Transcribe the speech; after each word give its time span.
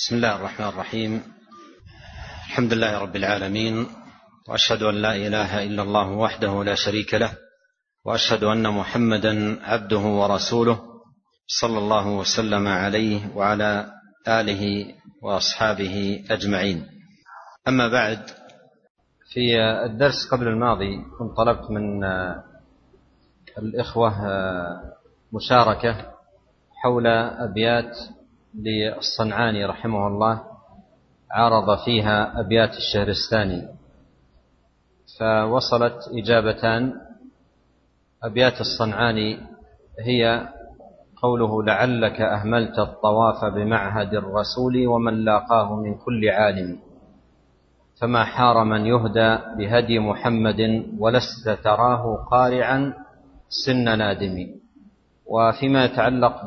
بسم 0.00 0.16
الله 0.16 0.36
الرحمن 0.36 0.68
الرحيم. 0.68 1.22
الحمد 2.48 2.72
لله 2.72 2.98
رب 2.98 3.16
العالمين 3.16 3.86
وأشهد 4.48 4.82
أن 4.82 4.94
لا 4.94 5.16
إله 5.16 5.64
إلا 5.64 5.82
الله 5.82 6.10
وحده 6.10 6.64
لا 6.64 6.74
شريك 6.74 7.14
له 7.14 7.32
وأشهد 8.04 8.44
أن 8.44 8.68
محمدا 8.68 9.58
عبده 9.62 9.98
ورسوله 9.98 10.80
صلى 11.46 11.78
الله 11.78 12.08
وسلم 12.08 12.68
عليه 12.68 13.36
وعلى 13.36 13.92
آله 14.28 14.94
وأصحابه 15.22 16.24
أجمعين. 16.30 16.86
أما 17.68 17.88
بعد 17.88 18.22
في 19.32 19.60
الدرس 19.84 20.28
قبل 20.32 20.48
الماضي 20.48 20.96
كنت 21.18 21.36
طلبت 21.36 21.70
من 21.70 22.04
الإخوة 23.58 24.12
مشاركة 25.32 26.12
حول 26.82 27.06
أبيات 27.50 27.96
للصنعاني 28.54 29.64
رحمه 29.64 30.06
الله 30.06 30.42
عارض 31.30 31.78
فيها 31.84 32.40
أبيات 32.40 32.70
الشهرستاني 32.76 33.68
فوصلت 35.18 35.98
إجابتان. 36.12 36.92
أبيات 38.22 38.60
الصنعاني 38.60 39.38
هي 40.00 40.48
قوله 41.22 41.62
لعلك 41.62 42.20
أهملت 42.20 42.78
الطواف 42.78 43.44
بمعهد 43.44 44.14
الرسول 44.14 44.86
ومن 44.86 45.24
لاقاه 45.24 45.76
من 45.76 45.94
كل 45.94 46.28
عالم. 46.28 46.78
فما 48.00 48.24
حار 48.24 48.64
من 48.64 48.86
يهدى 48.86 49.38
بهدي 49.58 49.98
محمد 49.98 50.86
ولست 50.98 51.48
تراه 51.64 52.26
قارعا 52.30 52.94
سن 53.48 53.98
نادم. 53.98 54.36
وفيما 55.26 55.84
يتعلق 55.84 56.44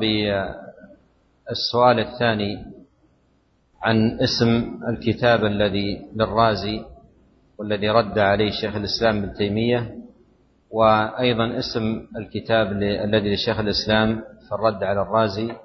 السؤال 1.51 1.99
الثاني 1.99 2.65
عن 3.81 4.19
اسم 4.21 4.79
الكتاب 4.89 5.45
الذي 5.45 6.05
للرازي 6.15 6.85
والذي 7.57 7.89
رد 7.89 8.19
عليه 8.19 8.51
شيخ 8.51 8.75
الإسلام 8.75 9.17
ابن 9.17 9.33
تيمية 9.33 9.95
وأيضا 10.71 11.57
اسم 11.59 12.07
الكتاب 12.17 12.71
الذي 12.81 13.33
لشيخ 13.33 13.59
الإسلام 13.59 14.15
في 14.15 14.51
الرد 14.55 14.83
على 14.83 15.01
الرازي 15.01 15.55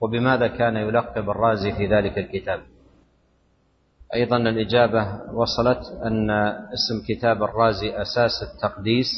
وبماذا 0.00 0.46
كان 0.46 0.76
يلقب 0.76 1.30
الرازي 1.30 1.72
في 1.72 1.86
ذلك 1.86 2.18
الكتاب؟ 2.18 2.60
أيضا 4.14 4.36
الإجابة 4.36 5.32
وصلت 5.32 5.82
أن 6.06 6.30
اسم 6.74 7.02
كتاب 7.08 7.42
الرازي 7.42 8.02
أساس 8.02 8.42
التقديس 8.42 9.10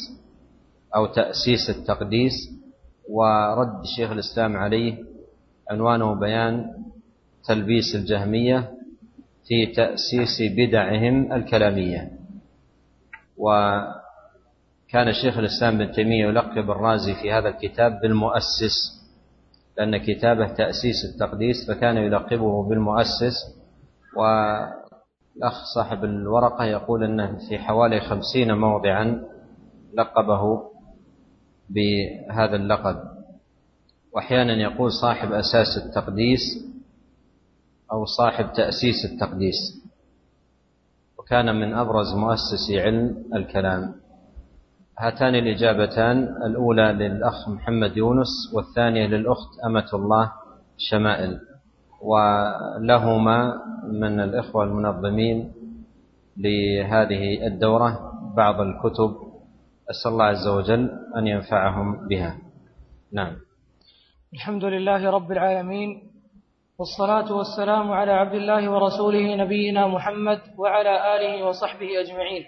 أو 0.95 1.05
تأسيس 1.05 1.69
التقديس 1.69 2.33
ورد 3.09 3.85
شيخ 3.95 4.11
الإسلام 4.11 4.57
عليه 4.57 5.10
عنوانه 5.71 6.15
بيان 6.15 6.65
تلبيس 7.47 7.95
الجهمية 7.95 8.71
في 9.47 9.65
تأسيس 9.65 10.41
بدعهم 10.57 11.33
الكلامية. 11.33 12.11
وكان 13.37 15.13
شيخ 15.23 15.37
الإسلام 15.37 15.77
بن 15.77 15.91
تيمية 15.91 16.25
يلقب 16.25 16.71
الرازي 16.71 17.13
في 17.15 17.31
هذا 17.31 17.49
الكتاب 17.49 17.99
بالمؤسس 18.01 19.01
لأن 19.77 19.97
كتابه 19.97 20.47
تأسيس 20.47 20.95
التقديس 21.13 21.71
فكان 21.71 21.97
يلقبه 21.97 22.69
بالمؤسس. 22.69 23.35
والأخ 24.17 25.63
صاحب 25.75 26.03
الورقة 26.03 26.65
يقول 26.65 27.03
أنه 27.03 27.37
في 27.49 27.57
حوالي 27.57 27.99
خمسين 27.99 28.57
موضعا 28.57 29.21
لقبه 29.93 30.61
بهذا 31.69 32.55
اللقب. 32.55 33.10
وأحيانا 34.15 34.53
يقول 34.53 34.91
صاحب 34.91 35.31
أساس 35.31 35.77
التقديس 35.85 36.41
أو 37.91 38.05
صاحب 38.05 38.53
تأسيس 38.53 39.05
التقديس. 39.13 39.81
وكان 41.19 41.55
من 41.55 41.73
أبرز 41.73 42.13
مؤسسي 42.15 42.81
علم 42.81 43.23
الكلام. 43.35 43.95
هاتان 44.99 45.35
الإجابتان 45.35 46.17
الأولى 46.45 46.91
للأخ 46.91 47.49
محمد 47.49 47.97
يونس 47.97 48.53
والثانية 48.53 49.07
للأخت 49.07 49.59
أمة 49.65 49.89
الله 49.93 50.31
شمائل. 50.77 51.39
ولهما 52.01 53.53
من 53.91 54.19
الإخوة 54.19 54.63
المنظمين 54.63 55.51
لهذه 56.37 57.47
الدورة 57.47 58.11
بعض 58.35 58.61
الكتب. 58.61 59.15
أسأل 59.89 60.11
الله 60.11 60.25
عز 60.25 60.47
وجل 60.47 60.89
أن 61.17 61.27
ينفعهم 61.27 62.07
بها. 62.07 62.37
نعم. 63.13 63.35
الحمد 64.33 64.63
لله 64.65 65.09
رب 65.11 65.31
العالمين 65.31 66.01
والصلاة 66.79 67.37
والسلام 67.37 67.91
على 67.91 68.11
عبد 68.11 68.33
الله 68.33 68.71
ورسوله 68.71 69.35
نبينا 69.35 69.87
محمد 69.87 70.39
وعلى 70.57 71.15
آله 71.15 71.47
وصحبه 71.47 71.99
أجمعين. 71.99 72.45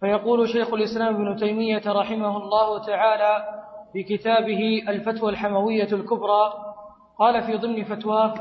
فيقول 0.00 0.48
شيخ 0.48 0.74
الإسلام 0.74 1.14
ابن 1.14 1.36
تيمية 1.36 1.82
رحمه 1.86 2.36
الله 2.36 2.86
تعالى 2.86 3.44
بكتابه 3.94 4.82
الفتوى 4.88 5.30
الحموية 5.30 5.92
الكبرى 5.92 6.52
قال 7.18 7.42
في 7.42 7.56
ضمن 7.56 7.84
فتواه 7.84 8.34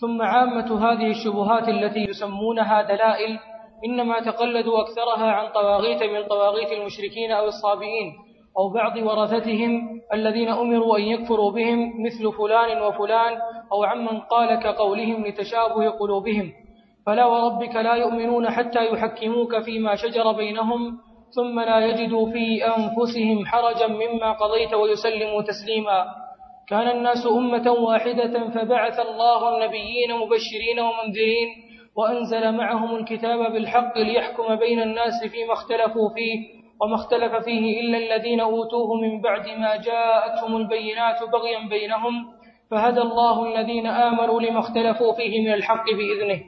ثم 0.00 0.22
عامة 0.22 0.90
هذه 0.92 1.10
الشبهات 1.10 1.68
التي 1.68 2.00
يسمونها 2.00 2.82
دلائل 2.82 3.38
إنما 3.84 4.20
تقلدوا 4.20 4.80
أكثرها 4.82 5.26
عن 5.32 5.52
طواغيت 5.52 6.02
من 6.02 6.28
طواغيت 6.28 6.72
المشركين 6.72 7.30
أو 7.32 7.44
الصابئين 7.46 8.27
أو 8.58 8.72
بعض 8.72 8.96
ورثتهم 8.96 10.00
الذين 10.14 10.48
أمروا 10.48 10.98
أن 10.98 11.02
يكفروا 11.02 11.52
بهم 11.52 11.78
مثل 12.06 12.32
فلان 12.38 12.82
وفلان 12.82 13.36
أو 13.72 13.84
عمن 13.84 14.20
قال 14.20 14.54
كقولهم 14.62 15.26
لتشابه 15.26 15.90
قلوبهم. 15.90 16.52
فلا 17.06 17.26
وربك 17.26 17.76
لا 17.76 17.94
يؤمنون 17.94 18.50
حتى 18.50 18.86
يحكموك 18.92 19.58
فيما 19.58 19.94
شجر 19.94 20.32
بينهم 20.32 20.98
ثم 21.36 21.60
لا 21.60 21.86
يجدوا 21.86 22.32
في 22.32 22.64
أنفسهم 22.66 23.46
حرجا 23.46 23.86
مما 23.86 24.32
قضيت 24.32 24.74
ويسلموا 24.74 25.42
تسليما. 25.42 26.04
كان 26.68 26.88
الناس 26.88 27.26
أمة 27.26 27.72
واحدة 27.72 28.48
فبعث 28.48 29.00
الله 29.00 29.56
النبيين 29.56 30.10
مبشرين 30.12 30.78
ومنذرين 30.80 31.48
وأنزل 31.96 32.52
معهم 32.52 32.96
الكتاب 32.96 33.52
بالحق 33.52 33.98
ليحكم 33.98 34.56
بين 34.56 34.82
الناس 34.82 35.24
فيما 35.32 35.52
اختلفوا 35.52 36.08
فيه. 36.14 36.58
وما 36.82 36.94
اختلف 36.94 37.44
فيه 37.44 37.80
إلا 37.80 37.98
الذين 37.98 38.40
أوتوه 38.40 38.94
من 38.94 39.20
بعد 39.20 39.48
ما 39.48 39.76
جاءتهم 39.76 40.56
البينات 40.56 41.22
بغيا 41.32 41.68
بينهم 41.68 42.14
فهدى 42.70 43.00
الله 43.00 43.36
الذين 43.46 43.86
آمنوا 43.86 44.40
لما 44.40 44.58
اختلفوا 44.58 45.12
فيه 45.12 45.48
من 45.48 45.52
الحق 45.54 45.84
بإذنه. 45.84 46.40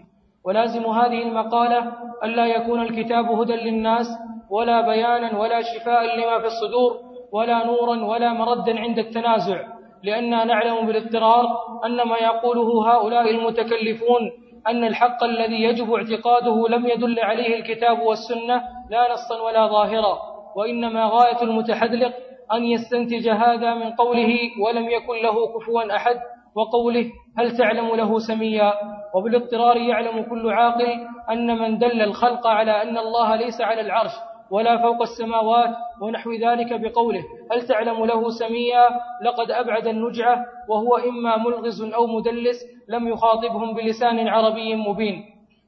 ولازم 0.45 0.87
هذه 0.87 1.23
المقالة 1.23 1.93
ألا 2.25 2.47
يكون 2.47 2.81
الكتاب 2.83 3.25
هدى 3.25 3.57
للناس 3.57 4.07
ولا 4.51 4.81
بيانا 4.81 5.39
ولا 5.39 5.61
شفاء 5.63 6.17
لما 6.17 6.39
في 6.39 6.47
الصدور 6.47 6.97
ولا 7.33 7.67
نورا 7.67 8.05
ولا 8.05 8.33
مردا 8.33 8.81
عند 8.81 8.99
التنازع. 8.99 9.59
لأننا 10.03 10.45
نعلم 10.45 10.87
بالاضطرار 10.87 11.47
أن 11.87 11.97
ما 11.97 12.17
يقوله 12.17 12.93
هؤلاء 12.93 13.31
المتكلفون 13.31 14.23
أن 14.69 14.85
الحق 14.85 15.25
الذي 15.25 15.63
يجب 15.63 15.93
اعتقاده 15.93 16.69
لم 16.69 16.87
يدل 16.87 17.21
عليه 17.21 17.57
الكتاب 17.57 17.99
والسنة 18.01 18.63
لا 18.91 19.13
نصا 19.13 19.43
ولا 19.43 19.67
ظاهرا 19.67 20.19
وإنما 20.57 21.05
غاية 21.07 21.43
المتحدلق 21.43 22.13
أن 22.53 22.65
يستنتج 22.65 23.29
هذا 23.29 23.75
من 23.75 23.91
قوله 23.93 24.33
ولم 24.65 24.91
يكن 24.91 25.17
له 25.23 25.35
كفوا 25.59 25.97
أحد 25.97 26.17
وقوله 26.55 27.07
هل 27.39 27.57
تعلم 27.57 27.95
له 27.95 28.19
سميا. 28.19 28.73
وبالاضطرار 29.15 29.77
يعلم 29.77 30.23
كل 30.23 30.51
عاقل 30.53 31.07
أن 31.31 31.59
من 31.59 31.79
دل 31.79 32.03
الخلق 32.03 32.47
على 32.47 32.83
أن 32.83 32.99
الله 32.99 33.37
ليس 33.37 33.61
على 33.61 33.81
العرش 33.81 34.13
ولا 34.51 34.83
فوق 34.83 35.03
السماوات 35.03 35.71
ونحو 36.03 36.33
ذلك 36.33 36.81
بقوله 36.81 37.25
هل 37.53 37.67
تعلم 37.67 38.05
له 38.05 38.31
سميا 38.31 38.85
لقد 39.23 39.51
أبعد 39.51 39.87
النجعة 39.87 40.45
وهو 40.69 40.97
إما 40.97 41.37
ملغز 41.37 41.83
أو 41.95 42.07
مدلس 42.07 42.59
لم 42.89 43.09
يخاطبهم 43.09 43.75
بلسان 43.75 44.29
عربي 44.29 44.75
مبين. 44.75 45.25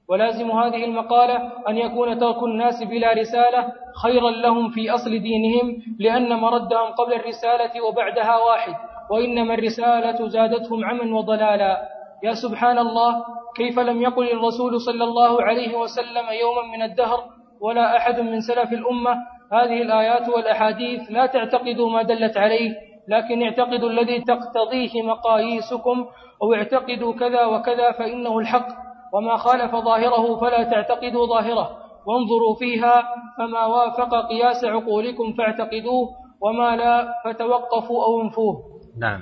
ولازم 0.09 0.51
هذه 0.51 0.85
المقالة 0.85 1.37
أن 1.69 1.79
يكون 1.79 2.19
ترك 2.19 2.43
الناس 2.43 2.83
بلا 2.83 3.13
رسالة 3.13 3.73
خيرا 4.03 4.31
لهم 4.31 4.71
في 4.71 4.91
أصل 4.91 5.11
دينهم 5.11 5.67
لأن 5.99 6.29
مردهم 6.41 6.89
قبل 6.99 7.13
الرسالة 7.15 7.85
وبعدها 7.89 8.37
واحد 8.39 8.75
وإنما 9.11 9.55
الرسالة 9.55 10.29
زادتهم 10.29 10.85
عما 10.85 11.17
وضلالا. 11.19 11.89
يا 12.23 12.33
سبحان 12.35 12.79
الله 12.79 13.25
كيف 13.57 13.79
لم 13.79 14.03
يقل 14.03 14.31
الرسول 14.33 14.81
صلى 14.81 15.05
الله 15.05 15.43
عليه 15.43 15.77
وسلم 15.77 16.27
يوما 16.41 16.63
من 16.77 16.83
الدهر 16.83 17.19
ولا 17.63 17.97
أحد 17.97 18.21
من 18.21 18.41
سلف 18.41 18.73
الأمة. 18.73 19.15
هذه 19.53 19.83
الآيات 19.83 20.29
والأحاديث 20.29 21.01
لا 21.11 21.27
تعتقدوا 21.27 21.91
ما 21.91 22.03
دلت 22.03 22.37
عليه 22.37 22.75
لكن 23.09 23.43
اعتقدوا 23.43 23.91
الذي 23.91 24.21
تقتضيه 24.21 25.03
مقاييسكم 25.03 26.07
أو 26.43 26.55
اعتقدوا 26.55 27.13
كذا 27.15 27.45
وكذا 27.47 27.93
فإنه 27.93 28.39
الحق 28.39 28.69
وما 29.13 29.37
خالف 29.37 29.77
ظاهره 29.77 30.41
فلا 30.41 30.63
تعتقدوا 30.63 31.27
ظاهره. 31.27 31.83
وانظروا 32.07 32.55
فيها 32.59 33.03
فما 33.39 33.67
وافق 33.67 34.29
قياس 34.29 34.65
عقولكم 34.65 35.33
فاعتقدوه 35.33 36.09
وما 36.41 36.77
لا 36.77 37.15
فتوقفوا 37.25 38.05
أو 38.05 38.23
انفوه. 38.23 38.63
نعم. 38.99 39.21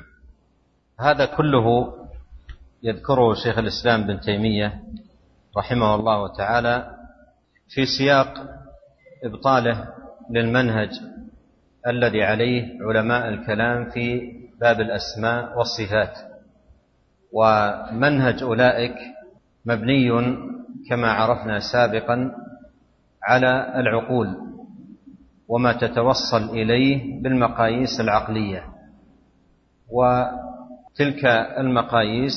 هذا 1.01 1.27
كله 1.27 1.93
يذكره 2.83 3.35
شيخ 3.45 3.59
الإسلام 3.59 4.07
بن 4.07 4.21
تيمية 4.21 4.81
رحمه 5.59 5.95
الله 5.95 6.29
تعالى 6.33 7.00
في 7.75 7.87
سياق 7.87 8.35
إبطاله 9.25 9.89
للمنهج 10.31 10.91
الذي 11.87 12.23
عليه 12.25 12.79
علماء 12.81 13.29
الكلام 13.29 13.91
في 13.91 14.33
باب 14.61 14.81
الأسماء 14.81 15.59
والصفات. 15.59 16.19
ومنهج 17.33 18.43
أولئك 18.43 18.95
مبني 19.67 20.11
كما 20.91 21.13
عرفنا 21.13 21.59
سابقا 21.73 22.33
على 23.23 23.81
العقول 23.81 24.37
وما 25.49 25.73
تتوصل 25.73 26.51
إليه 26.51 27.23
بالمقاييس 27.23 28.01
العقلية. 28.01 28.65
وتلك 29.91 31.25
المقاييس 31.59 32.35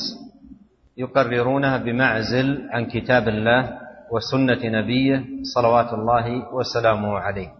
يقررونها 0.97 1.77
بمعزل 1.77 2.67
عن 2.71 2.85
كتاب 2.85 3.27
الله 3.27 3.82
وسنة 4.13 4.61
نبيه 4.63 5.25
صلوات 5.55 5.93
الله 5.93 6.53
وسلامه 6.53 7.19
عليه. 7.19 7.53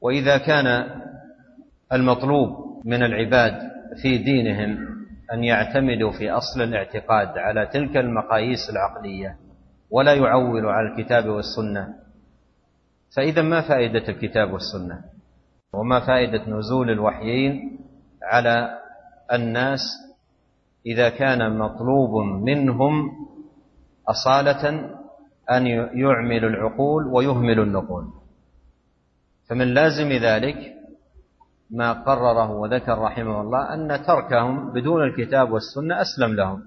وإذا 0.00 0.38
كان 0.38 0.66
المطلوب 1.92 2.48
من 2.84 3.02
العباد 3.02 3.52
في 4.02 4.18
دينهم 4.18 4.78
أن 5.32 5.44
يعتمدوا 5.44 6.12
في 6.12 6.30
أصل 6.30 6.62
الاعتقاد 6.62 7.38
على 7.38 7.66
تلك 7.66 7.96
المقاييس 7.96 8.70
العقلية 8.70 9.36
ولا 9.90 10.14
يعولوا 10.14 10.72
على 10.72 10.88
الكتاب 10.88 11.28
والسنة 11.28 11.94
فإذا 13.16 13.42
ما 13.42 13.60
فائدة 13.60 14.08
الكتاب 14.08 14.52
والسنة؟ 14.52 15.04
وما 15.72 16.00
فائدة 16.00 16.48
نزول 16.48 16.90
الوحيين 16.90 17.78
على 18.22 18.78
الناس 19.32 19.80
إذا 20.86 21.08
كان 21.08 21.58
مطلوب 21.58 22.10
منهم 22.44 23.10
أصالة 24.08 24.68
أن 25.50 25.66
يعملوا 25.94 26.50
العقول 26.50 27.06
ويهملوا 27.06 27.64
النقول. 27.64 28.04
فمن 29.50 29.74
لازم 29.74 30.08
ذلك 30.08 30.56
ما 31.70 31.92
قرره 31.92 32.50
وذكر 32.50 32.98
رحمه 32.98 33.40
الله 33.40 33.74
أن 33.74 34.02
تركهم 34.06 34.72
بدون 34.72 35.02
الكتاب 35.02 35.52
والسنة 35.52 36.00
أسلم 36.00 36.34
لهم. 36.34 36.64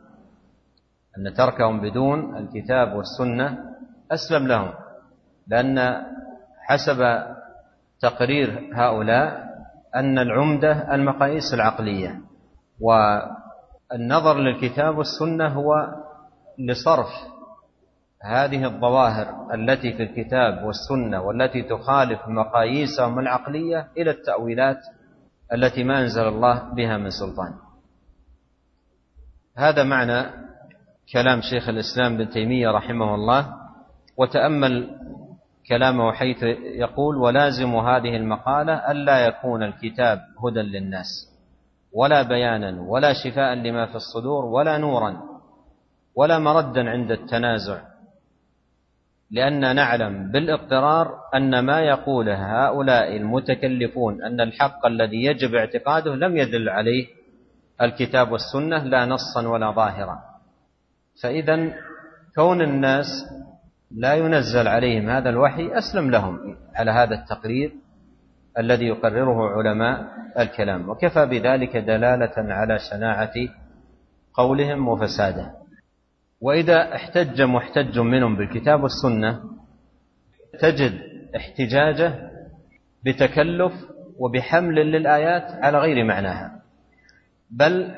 أن 1.17 1.33
تركهم 1.33 1.81
بدون 1.81 2.38
الكتاب 2.38 2.95
والسنة 2.95 3.57
أسلم 4.11 4.47
لهم. 4.47 4.73
لأن 5.47 6.03
حسب 6.67 7.23
تقرير 8.01 8.69
هؤلاء 8.73 9.51
أن 9.95 10.19
العمدة 10.19 10.95
المقاييس 10.95 11.53
العقلية 11.53 12.21
والنظر 12.79 14.38
للكتاب 14.38 14.97
والسنة 14.97 15.47
هو 15.47 15.73
لصرف 16.59 17.30
هذه 18.23 18.65
الظواهر 18.65 19.53
التي 19.53 19.94
في 19.94 20.03
الكتاب 20.03 20.63
والسنة 20.63 21.21
والتي 21.21 21.62
تخالف 21.63 22.19
مقاييسهم 22.27 23.19
العقلية 23.19 23.88
إلى 23.97 24.12
التأويلات 24.12 24.77
التي 25.53 25.83
ما 25.83 26.01
أنزل 26.01 26.27
الله 26.27 26.73
بها 26.73 26.97
من 26.97 27.09
سلطان. 27.09 27.53
هذا 29.57 29.83
معنى 29.83 30.29
كلام 31.13 31.41
شيخ 31.41 31.69
الإسلام 31.69 32.18
بن 32.18 32.29
تيمية 32.29 32.69
رحمه 32.69 33.15
الله 33.15 33.53
وتأمل 34.18 34.89
كلامه 35.69 36.12
حيث 36.12 36.44
يقول 36.75 37.17
ولازم 37.17 37.75
هذه 37.75 38.15
المقالة 38.15 38.91
ألا 38.91 39.25
يكون 39.25 39.63
الكتاب 39.63 40.19
هدى 40.45 40.62
للناس 40.62 41.07
ولا 41.94 42.21
بيانا 42.21 42.81
ولا 42.81 43.13
شفاء 43.13 43.53
لما 43.53 43.85
في 43.85 43.95
الصدور 43.95 44.45
ولا 44.45 44.77
نورا 44.77 45.21
ولا 46.15 46.39
مردا 46.39 46.89
عند 46.89 47.12
التنازع 47.12 47.90
لأن 49.31 49.75
نعلم 49.75 50.31
بالاضطرار 50.31 51.19
أن 51.35 51.59
ما 51.59 51.79
يقوله 51.79 52.65
هؤلاء 52.65 53.17
المتكلفون 53.17 54.23
أن 54.23 54.41
الحق 54.41 54.85
الذي 54.85 55.23
يجب 55.23 55.55
اعتقاده 55.55 56.15
لم 56.15 56.37
يدل 56.37 56.69
عليه 56.69 57.07
الكتاب 57.81 58.31
والسنة 58.31 58.83
لا 58.83 59.05
نصا 59.05 59.47
ولا 59.47 59.71
ظاهرا. 59.71 60.19
فإذا 61.23 61.73
كون 62.35 62.61
الناس 62.61 63.07
لا 63.91 64.13
ينزل 64.13 64.67
عليهم 64.67 65.09
هذا 65.09 65.29
الوحي 65.29 65.77
أسلم 65.77 66.11
لهم 66.11 66.57
على 66.75 66.91
هذا 66.91 67.15
التقرير 67.15 67.71
الذي 68.57 68.85
يقرره 68.85 69.49
علماء 69.49 70.07
الكلام. 70.39 70.89
وكفى 70.89 71.25
بذلك 71.25 71.77
دلالة 71.77 72.33
على 72.37 72.79
شناعة 72.79 73.33
قولهم 74.33 74.87
وفساده 74.87 75.60
وإذا 76.41 76.95
احتج 76.95 77.41
محتج 77.41 77.99
منهم 77.99 78.35
بالكتاب 78.35 78.83
والسنة 78.83 79.43
تجد 80.59 81.01
احتجاجه 81.35 82.31
بتكلف 83.05 83.73
وبحمل 84.17 84.75
للآيات 84.75 85.43
على 85.63 85.77
غير 85.77 86.05
معناها 86.05 86.61
بل 87.51 87.91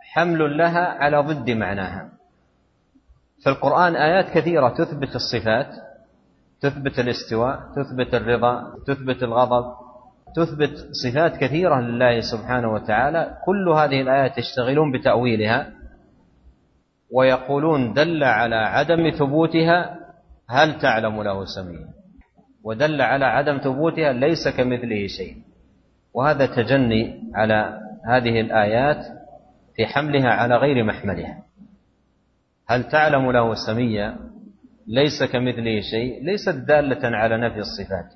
حمل 0.00 0.58
لها 0.58 0.86
على 0.86 1.18
ضد 1.18 1.50
معناها. 1.50 2.12
في 3.42 3.50
القرآن 3.50 3.96
آيات 3.96 4.38
كثيرة 4.38 4.68
تثبت 4.68 5.14
الصفات 5.14 5.74
تثبت 6.60 6.98
الاستواء 6.98 7.60
تثبت 7.76 8.14
الرضا 8.14 8.74
تثبت 8.86 9.22
الغضب 9.22 9.74
تثبت 10.36 10.88
صفات 10.92 11.36
كثيرة 11.36 11.80
لله 11.80 12.20
سبحانه 12.20 12.72
وتعالى. 12.72 13.38
كل 13.46 13.68
هذه 13.68 14.00
الآيات 14.00 14.38
يشتغلون 14.38 14.92
بتأويلها. 14.92 15.72
ويقولون 17.12 17.92
دل 17.92 18.24
على 18.24 18.56
عدم 18.56 19.10
ثبوتها 19.10 19.98
هل 20.50 20.78
تعلم 20.78 21.22
له 21.22 21.44
سميا 21.44 21.88
ودل 22.64 23.02
على 23.02 23.24
عدم 23.24 23.58
ثبوتها 23.58 24.12
ليس 24.12 24.48
كمثله 24.48 25.06
شيء. 25.06 25.36
وهذا 26.14 26.46
تجني 26.46 27.30
على 27.34 27.78
هذه 28.08 28.40
الآيات 28.40 29.04
في 29.76 29.86
حملها 29.86 30.30
على 30.30 30.56
غير 30.56 30.84
محملها. 30.84 31.42
هل 32.68 32.88
تعلم 32.88 33.30
له 33.30 33.54
سميا 33.54 34.16
ليس 34.86 35.22
كمثله 35.32 35.80
شيء 35.80 36.24
ليست 36.24 36.54
دالة 36.54 37.16
على 37.16 37.36
نفي 37.36 37.58
الصفات. 37.58 38.12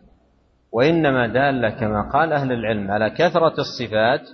وإنما 0.72 1.26
دالة 1.26 1.70
كما 1.70 2.10
قال 2.10 2.32
أهل 2.32 2.52
العلم 2.52 2.90
على 2.90 3.10
كثرة 3.10 3.54
الصفات 3.58 4.28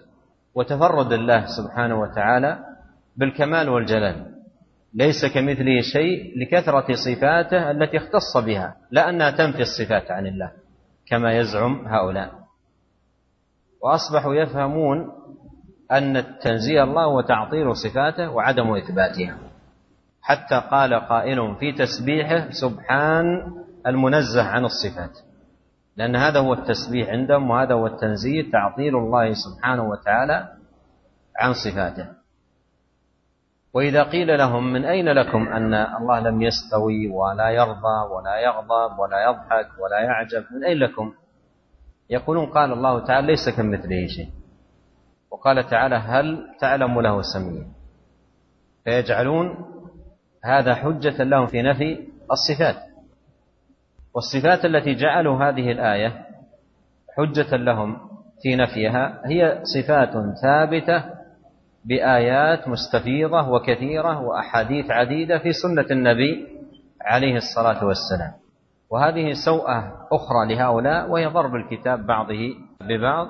وتفرد 0.54 1.12
الله 1.12 1.44
سبحانه 1.46 2.00
وتعالى 2.00 2.58
بالكمال 3.16 3.68
والجلال. 3.68 4.31
ليس 4.94 5.26
كمثله 5.34 5.80
شيء 5.92 6.38
لكثرة 6.38 6.94
صفاته 6.94 7.70
التي 7.70 7.96
اختص 7.96 8.36
بها 8.36 8.76
لا 8.90 9.08
أنها 9.08 9.30
تنفي 9.30 9.62
الصفات 9.62 10.10
عن 10.10 10.26
الله 10.26 10.52
كما 11.06 11.38
يزعم 11.38 11.86
هؤلاء. 11.86 12.30
وأصبحوا 13.82 14.34
يفهمون 14.34 15.08
أن 15.92 16.24
تنزيه 16.42 16.82
الله 16.82 17.06
وتعطيل 17.06 17.76
صفاته 17.76 18.30
وعدم 18.30 18.74
إثباتها. 18.74 19.38
حتى 20.22 20.62
قال 20.70 20.94
قائل 20.94 21.56
في 21.60 21.72
تسبيحه 21.72 22.50
سبحان 22.50 23.24
المنزه 23.86 24.42
عن 24.42 24.64
الصفات. 24.64 25.18
لأن 25.96 26.16
هذا 26.16 26.40
هو 26.40 26.52
التسبيح 26.52 27.08
عندهم 27.08 27.50
وهذا 27.50 27.74
هو 27.74 27.86
التنزيه 27.86 28.50
تعطيل 28.52 28.96
الله 28.96 29.32
سبحانه 29.32 29.88
وتعالى 29.88 30.48
عن 31.38 31.52
صفاته. 31.52 32.21
وإذا 33.74 34.02
قيل 34.02 34.38
لهم 34.38 34.72
من 34.72 34.84
أين 34.84 35.08
لكم 35.08 35.48
أن 35.48 35.74
الله 35.74 36.20
لم 36.20 36.42
يستوي 36.42 37.08
ولا 37.08 37.50
يرضى 37.50 38.08
ولا 38.10 38.36
يغضب 38.36 38.98
ولا 38.98 39.24
يضحك 39.24 39.68
ولا 39.80 40.00
يعجب؟ 40.00 40.44
من 40.50 40.64
أين 40.64 40.78
لكم؟ 40.78 41.12
يقولون 42.10 42.46
قال 42.46 42.72
الله 42.72 43.04
تعالى 43.06 43.26
ليس 43.26 43.56
كمثله 43.56 44.06
شيء. 44.06 44.28
وقال 45.30 45.66
تعالى 45.66 45.96
هل 45.96 46.46
تعلم 46.60 47.00
له 47.00 47.22
سميا؟ 47.22 47.66
فيجعلون 48.84 49.56
هذا 50.44 50.74
حجة 50.74 51.22
لهم 51.24 51.46
في 51.46 51.62
نفي 51.62 52.08
الصفات. 52.32 52.76
والصفات 54.14 54.64
التي 54.64 54.94
جعلوا 54.94 55.48
هذه 55.48 55.72
الآية 55.72 56.26
حجة 57.16 57.56
لهم 57.56 57.96
في 58.42 58.56
نفيها 58.56 59.22
هي 59.26 59.62
صفات 59.62 60.12
ثابتة 60.42 61.21
بآيات 61.84 62.68
مستفيضة 62.68 63.48
وكثيرة 63.48 64.20
وأحاديث 64.20 64.90
عديدة 64.90 65.38
في 65.38 65.52
سنة 65.52 65.86
النبي 65.90 66.48
عليه 67.00 67.36
الصلاة 67.36 67.84
والسلام. 67.84 68.32
وهذه 68.90 69.32
سوءة 69.44 70.06
أخرى 70.12 70.54
لهؤلاء 70.54 71.10
وهي 71.10 71.26
ضرب 71.26 71.54
الكتاب 71.54 72.06
بعضه 72.06 72.54
ببعض 72.80 73.28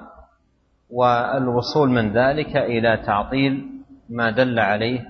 والوصول 0.91 1.91
من 1.91 2.13
ذلك 2.13 2.57
إلى 2.57 2.97
تعطيل 3.07 3.69
ما 4.11 4.31
دل 4.31 4.59
عليه 4.59 5.05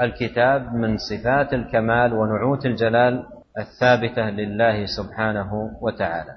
الكتاب 0.00 0.74
من 0.74 0.96
صفات 0.96 1.54
الكمال 1.54 2.12
ونعوت 2.12 2.66
الجلال 2.66 3.26
الثابتة 3.58 4.30
لله 4.30 4.86
سبحانه 4.86 5.70
وتعالى. 5.80 6.36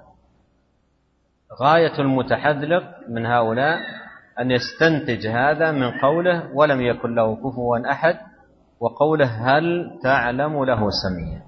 غاية 1.62 2.00
المتحذلق 2.00 2.84
من 3.10 3.26
هؤلاء 3.26 3.80
أن 4.40 4.52
يستنتج 4.52 5.28
هذا 5.28 5.72
من 5.72 5.92
قوله 5.92 6.52
ولم 6.54 6.82
يكن 6.82 7.16
له 7.16 7.36
كفوا 7.36 7.92
أحد 7.92 8.18
وقوله 8.80 9.26
هل 9.26 9.98
تعلم 10.04 10.64
له 10.64 10.90
سميا. 10.90 11.42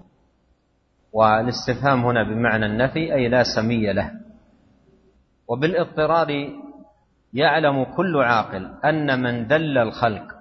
والاستفهام 1.14 2.06
هنا 2.06 2.24
بمعنى 2.24 2.66
النفي 2.66 3.14
أي 3.14 3.30
لا 3.30 3.44
سمي 3.44 3.94
له. 3.94 4.12
وبالاضطرار 5.48 6.28
يعلم 7.34 7.84
كل 7.84 8.24
عاقل 8.24 8.72
أن 8.86 9.22
من 9.22 9.48
دل 9.48 9.78
الخلق 9.78 10.38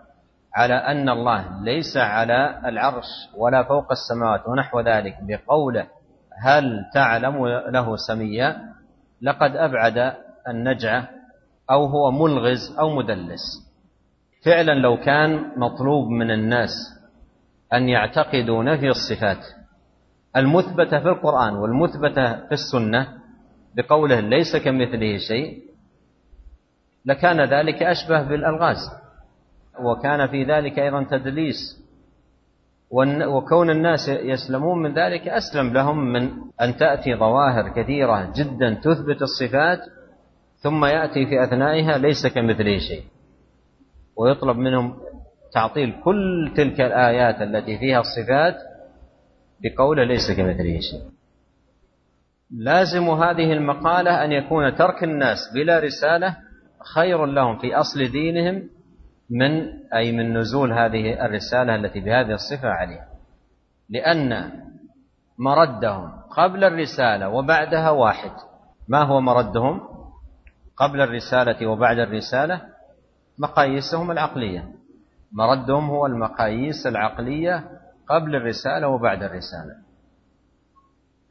على 0.55 0.75
أن 0.75 1.09
الله 1.09 1.63
ليس 1.63 1.97
على 1.97 2.61
العرش 2.65 3.07
ولا 3.37 3.63
فوق 3.63 3.93
السماوات 3.93 4.49
ونحو 4.49 4.81
ذلك 4.81 5.17
بقوله 5.23 5.87
هل 6.43 6.85
تعلم 6.95 7.47
له 7.47 7.97
سميا 7.97 8.57
لقد 9.23 9.57
أبعد 9.57 10.15
النجعة 10.49 11.09
أو 11.71 11.87
هو 11.87 12.11
ملغز 12.11 12.77
أو 12.79 12.91
مدلس. 12.91 13.43
فعلا 14.45 14.73
لو 14.73 14.97
كان 14.97 15.53
مطلوب 15.57 16.09
من 16.09 16.31
الناس 16.31 16.71
أن 17.73 17.89
يعتقدوا 17.89 18.63
نفي 18.63 18.89
الصفات 18.89 19.45
المثبتة 20.37 21.01
في 21.01 21.09
القرآن 21.09 21.55
والمثبتة 21.55 22.47
في 22.47 22.53
السنة 22.53 23.09
بقوله 23.77 24.21
ليس 24.21 24.57
كمثله 24.57 25.19
شيء 25.19 25.63
لكان 27.05 27.41
ذلك 27.41 27.83
أشبه 27.83 28.23
بالألغاز. 28.23 28.77
وكان 29.81 30.27
في 30.27 30.45
ذلك 30.45 30.79
أيضا 30.79 31.03
تدليس. 31.11 31.87
وكون 33.27 33.71
الناس 33.71 34.09
يسلمون 34.09 34.83
من 34.83 34.95
ذلك 34.95 35.29
أسلم 35.29 35.73
لهم 35.73 36.13
من 36.13 36.31
أن 36.61 36.77
تأتي 36.77 37.17
ظواهر 37.17 37.69
كثيرة 37.69 38.33
جدا 38.37 38.75
تثبت 38.75 39.23
الصفات 39.23 39.79
ثم 40.67 40.85
يأتي 40.85 41.27
في 41.27 41.45
أثنائها 41.45 41.99
ليس 41.99 42.27
كمثله 42.27 42.79
شيء. 42.79 43.05
ويطلب 44.17 44.57
منهم 44.57 44.99
تعطيل 45.55 45.95
كل 46.05 46.53
تلك 46.57 46.81
الآيات 46.81 47.43
التي 47.43 47.79
فيها 47.79 48.01
الصفات 48.01 48.57
بقوله 49.63 50.05
ليس 50.05 50.31
كمثله 50.37 50.81
شيء. 50.81 51.03
لازم 52.51 53.11
هذه 53.11 53.53
المقالة 53.53 54.25
أن 54.25 54.33
يكون 54.33 54.75
ترك 54.75 55.05
الناس 55.05 55.39
بلا 55.55 55.79
رسالة 55.79 56.37
خير 56.95 57.27
لهم 57.27 57.59
في 57.59 57.75
أصل 57.75 58.09
دينهم 58.13 58.69
من 59.31 59.51
أي 59.95 60.13
من 60.13 60.39
نزول 60.39 60.73
هذه 60.73 61.27
الرسالة 61.27 61.75
التي 61.75 62.01
بهذه 62.01 62.33
الصفة 62.33 62.69
عليها. 62.69 63.09
لأن 63.89 64.51
مردهم 65.39 66.11
قبل 66.37 66.65
الرسالة 66.65 67.29
وبعدها 67.29 67.91
واحد. 67.91 68.31
ما 68.89 69.03
هو 69.03 69.21
مردهم؟ 69.21 69.96
قبل 70.77 71.01
الرسالة 71.01 71.67
وبعد 71.67 71.99
الرسالة 71.99 72.63
مقاييسهم 73.39 74.11
العقلية. 74.11 74.69
مردهم 75.33 75.91
هو 75.91 76.07
المقاييس 76.07 76.87
العقلية 76.87 77.65
قبل 78.09 78.37
الرسالة 78.37 78.89
وبعد 78.89 79.23
الرسالة. 79.23 79.75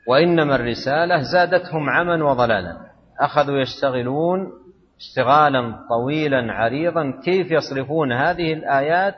وإنما 0.07 0.55
الرسالة 0.55 1.21
زادتهم 1.21 1.89
عما 1.89 2.23
وضلالا. 2.23 2.77
أخذوا 3.19 3.59
يشتغلون 3.59 4.51
اشتغالا 4.99 5.79
طويلا 5.89 6.53
عريضا. 6.53 7.21
كيف 7.23 7.51
يصرفون 7.51 8.11
هذه 8.11 8.53
الآيات 8.53 9.15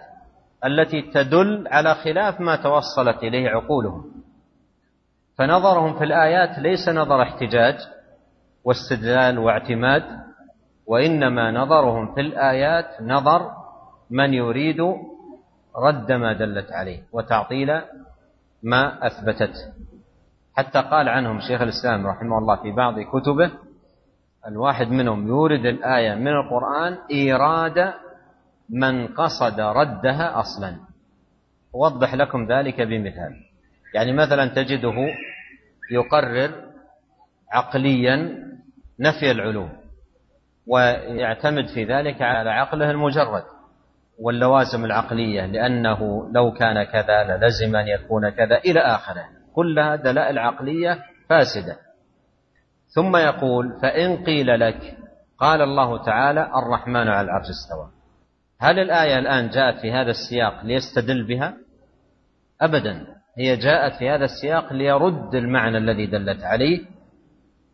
التي 0.66 1.02
تدل 1.02 1.68
على 1.68 1.96
خلاف 1.96 2.42
ما 2.42 2.56
توصلت 2.56 3.18
إليه 3.24 3.50
عقولهم؟ 3.50 4.12
فنظرهم 5.38 5.98
في 5.98 6.04
الآيات 6.04 6.60
ليس 6.60 6.90
نظر 6.90 7.22
احتجاج 7.22 7.76
واستدلال 8.68 9.40
واعتماد 9.40 10.04
وإنما 10.88 11.52
نظرهم 11.52 12.14
في 12.16 12.22
الآيات 12.22 13.02
نظر 13.02 13.52
من 14.10 14.34
يريد 14.34 14.82
رد 15.76 16.12
ما 16.12 16.34
دلت 16.34 16.72
عليه 16.72 17.04
وتعطيل 17.12 17.82
ما 18.64 19.08
أثبتته 19.08 19.74
حتى 20.54 20.80
قال 20.82 21.10
عنهم 21.10 21.40
شيخ 21.40 21.62
الإسلام 21.62 22.08
رحمه 22.08 22.38
الله 22.38 22.56
في 22.56 22.72
بعض 22.72 23.00
كتبه 23.00 23.52
الواحد 24.48 24.88
منهم 24.88 25.28
يورد 25.28 25.66
الآية 25.66 26.16
من 26.16 26.28
القرآن 26.28 26.98
إيراد 27.12 27.94
من 28.70 29.08
قصد 29.08 29.60
ردها 29.60 30.40
أصلا. 30.40 30.76
أوضح 31.76 32.14
لكم 32.14 32.46
ذلك 32.46 32.82
بمثال. 32.82 33.34
يعني 33.94 34.14
مثلا 34.14 34.48
تجده 34.48 34.96
يقرر 35.92 36.52
عقليا 37.52 38.48
نفي 39.00 39.32
العلوم 39.32 39.70
ويعتمد 40.68 41.68
في 41.68 41.84
ذلك 41.84 42.22
على 42.22 42.50
عقله 42.50 42.92
المجرد 42.92 43.44
واللوازم 44.20 44.86
العقلية 44.86 45.46
لأنه 45.46 46.30
لو 46.32 46.52
كان 46.52 46.84
كذا 46.84 47.24
للزم 47.24 47.76
أن 47.76 47.88
يكون 47.88 48.30
كذا 48.30 48.58
إلى 48.58 48.80
آخره. 48.80 49.26
كلها 49.56 49.96
دلائل 49.96 50.40
عقلية 50.40 51.00
فاسدة. 51.30 51.78
ثم 52.96 53.16
يقول 53.16 53.80
فإن 53.82 54.24
قيل 54.24 54.60
لك 54.60 54.98
قال 55.38 55.62
الله 55.62 56.04
تعالى 56.04 56.52
الرحمن 56.56 57.08
على 57.08 57.22
العرش 57.22 57.46
استوى. 57.50 57.90
هل 58.60 58.80
الآية 58.80 59.20
الآن 59.20 59.50
جاءت 59.50 59.80
في 59.80 59.92
هذا 59.92 60.10
السياق 60.10 60.66
ليستدل 60.66 61.28
بها؟ 61.28 61.54
أبدا. 62.62 63.06
هي 63.38 63.56
جاءت 63.56 63.94
في 64.00 64.10
هذا 64.10 64.26
السياق 64.26 64.74
ليرد 64.74 65.36
المعنى 65.36 65.78
الذي 65.78 66.06
دلت 66.06 66.44
عليه 66.44 66.97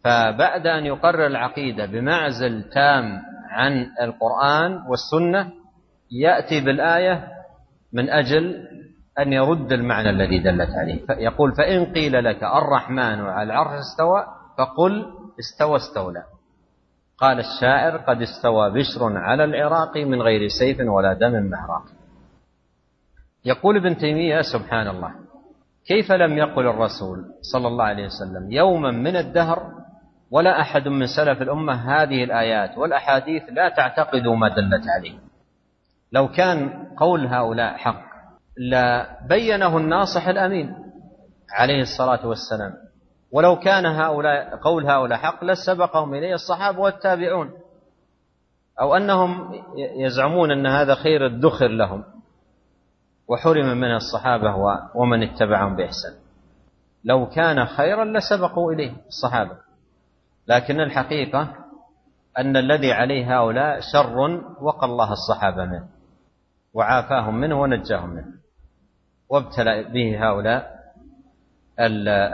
فبعد 0.04 0.68
أن 0.68 0.86
يقرر 0.86 1.28
العقيدة 1.28 1.86
بمعزل 1.86 2.64
تام 2.64 3.22
عن 3.50 3.88
القرآن 4.02 4.72
والسنة 4.88 5.52
يأتي 6.12 6.62
بالآية 6.62 7.28
من 7.94 8.10
أجل 8.10 8.68
أن 9.20 9.34
يرد 9.34 9.74
المعنى 9.74 10.10
الذي 10.10 10.40
دلت 10.40 10.70
عليه. 10.70 11.06
يقول 11.10 11.54
فإن 11.56 11.86
قيل 11.86 12.24
لك 12.24 12.44
الرحمن 12.44 13.22
على 13.22 13.44
العرش 13.44 13.80
استوى 13.80 14.26
فقل 14.58 15.06
استوى 15.40 15.76
استولى. 15.76 16.24
قال 17.18 17.40
الشاعر 17.40 17.98
قد 17.98 18.22
استوى 18.22 18.72
بشر 18.72 19.18
على 19.18 19.44
العراق 19.44 19.98
من 19.98 20.22
غير 20.22 20.48
سيف 20.60 20.78
ولا 20.80 21.14
دم 21.14 21.50
محراق. 21.50 21.84
يقول 23.46 23.78
ابن 23.78 23.98
تيمية 23.98 24.42
سبحان 24.42 24.88
الله 24.88 25.12
كيف 25.88 26.12
لم 26.12 26.38
يقل 26.38 26.68
الرسول 26.68 27.26
صلى 27.42 27.68
الله 27.68 27.86
عليه 27.86 28.06
وسلم 28.06 28.52
يوما 28.52 28.92
من 28.92 29.16
الدهر 29.16 29.83
ولا 30.34 30.62
أحد 30.62 30.88
من 30.88 31.08
سلف 31.08 31.42
الأمة 31.42 31.74
هذه 31.74 32.24
الآيات 32.24 32.78
والأحاديث 32.78 33.44
لا 33.50 33.70
تعتقدوا 33.70 34.36
ما 34.36 34.48
دلت 34.48 34.84
عليه. 34.98 35.20
لو 36.12 36.28
كان 36.28 36.88
قول 36.98 37.28
هؤلاء 37.28 37.78
حق 37.78 38.04
لبينه 38.58 39.78
الناصح 39.78 40.28
الأمين 40.28 40.76
عليه 41.52 41.82
الصلاة 41.82 42.28
والسلام. 42.28 42.74
ولو 43.32 43.60
كان 43.60 43.86
هؤلاء 43.86 44.56
قول 44.56 44.86
هؤلاء 44.86 45.20
حق 45.20 45.44
لسبقهم 45.44 46.14
إليه 46.14 46.34
الصحابة 46.34 46.80
والتابعون. 46.80 47.52
أو 48.82 48.96
أنهم 48.96 49.64
يزعمون 50.06 50.52
أن 50.52 50.68
هذا 50.68 50.96
خير 50.96 51.26
ادخر 51.26 51.68
لهم. 51.68 52.04
وحرم 53.28 53.78
من 53.78 53.96
الصحابة 53.96 54.56
ومن 54.96 55.24
اتبعهم 55.24 55.76
بإحسان. 55.76 56.14
لو 57.04 57.30
كان 57.30 57.66
خيرا 57.66 58.06
لسبقوا 58.06 58.74
إليه 58.74 58.94
الصحابة. 59.08 59.73
لكن 60.48 60.80
الحقيقة 60.82 61.56
أن 62.38 62.58
الذي 62.58 62.92
عليه 62.92 63.38
هؤلاء 63.40 63.80
شر 63.94 64.18
وقى 64.62 64.86
الله 64.86 65.12
الصحابة 65.12 65.66
منه 65.66 65.88
وعافاهم 66.74 67.36
منه 67.36 67.62
ونجاهم 67.62 68.10
منه 68.10 68.34
وابتلى 69.30 69.84
به 69.84 70.28
هؤلاء 70.30 70.74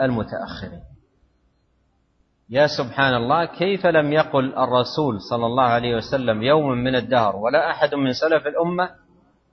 المتأخرين. 0.05 0.81
يا 2.49 2.67
سبحان 2.67 3.13
الله 3.13 3.45
كيف 3.45 3.85
لم 3.85 4.13
يقل 4.13 4.53
الرسول 4.57 5.21
صلى 5.21 5.45
الله 5.45 5.63
عليه 5.63 5.95
وسلم 5.95 6.43
يوم 6.43 6.71
من 6.71 6.95
الدهر 6.95 7.35
ولا 7.35 7.71
أحد 7.71 7.95
من 7.95 8.13
سلف 8.13 8.47
الأمة 8.47 8.89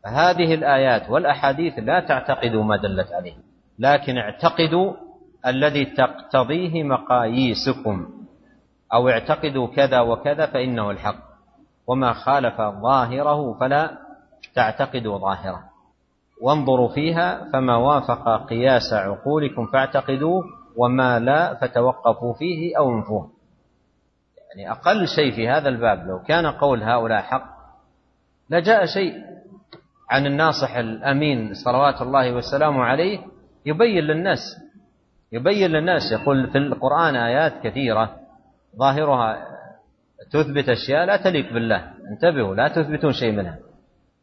هذه 0.06 0.54
الآيات 0.54 1.10
والأحاديث 1.10 1.78
لا 1.78 2.00
تعتقدوا 2.00 2.64
ما 2.64 2.76
دلت 2.76 3.12
عليه 3.12 3.34
لكن 3.78 4.18
اعتقدوا 4.18 4.94
الذي 5.46 5.84
تقتضيه 5.84 6.82
مقاييسكم. 6.82 8.15
أو 8.95 9.09
اعتقدوا 9.09 9.66
كذا 9.66 10.00
وكذا 10.00 10.47
فإنه 10.47 10.90
الحق. 10.90 11.26
وما 11.87 12.12
خالف 12.12 12.61
ظاهره 12.61 13.59
فلا 13.61 13.99
تعتقدوا 14.55 15.19
ظاهره. 15.19 15.64
وانظروا 16.43 16.88
فيها 16.88 17.50
فما 17.52 17.76
وافق 17.76 18.47
قياس 18.49 18.93
عقولكم 18.93 19.66
فاعتقدوه 19.66 20.45
وما 20.76 21.19
لا 21.19 21.55
فتوقفوا 21.55 22.35
فيه 22.35 22.78
أو 22.78 22.90
انفوه. 22.90 23.31
يعني 24.57 24.71
أقل 24.71 25.07
شيء 25.16 25.35
في 25.35 25.49
هذا 25.49 25.69
الباب 25.69 26.07
لو 26.07 26.23
كان 26.23 26.47
قول 26.47 26.83
هؤلاء 26.83 27.23
حق 27.23 27.57
لجاء 28.50 28.87
شيء 28.87 29.12
عن 30.11 30.26
الناصح 30.26 30.76
الأمين 30.76 31.55
صلوات 31.55 32.02
الله 32.02 32.33
وسلامه 32.33 32.83
عليه 32.85 33.19
يبين 33.66 34.05
للناس 34.05 34.40
يبين 35.33 35.71
للناس 35.71 36.02
يقول 36.12 36.50
في 36.50 36.59
القرآن 36.59 37.16
آيات 37.16 37.52
كثيرة 37.62 38.16
ظاهرها 38.78 39.47
تثبت 40.33 40.68
أشياء 40.68 41.04
لا 41.04 41.16
تليق 41.16 41.52
بالله. 41.52 41.90
انتبهوا 42.11 42.54
لا 42.54 42.68
تثبتون 42.68 43.12
شيء 43.12 43.33
منها. 43.33 43.59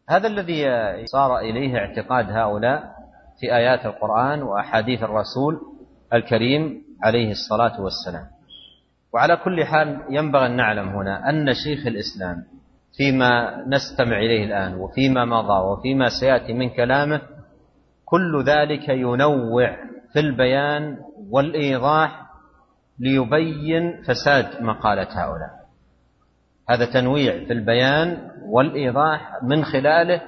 هذا 0.10 0.28
الذي 0.28 0.66
صار 1.06 1.40
إليه 1.40 1.78
اعتقاد 1.78 2.32
هؤلاء 2.32 2.84
في 3.40 3.56
آيات 3.56 3.86
القرآن 3.86 4.42
وأحاديث 4.42 5.04
الرسول 5.04 5.62
الكريم 6.14 6.82
عليه 7.04 7.32
الصلاة 7.32 7.82
والسلام. 7.82 8.26
وعلى 9.14 9.38
كل 9.38 9.66
حال 9.66 10.02
ينبغي 10.10 10.46
أن 10.46 10.56
نعلم 10.56 10.90
هنا 10.90 11.30
أن 11.30 11.54
شيخ 11.54 11.88
الإسلام 11.88 12.44
فيما 12.98 13.64
نستمع 13.68 14.18
إليه 14.18 14.46
الآن 14.46 14.76
وفيما 14.76 15.26
مضى 15.26 15.60
وفيما 15.68 16.10
سيأتي 16.20 16.54
من 16.54 16.70
كلامه 16.70 17.22
كل 18.06 18.44
ذلك 18.44 18.90
ينوع 18.90 19.78
في 20.14 20.20
البيان 20.20 20.98
والإيضاح 21.30 22.23
ليبين 23.04 24.04
فساد 24.04 24.62
مقالة 24.62 25.08
هؤلاء. 25.12 25.64
هذا 26.70 26.86
تنويع 26.86 27.46
في 27.46 27.54
البيان 27.54 28.32
والإيضاح 28.46 29.44
من 29.44 29.64
خلاله 29.64 30.22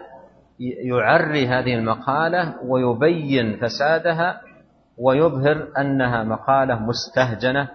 يعري 0.59 1.47
هذه 1.47 1.75
المقالة 1.75 2.55
ويبين 2.63 3.57
فسادها 3.57 4.41
ويظهر 4.97 5.67
أنها 5.77 6.23
مقالة 6.23 6.79
مستهجنة 6.79 7.69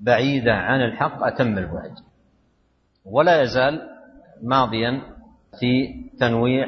بعيدة 0.00 0.52
عن 0.52 0.80
الحق 0.80 1.24
أتم 1.24 1.58
البعد. 1.58 1.94
ولا 3.04 3.42
يزال 3.42 3.88
ماضيا 4.42 5.00
في 5.60 5.94
تنويع 6.20 6.66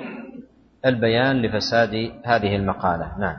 البيان 0.86 1.42
لفساد 1.42 2.12
هذه 2.24 2.56
المقالة. 2.56 3.18
نعم. 3.18 3.36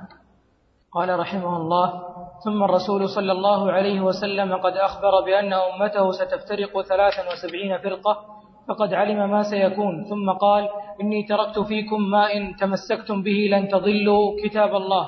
قال 0.91 1.19
رحمه 1.19 1.57
الله 1.57 2.06
ثم 2.45 2.63
الرسول 2.63 3.09
صلى 3.09 3.31
الله 3.31 3.71
عليه 3.71 4.01
وسلم 4.01 4.55
قد 4.55 4.73
أخبر 4.77 5.13
بأن 5.25 5.53
أمته 5.53 6.11
ستفترق 6.11 6.81
ثلاثا 6.81 7.23
وسبعين 7.31 7.77
فرقة 7.77 8.13
فقد 8.67 8.93
علم 8.93 9.31
ما 9.31 9.41
سيكون. 9.43 10.03
ثم 10.09 10.29
قال 10.29 10.69
إني 11.01 11.23
تركت 11.23 11.59
فيكم 11.59 12.01
ما 12.01 12.33
إن 12.33 12.55
تمسكتم 12.55 13.23
به 13.23 13.49
لن 13.51 13.67
تضلوا 13.67 14.23
كتاب 14.43 14.75
الله. 14.75 15.05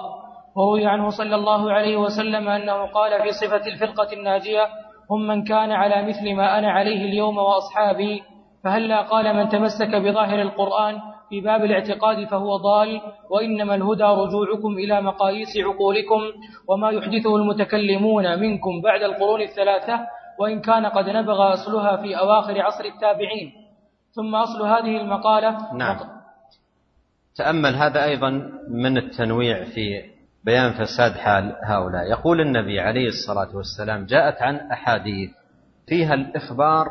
وروي 0.56 0.86
عنه 0.86 1.10
صلى 1.10 1.36
الله 1.36 1.72
عليه 1.72 1.98
وسلم 1.98 2.50
أنه 2.50 2.86
قال 2.86 3.22
في 3.24 3.32
صفة 3.32 3.64
الفرقة 3.68 4.14
الناجية 4.14 4.66
هم 5.12 5.28
من 5.28 5.44
كان 5.44 5.72
على 5.72 6.08
مثل 6.08 6.36
ما 6.36 6.58
أنا 6.60 6.72
عليه 6.72 7.06
اليوم 7.06 7.38
وأصحابي 7.38 8.24
فهلا 8.64 9.02
قال 9.02 9.36
من 9.36 9.50
تمسك 9.50 9.96
بظاهر 9.96 10.42
القرآن 10.42 11.02
في 11.30 11.42
باب 11.42 11.64
الاعتقاد 11.64 12.28
فهو 12.28 12.58
ضال 12.58 13.02
وإنما 13.30 13.76
الهدى 13.76 14.04
رجوعكم 14.04 14.78
إلى 14.78 15.02
مقاييس 15.02 15.58
عقولكم 15.58 16.22
وما 16.68 16.90
يحدثه 16.90 17.36
المتكلمون 17.36 18.40
منكم 18.40 18.82
بعد 18.82 19.02
القرون 19.02 19.42
الثلاثة 19.42 20.00
وإن 20.40 20.62
كان 20.62 20.86
قد 20.86 21.10
نبغى 21.10 21.54
أصلها 21.54 21.98
في 21.98 22.20
أواخر 22.20 22.62
عصر 22.62 22.86
التابعين. 22.86 23.52
ثم 24.12 24.36
أصل 24.36 24.68
هذه 24.68 25.02
المقالة. 25.02 25.74
نعم. 25.74 25.98
تأمل 27.36 27.76
هذا 27.76 28.04
أيضا 28.04 28.30
من 28.70 28.98
التنويع 28.98 29.64
في 29.64 30.02
بيان 30.44 30.72
فساد 30.72 31.12
حال 31.12 31.56
هؤلاء. 31.64 32.04
يقول 32.12 32.42
النبي 32.42 32.80
عليه 32.80 33.08
الصلاة 33.08 33.56
والسلام 33.56 34.06
جاءت 34.06 34.42
عن 34.42 34.56
أحاديث 34.56 35.30
فيها 35.88 36.14
الإخبار 36.14 36.88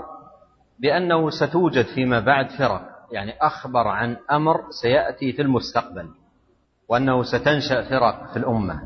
بأنه 0.79 1.31
ستوجد 1.31 1.85
فيما 1.95 2.21
بعد 2.21 2.51
فرق. 2.51 2.98
يعني 3.13 3.33
أخبر 3.41 3.89
عن 3.89 4.17
أمر 4.31 4.61
سيأتي 4.83 5.33
في 5.33 5.43
المستقبل 5.43 6.09
وأنه 6.89 7.23
ستنشأ 7.23 7.89
فرق 7.89 8.33
في 8.33 8.37
الأمة 8.39 8.83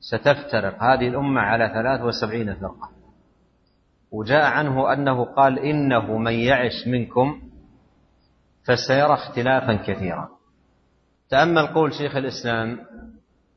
ستفترق. 0.00 0.82
هذه 0.82 1.08
الأمة 1.08 1.40
على 1.40 1.68
ثلاث 1.68 2.00
وسبعين 2.00 2.54
فرقة. 2.54 2.90
وجاء 4.12 4.44
عنه 4.44 4.92
أنه 4.92 5.24
قال 5.24 5.58
إنه 5.58 6.18
من 6.18 6.32
يعش 6.32 6.86
منكم 6.86 7.42
فسيرى 8.64 9.14
اختلافا 9.14 9.74
كثيرا. 9.74 10.28
تأمل 11.30 11.66
قول 11.66 11.92
شيخ 11.94 12.16
الإسلام 12.16 12.78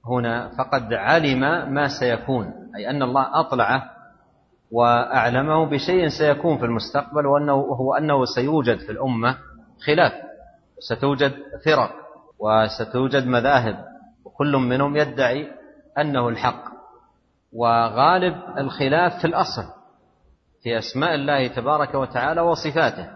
هنا 0.06 0.50
فقد 0.58 0.94
علم 0.94 1.40
ما 1.74 1.88
سيكون 1.88 2.54
أي 2.76 2.90
أن 2.90 3.04
الله 3.04 3.40
أطلعه 3.40 3.84
وأعلمه 4.72 5.66
بشيء 5.66 6.08
سيكون 6.08 6.58
في 6.58 6.66
المستقبل 6.66 7.26
وأنه 7.26 7.54
هو 7.54 7.94
أنه 7.94 8.26
سيوجد 8.26 8.78
في 8.78 8.92
الأمة. 8.92 9.38
خلاف. 9.80 10.14
ستوجد 10.80 11.34
فرق 11.66 11.92
وستوجد 12.40 13.28
مذاهب 13.28 13.86
وكل 14.26 14.52
منهم 14.52 14.98
يدعي 14.98 15.48
أنه 15.98 16.30
الحق. 16.30 16.64
وغالب 17.54 18.36
الخلاف 18.58 19.22
في 19.22 19.28
الأصل 19.28 19.64
في 20.64 20.78
أسماء 20.78 21.16
الله 21.16 21.48
تبارك 21.48 21.96
وتعالى 21.96 22.42
وصفاته. 22.42 23.10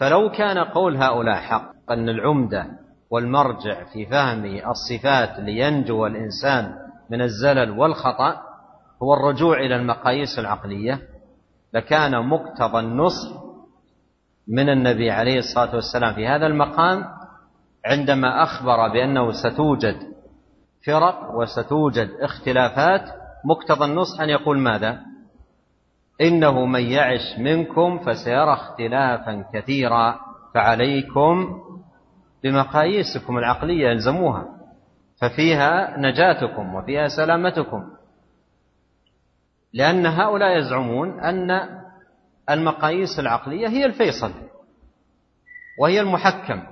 فلو 0.00 0.30
كان 0.30 0.58
قول 0.58 0.96
هؤلاء 0.96 1.36
حق 1.36 1.72
أن 1.90 2.08
العمدة 2.08 2.66
والمرجع 3.10 3.84
في 3.84 4.06
فهم 4.06 4.44
الصفات 4.44 5.38
لينجو 5.38 6.06
الإنسان 6.06 6.74
من 7.10 7.22
الزلل 7.22 7.70
والخطأ 7.70 8.40
هو 9.02 9.14
الرجوع 9.14 9.60
إلى 9.60 9.76
المقاييس 9.76 10.38
العقلية 10.38 11.00
لكان 11.74 12.28
مقتضى 12.28 12.78
النصح 12.78 13.43
من 14.48 14.68
النبي 14.68 15.10
عليه 15.10 15.38
الصلاة 15.38 15.74
والسلام 15.74 16.14
في 16.14 16.26
هذا 16.26 16.46
المقام 16.46 17.04
عندما 17.86 18.42
أخبر 18.42 18.88
بأنه 18.88 19.32
ستوجد 19.32 19.96
فرق 20.86 21.30
وستوجد 21.34 22.10
اختلافات 22.20 23.02
مقتضى 23.44 23.84
النصح 23.84 24.20
أن 24.20 24.28
يقول 24.28 24.58
ماذا؟ 24.58 25.00
إنه 26.20 26.66
من 26.66 26.82
يعش 26.82 27.38
منكم 27.38 27.98
فسيرى 27.98 28.52
اختلافا 28.52 29.44
كثيرا 29.52 30.20
فعليكم 30.54 31.60
بمقاييسكم 32.44 33.38
العقلية 33.38 33.92
الزموها 33.92 34.46
ففيها 35.20 35.98
نجاتكم 35.98 36.74
وفيها 36.74 37.08
سلامتكم 37.08 37.84
لأن 39.72 40.06
هؤلاء 40.06 40.58
يزعمون 40.58 41.20
أن 41.20 41.68
المقاييس 42.50 43.18
العقلية 43.18 43.68
هي 43.68 43.84
الفيصل 43.84 44.32
وهي 45.78 46.00
المحكم 46.00 46.62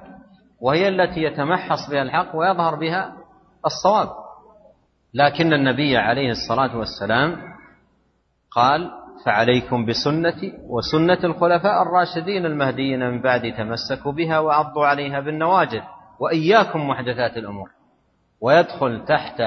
وهي 0.61 0.89
التي 0.89 1.23
يتمحص 1.23 1.91
بها 1.91 2.03
الحق 2.03 2.37
ويظهر 2.37 2.75
بها 2.75 3.13
الصواب. 3.67 4.09
لكن 5.15 5.53
النبي 5.53 5.97
عليه 5.97 6.31
الصلاة 6.31 6.77
والسلام 6.77 7.37
قال 8.51 8.91
فعليكم 9.27 9.87
بسنتي 9.87 10.53
وسنة 10.69 11.19
الخلفاء 11.25 11.83
الراشدين 11.83 12.47
المهديين 12.47 13.01
من 13.11 13.23
بعد 13.23 13.55
تمسكوا 13.59 14.13
بها 14.13 14.39
وعضوا 14.39 14.87
عليها 14.87 15.21
بالنواجذ 15.21 15.81
وإياكم 16.21 16.89
محدثات 16.89 17.37
الأمور. 17.37 17.71
ويدخل 18.41 19.05
تحت 19.05 19.43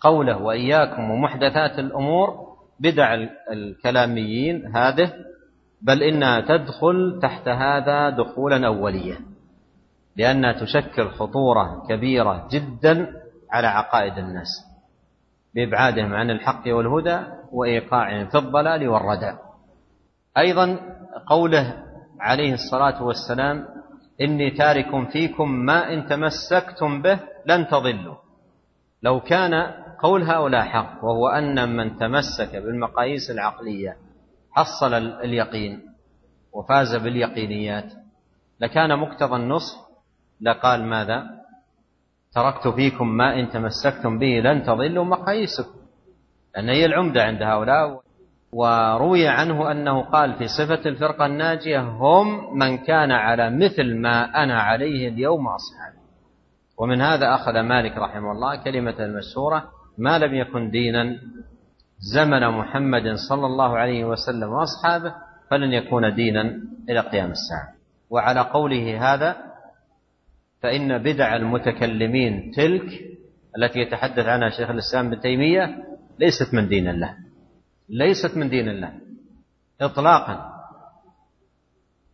قوله 0.00 0.42
وإياكم 0.42 1.10
ومحدثات 1.10 1.78
الأمور 1.78 2.56
بدع 2.80 3.14
الكلاميين 3.52 4.76
هذه 4.76 5.12
بل 5.82 6.02
إنها 6.02 6.40
تدخل 6.40 7.18
تحت 7.22 7.48
هذا 7.48 8.10
دخولا 8.10 8.66
أوليا 8.66 9.20
لأنها 10.16 10.52
تشكل 10.52 11.08
خطورة 11.08 11.86
كبيرة 11.88 12.48
جدا 12.50 13.12
على 13.50 13.66
عقائد 13.66 14.18
الناس 14.18 14.66
بإبعادهم 15.54 16.14
عن 16.14 16.30
الحق 16.30 16.62
والهدى 16.66 17.18
وإيقاعهم 17.52 18.26
في 18.26 18.38
الضلال 18.38 18.88
والردى 18.88 19.32
أيضا 20.38 20.78
قوله 21.26 21.82
عليه 22.20 22.54
الصلاة 22.54 23.02
والسلام 23.02 23.64
إني 24.20 24.50
تارك 24.50 25.08
فيكم 25.12 25.50
ما 25.50 25.92
إن 25.92 26.06
تمسكتم 26.06 27.02
به 27.02 27.20
لن 27.46 27.68
تضلوا. 27.68 28.14
لو 29.02 29.20
كان 29.20 29.54
قول 29.98 30.22
هؤلاء 30.22 30.62
حق 30.62 31.04
وهو 31.04 31.28
أن 31.28 31.76
من 31.76 31.96
تمسك 31.96 32.56
بالمقاييس 32.56 33.30
العقلية 33.30 33.96
حصل 34.56 34.94
اليقين 34.94 35.82
وفاز 36.52 36.96
باليقينيات. 36.96 37.92
لكان 38.60 38.98
مقتضى 38.98 39.36
النصح. 39.36 39.86
لقال 40.40 40.84
ماذا؟ 40.84 41.24
تركت 42.34 42.68
فيكم 42.68 43.08
ما 43.08 43.40
إن 43.40 43.50
تمسكتم 43.50 44.18
به 44.18 44.40
لن 44.44 44.62
تضلوا 44.62 45.04
مقاييسكم. 45.04 45.78
لأن 46.54 46.68
هي 46.68 46.86
العمدة 46.86 47.22
عند 47.22 47.42
هؤلاء. 47.42 48.00
وروي 48.52 49.28
عنه 49.28 49.70
أنه 49.70 50.02
قال 50.02 50.34
في 50.34 50.46
صفة 50.48 50.88
الفرقة 50.88 51.26
الناجية 51.26 51.80
هم 51.80 52.58
من 52.58 52.78
كان 52.78 53.12
على 53.12 53.50
مثل 53.50 53.96
ما 53.96 54.42
أنا 54.42 54.60
عليه 54.60 55.08
اليوم 55.08 55.48
أصحابي. 55.48 55.98
ومن 56.78 57.00
هذا 57.00 57.34
أخذ 57.34 57.60
مالك 57.60 57.96
رحمه 57.96 58.32
الله 58.32 58.56
كلمة 58.56 58.94
المشهورة 58.98 59.64
ما 59.98 60.18
لم 60.18 60.34
يكن 60.34 60.70
دينا 60.70 61.16
زمن 61.98 62.48
محمد 62.48 63.14
صلى 63.28 63.46
الله 63.46 63.78
عليه 63.78 64.04
وسلم 64.04 64.48
وأصحابه 64.52 65.14
فلن 65.50 65.72
يكون 65.72 66.14
دينا 66.14 66.60
إلى 66.88 67.00
قيام 67.00 67.30
الساعة. 67.30 67.74
وعلى 68.10 68.40
قوله 68.40 69.14
هذا 69.14 69.36
فإن 70.62 70.98
بدع 70.98 71.36
المتكلمين 71.36 72.50
تلك 72.50 72.88
التي 73.58 73.78
يتحدث 73.80 74.26
عنها 74.26 74.50
شيخ 74.50 74.70
الإسلام 74.70 75.06
ابن 75.06 75.20
تيمية 75.20 75.84
ليست 76.18 76.54
من 76.54 76.68
دين 76.68 76.88
الله. 76.88 77.16
ليست 77.88 78.36
من 78.36 78.48
دين 78.48 78.68
الله. 78.68 78.92
اطلاقا. 79.80 80.52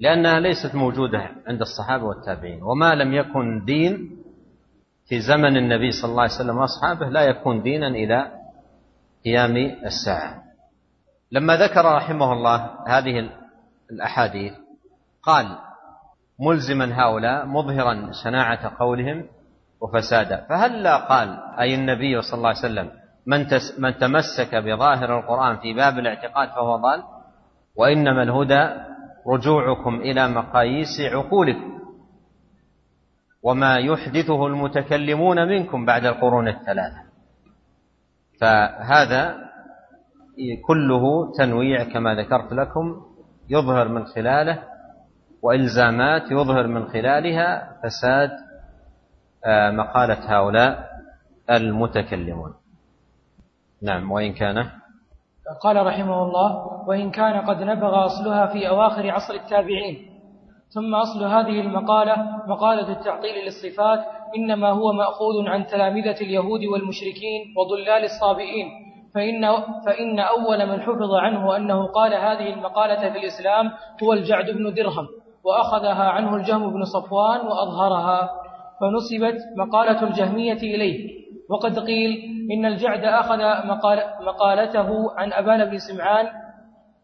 لأنها 0.01 0.40
ليست 0.40 0.75
موجودة 0.75 1.31
عند 1.47 1.61
الصحابة 1.61 2.05
والتابعين. 2.05 2.62
وما 2.62 2.95
لم 2.95 3.14
يكن 3.14 3.64
دين 3.64 4.16
في 5.09 5.21
زمن 5.21 5.57
النبي 5.57 5.90
صلى 5.90 6.11
الله 6.11 6.23
عليه 6.23 6.35
وسلم 6.35 6.57
وأصحابه 6.59 7.09
لا 7.09 7.23
يكون 7.23 7.62
دينا 7.62 7.88
إلى 7.88 8.41
قيام 9.24 9.56
الساعة. 9.85 10.42
لما 11.32 11.56
ذكر 11.56 11.85
رحمه 11.85 12.32
الله 12.32 12.70
هذه 12.87 13.30
الأحاديث 13.90 14.52
قال 15.22 15.58
ملزما 16.40 17.02
هؤلاء 17.02 17.46
مظهرا 17.46 18.11
شناعة 18.24 18.78
قولهم 18.78 19.24
وفسادا. 19.80 20.46
فهل 20.48 20.82
لا 20.82 20.96
قال 20.96 21.38
أي 21.61 21.74
النبي 21.74 22.22
صلى 22.22 22.38
الله 22.38 22.48
عليه 22.48 22.58
وسلم 22.58 22.90
من, 23.26 23.46
من 23.78 23.98
تمسك 23.98 24.54
بظاهر 24.54 25.18
القرآن 25.18 25.56
في 25.56 25.74
باب 25.74 25.98
الاعتقاد 25.98 26.48
فهو 26.48 26.76
ضال؟ 26.76 27.02
وإنما 27.76 28.22
الهدى 28.22 28.68
رجوعكم 29.26 29.94
إلى 29.94 30.28
مقاييس 30.28 31.00
عقولكم 31.00 31.72
وما 33.42 33.78
يحدثه 33.78 34.46
المتكلمون 34.46 35.48
منكم 35.48 35.87
بعد 35.87 36.06
القرون 36.06 36.48
الثلاثة. 36.48 37.12
فهذا 38.42 39.35
كله 40.66 41.33
تنويع 41.38 41.85
كما 41.85 42.14
ذكرت 42.14 42.52
لكم 42.52 43.02
يظهر 43.50 43.88
من 43.88 44.05
خلاله 44.05 44.62
وإلزامات 45.42 46.31
يظهر 46.31 46.66
من 46.66 46.88
خلالها 46.88 47.76
فساد 47.83 48.31
آه، 49.46 49.70
مقالة 49.70 50.38
هؤلاء 50.38 50.90
المتكلمون. 51.50 52.55
نعم 53.83 54.12
وإن 54.12 54.33
كان. 54.33 54.70
قال 55.62 55.87
رحمه 55.87 56.22
الله 56.22 56.66
وإن 56.88 57.11
كان 57.11 57.46
قد 57.46 57.62
نبغ 57.62 58.07
أصلها 58.07 58.46
في 58.46 58.68
أواخر 58.68 59.11
عصر 59.11 59.35
التابعين 59.35 60.12
ثم 60.74 60.94
أصل 60.94 61.24
هذه 61.24 61.61
المقالة 61.61 62.16
مقالة 62.46 62.92
التعطيل 62.92 63.35
للصفات 63.44 64.21
إنما 64.37 64.71
هو 64.71 64.92
مأخوذ 64.92 65.49
عن 65.49 65.66
تلامذة 65.66 66.16
اليهود 66.21 66.64
والمشركين 66.64 67.40
وضلال 67.57 68.05
الصابئين. 68.05 68.68
فإن, 69.14 69.42
فإن 69.87 70.18
أول 70.21 70.66
من 70.66 70.81
حفظ 70.81 71.14
عنه 71.14 71.57
أنه 71.57 71.87
قال 71.87 72.14
هذه 72.14 72.55
المقالة 72.55 73.12
في 73.12 73.18
الإسلام 73.18 73.71
هو 74.03 74.12
الجعد 74.12 74.51
بن 74.51 74.75
درهم 74.75 75.07
وأخذها 75.45 76.05
عنه 76.05 76.37
الجهم 76.37 76.73
بن 76.73 76.85
صفوان 76.85 77.40
وأظهرها. 77.47 78.31
فنسبت 78.81 79.38
مقالة 79.57 80.03
الجهمية 80.03 80.53
إليه. 80.75 81.23
وقد 81.51 81.79
قيل 81.79 82.11
إن 82.53 82.66
الجعد 82.66 83.05
أخذ 83.05 83.66
مقال 83.66 83.99
مقالته 84.27 84.88
عن 85.16 85.33
أبان 85.33 85.71
بن 85.71 85.79
سمعان 85.79 86.27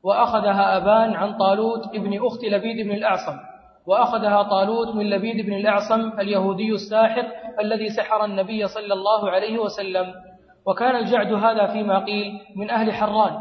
وأخذها 0.04 0.76
أبان 0.76 1.14
عن 1.14 1.36
طالوت 1.36 1.86
ابن 1.94 2.26
أخت 2.26 2.44
لبيد 2.44 2.86
بن 2.86 2.92
الأعصم. 2.92 3.36
وأخذها 3.88 4.42
طالوت 4.42 4.94
من 4.94 5.10
لبيد 5.10 5.46
بن 5.46 5.52
الأعصم 5.52 6.20
اليهودي 6.20 6.72
الساحر 6.72 7.26
الذي 7.60 7.88
سحر 7.88 8.24
النبي 8.24 8.66
صلى 8.66 8.94
الله 8.94 9.30
عليه 9.30 9.58
وسلم. 9.58 10.06
وكان 10.66 10.96
الجعد 10.96 11.32
هذا 11.32 11.66
فيما 11.66 12.04
قيل 12.04 12.32
من 12.56 12.70
أهل 12.70 12.92
حران. 12.92 13.34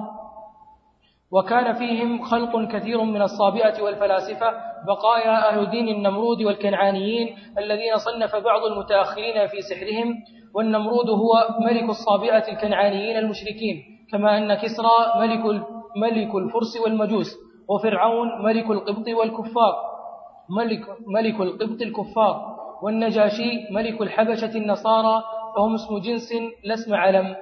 وكان 1.31 1.73
فيهم 1.73 2.23
خلق 2.23 2.71
كثير 2.71 3.03
من 3.03 3.21
الصابئة 3.21 3.81
والفلاسفة 3.83 4.49
بقايا 4.87 5.49
أهل 5.49 5.69
دين 5.69 5.87
النمرود 5.87 6.41
والكنعانيين 6.41 7.27
الذين 7.57 7.93
صنف 7.97 8.35
بعض 8.35 8.61
المتأخرين 8.71 9.47
في 9.47 9.61
سحرهم. 9.61 10.15
والنمرود 10.55 11.09
هو 11.09 11.33
ملك 11.59 11.89
الصابئة 11.89 12.51
الكنعانيين 12.51 13.17
المشركين 13.17 13.75
كما 14.11 14.37
أن 14.37 14.53
كسرى 14.53 14.97
ملك 15.19 15.43
ملك 15.95 16.35
الفرس 16.35 16.77
والمجوس 16.83 17.29
وفرعون 17.69 18.27
ملك 18.45 18.69
القبط 18.69 19.07
والكفار. 19.19 19.96
ملك 20.49 20.83
ملك 21.07 21.41
القبط 21.41 21.81
الكفار 21.81 22.57
والنجاشي 22.83 23.67
ملك 23.71 24.01
الحبشة 24.01 24.57
النصارى 24.57 25.23
فهم 25.55 25.73
اسم 25.73 25.97
جنس 25.97 26.29
لا 26.63 26.73
اسم 26.73 26.95
علم. 26.95 27.35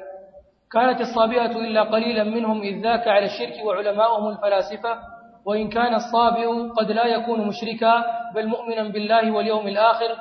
كانت 0.72 1.02
الصابئة 1.02 1.52
إلا 1.58 1.84
قليلا 1.84 2.24
منهم 2.24 2.62
إذ 2.62 2.82
ذاك 2.82 3.08
على 3.08 3.26
الشرك 3.26 3.66
وعلماؤهم 3.66 4.30
الفلاسفة 4.30 4.98
وإن 5.46 5.70
كان 5.70 5.96
الصابئ 5.96 6.70
قد 6.78 6.92
لا 6.92 7.06
يكون 7.06 7.48
مشركا 7.48 8.04
بل 8.36 8.48
مؤمنا 8.48 8.84
بالله 8.90 9.32
واليوم 9.32 9.68
الآخر. 9.68 10.16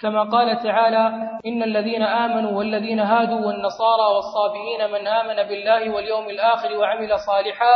كما 0.00 0.22
قال 0.22 0.58
تعالى 0.58 1.04
إن 1.46 1.62
الذين 1.62 2.02
آمنوا 2.02 2.58
والذين 2.58 3.00
هادوا 3.00 3.46
والنصارى 3.46 4.06
والصابئين 4.14 4.90
من 4.92 5.06
آمن 5.06 5.48
بالله 5.48 5.94
واليوم 5.94 6.26
الآخر 6.30 6.76
وعمل 6.78 7.18
صالحا 7.18 7.74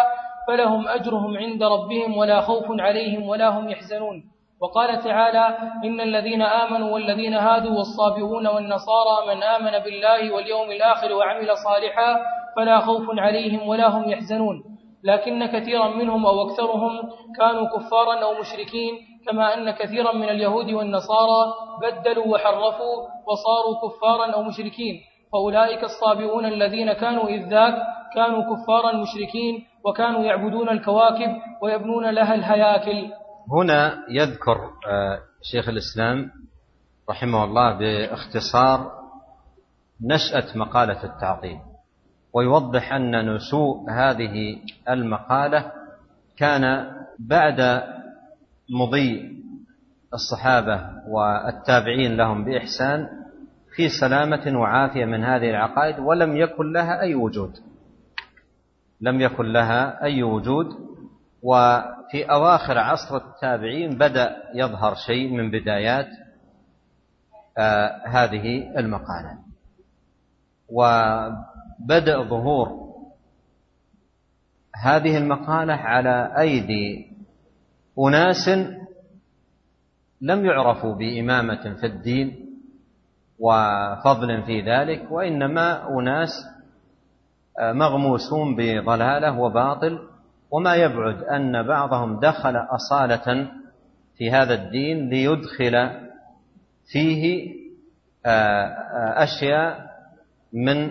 فلهم 0.48 0.88
أجرهم 0.88 1.36
عند 1.36 1.62
ربهم 1.62 2.16
ولا 2.16 2.40
خوف 2.40 2.64
عليهم 2.70 3.28
ولا 3.28 3.48
هم 3.48 3.68
يحزنون. 3.68 4.37
وقال 4.60 5.00
تعالى 5.04 5.58
إن 5.84 6.00
الذين 6.00 6.42
آمنوا 6.42 6.90
والذين 6.94 7.34
هادوا 7.34 7.76
والصابئون 7.78 8.46
والنصارى 8.46 9.16
من 9.28 9.42
آمن 9.42 9.78
بالله 9.84 10.34
واليوم 10.34 10.70
الآخر 10.70 11.12
وعمل 11.14 11.56
صالحا 11.56 12.20
فلا 12.56 12.78
خوف 12.80 13.02
عليهم 13.18 13.68
ولا 13.68 13.88
هم 13.88 14.10
يحزنون. 14.10 14.64
لكن 15.04 15.46
كثيرا 15.46 15.88
منهم 15.88 16.26
أو 16.26 16.42
أكثرهم 16.42 16.92
كانوا 17.38 17.66
كفارا 17.68 18.14
أو 18.24 18.40
مشركين 18.40 18.94
كما 19.26 19.54
أن 19.54 19.70
كثيرا 19.70 20.12
من 20.12 20.28
اليهود 20.28 20.72
والنصارى 20.72 21.54
بدلوا 21.82 22.26
وحرفوا 22.26 22.96
وصاروا 23.26 23.74
كفارا 23.82 24.32
أو 24.34 24.42
مشركين. 24.42 24.94
فأولئك 25.32 25.84
الصابئون 25.84 26.44
الذين 26.44 26.92
كانوا 26.92 27.28
إذ 27.28 27.48
ذاك 27.48 27.74
كانوا 28.14 28.42
كفارا 28.42 28.96
مشركين 28.96 29.64
وكانوا 29.84 30.24
يعبدون 30.24 30.68
الكواكب 30.68 31.36
ويبنون 31.62 32.10
لها 32.10 32.34
الهياكل. 32.34 33.08
هنا 33.52 34.04
يذكر 34.10 34.70
آه، 34.86 35.20
شيخ 35.42 35.68
الإسلام 35.68 36.30
رحمه 37.10 37.44
الله 37.44 37.78
باختصار 37.78 38.92
نشأة 40.00 40.58
مقالة 40.58 41.04
التعظيم 41.04 41.60
ويوضح 42.32 42.92
أن 42.92 43.34
نشوء 43.34 43.90
هذه 43.90 44.58
المقالة 44.88 45.72
كان 46.36 46.92
بعد 47.18 47.82
مضي 48.70 49.38
الصحابة 50.14 50.90
والتابعين 51.08 52.16
لهم 52.16 52.44
بإحسان 52.44 53.08
في 53.76 53.88
سلامة 53.88 54.58
وعافية 54.60 55.04
من 55.04 55.24
هذه 55.24 55.50
العقائد 55.50 55.98
ولم 55.98 56.36
يكن 56.36 56.72
لها 56.72 57.00
أي 57.00 57.14
وجود 57.14 57.58
لم 59.00 59.20
يكن 59.20 59.44
لها 59.44 60.02
أي 60.02 60.22
وجود 60.22 60.66
وفي 62.08 62.24
أواخر 62.24 62.78
عصر 62.78 63.16
التابعين 63.16 63.98
بدأ 63.98 64.36
يظهر 64.54 64.94
شيء 65.06 65.28
من 65.28 65.50
بدايات 65.50 66.08
آه 67.58 68.02
هذه 68.06 68.78
المقالة. 68.78 69.38
وبدأ 70.68 72.22
ظهور 72.22 72.88
هذه 74.76 75.18
المقالة 75.18 75.74
على 75.74 76.34
أيدي 76.38 77.12
أناس 77.98 78.48
لم 80.20 80.44
يعرفوا 80.46 80.94
بإمامة 80.94 81.74
في 81.80 81.86
الدين 81.86 82.48
وفضل 83.38 84.42
في 84.42 84.60
ذلك 84.60 85.10
وإنما 85.10 85.98
أناس 85.98 86.30
آه، 87.60 87.72
مغموسون 87.72 88.56
بضلالة 88.56 89.38
وباطل. 89.40 90.07
وما 90.50 90.74
يبعد 90.74 91.22
أن 91.22 91.62
بعضهم 91.62 92.20
دخل 92.20 92.56
أصالة 92.56 93.46
في 94.18 94.30
هذا 94.30 94.54
الدين 94.54 95.08
ليدخل 95.08 95.90
فيه 96.92 97.54
آه، 98.26 98.30
آه، 98.30 99.22
أشياء 99.22 99.88
من 100.52 100.90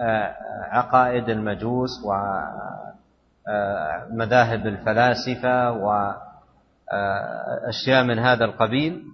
آه، 0.00 0.34
عقائد 0.70 1.28
المجوس 1.28 1.90
ومذاهب 4.08 4.66
الفلاسفة 4.66 5.70
وأشياء 6.90 8.04
من 8.04 8.18
هذا 8.18 8.44
القبيل. 8.44 9.04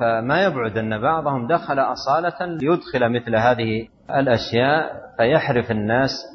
فما 0.00 0.42
يبعد 0.42 0.78
أن 0.78 1.00
بعضهم 1.00 1.46
دخل 1.46 1.78
أصالة 1.78 2.46
ليدخل 2.46 3.08
مثل 3.08 3.36
هذه 3.36 3.88
الأشياء 4.10 5.02
فيحرف 5.16 5.70
الناس 5.70 6.32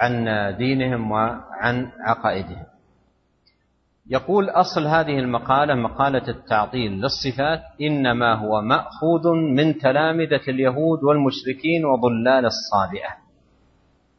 عن 0.00 0.26
دينهم 0.56 1.10
وعن 1.10 1.92
عقائدهم. 2.00 2.64
يقول 4.06 4.50
أصل 4.50 4.86
هذه 4.86 5.18
المقالة 5.18 5.74
مقالة 5.74 6.28
التعطيل 6.28 6.92
للصفات 6.92 7.60
إنما 7.80 8.34
هو 8.34 8.60
مأخوذ 8.60 9.28
من 9.56 9.78
تلامذة 9.78 10.40
اليهود 10.48 11.04
والمشركين 11.04 11.84
وضلال 11.84 12.44
الصابئة 12.46 13.22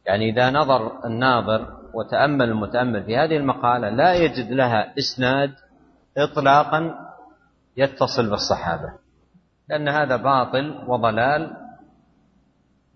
يعني 0.06 0.30
إذا 0.30 0.50
نظر 0.50 1.04
الناظر 1.04 1.66
وتأمل 1.94 2.48
المتأمل 2.48 3.04
في 3.04 3.16
هذه 3.16 3.36
المقالة 3.36 3.88
لا 3.88 4.14
يجد 4.14 4.52
لها 4.52 4.94
إسناد 4.98 5.54
إطلاقا 6.18 6.94
يتصل 7.76 8.30
بالصحابة 8.30 8.92
لأن 9.68 9.88
هذا 9.88 10.16
باطل 10.16 10.84
وضلال 10.86 11.56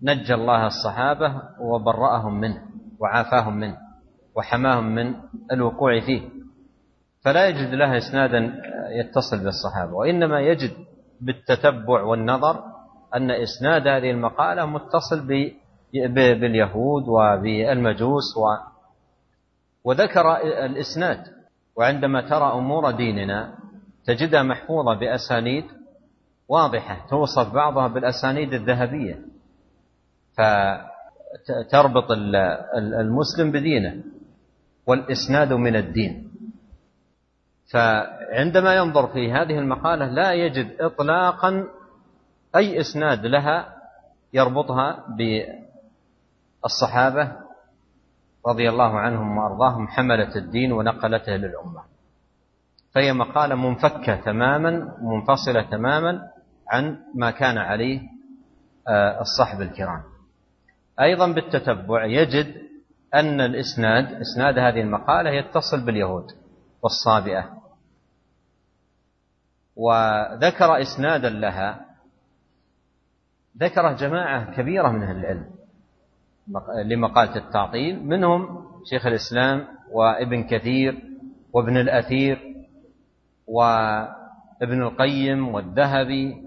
نجى 0.03 0.33
الله 0.33 0.67
الصحابة 0.67 1.41
وبرأهم 1.59 2.39
منه 2.39 2.63
وعافاهم 2.99 3.57
منه 3.57 3.77
وحماهم 4.35 4.95
من 4.95 5.15
الوقوع 5.51 5.99
فيه. 5.99 6.21
فلا 7.21 7.47
يجد 7.47 7.73
لها 7.73 7.97
إسنادا 7.97 8.53
يتصل 8.89 9.43
بالصحابة 9.43 9.93
وإنما 9.93 10.39
يجد 10.41 10.71
بالتتبع 11.21 12.03
والنظر 12.03 12.63
أن 13.15 13.31
إسناد 13.31 13.87
هذه 13.87 14.11
المقالة 14.11 14.65
متصل 14.65 15.27
باليهود 16.39 17.03
وبالمجوس 17.07 18.37
و 18.37 18.41
وذكر 19.83 20.37
الإسناد. 20.65 21.23
وعندما 21.75 22.29
ترى 22.29 22.53
أمور 22.53 22.91
ديننا 22.91 23.55
تجدها 24.05 24.43
محفوظة 24.43 24.93
بأسانيد 24.93 25.65
واضحة 26.47 27.07
توصف 27.09 27.53
بعضها 27.53 27.87
بالأسانيد 27.87 28.53
الذهبية. 28.53 29.28
فتربط 30.39 32.11
المسلم 32.75 33.51
بدينه 33.51 34.03
والإسناد 34.87 35.53
من 35.53 35.75
الدين. 35.75 36.31
فعندما 37.71 38.75
ينظر 38.75 39.07
في 39.07 39.31
هذه 39.31 39.59
المقالة 39.59 40.05
لا 40.05 40.33
يجد 40.33 40.81
إطلاقا 40.81 41.67
أي 42.55 42.79
إسناد 42.79 43.25
لها 43.25 43.75
يربطها 44.33 45.05
بالصحابة 46.63 47.31
رضي 48.47 48.69
الله 48.69 48.99
عنهم 48.99 49.37
وأرضاهم 49.37 49.87
حملة 49.87 50.35
الدين 50.35 50.71
ونقلته 50.71 51.35
للأمة. 51.35 51.81
فهي 52.95 53.13
مقالة 53.13 53.55
منفكة 53.55 54.15
تماما 54.15 54.97
منفصلة 55.01 55.61
تماما 55.61 56.29
عن 56.69 56.97
ما 57.15 57.31
كان 57.31 57.57
عليه 57.57 58.01
آه، 58.87 59.21
الصحب 59.21 59.61
الكرام. 59.61 60.08
أيضا 61.01 61.31
بالتتبع 61.31 62.05
يجد 62.05 62.55
أن 63.13 63.41
الإسناد 63.41 64.13
إسناد 64.13 64.59
هذه 64.59 64.81
المقالة 64.81 65.29
يتصل 65.29 65.85
باليهود 65.85 66.25
والصابئة. 66.83 67.59
وذكر 69.75 70.81
إسنادا 70.81 71.29
لها 71.29 71.85
ذكره 73.57 73.91
جماعة 73.91 74.55
كبيرة 74.55 74.89
من 74.89 75.03
أهل 75.03 75.17
العلم 75.17 75.49
لمقالة 76.85 77.35
التعطيل 77.35 78.05
منهم 78.05 78.65
شيخ 78.89 79.05
الإسلام 79.05 79.67
وابن 79.91 80.43
كثير 80.43 81.03
وابن 81.53 81.77
الأثير 81.77 82.55
وابن 83.47 84.81
القيم 84.81 85.47
والذهبي 85.47 86.43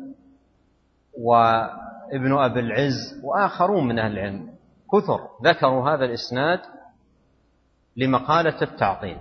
وابن 2.12 2.32
أبي 2.32 2.60
العز 2.60 3.20
وآخرون 3.24 3.88
من 3.88 3.98
أهل 3.98 4.12
العلم. 4.12 4.54
كثر 4.92 5.28
ذكروا 5.44 5.90
هذا 5.90 6.04
الإسناد 6.04 6.60
لمقالة 7.96 8.62
التعطيل. 8.62 9.18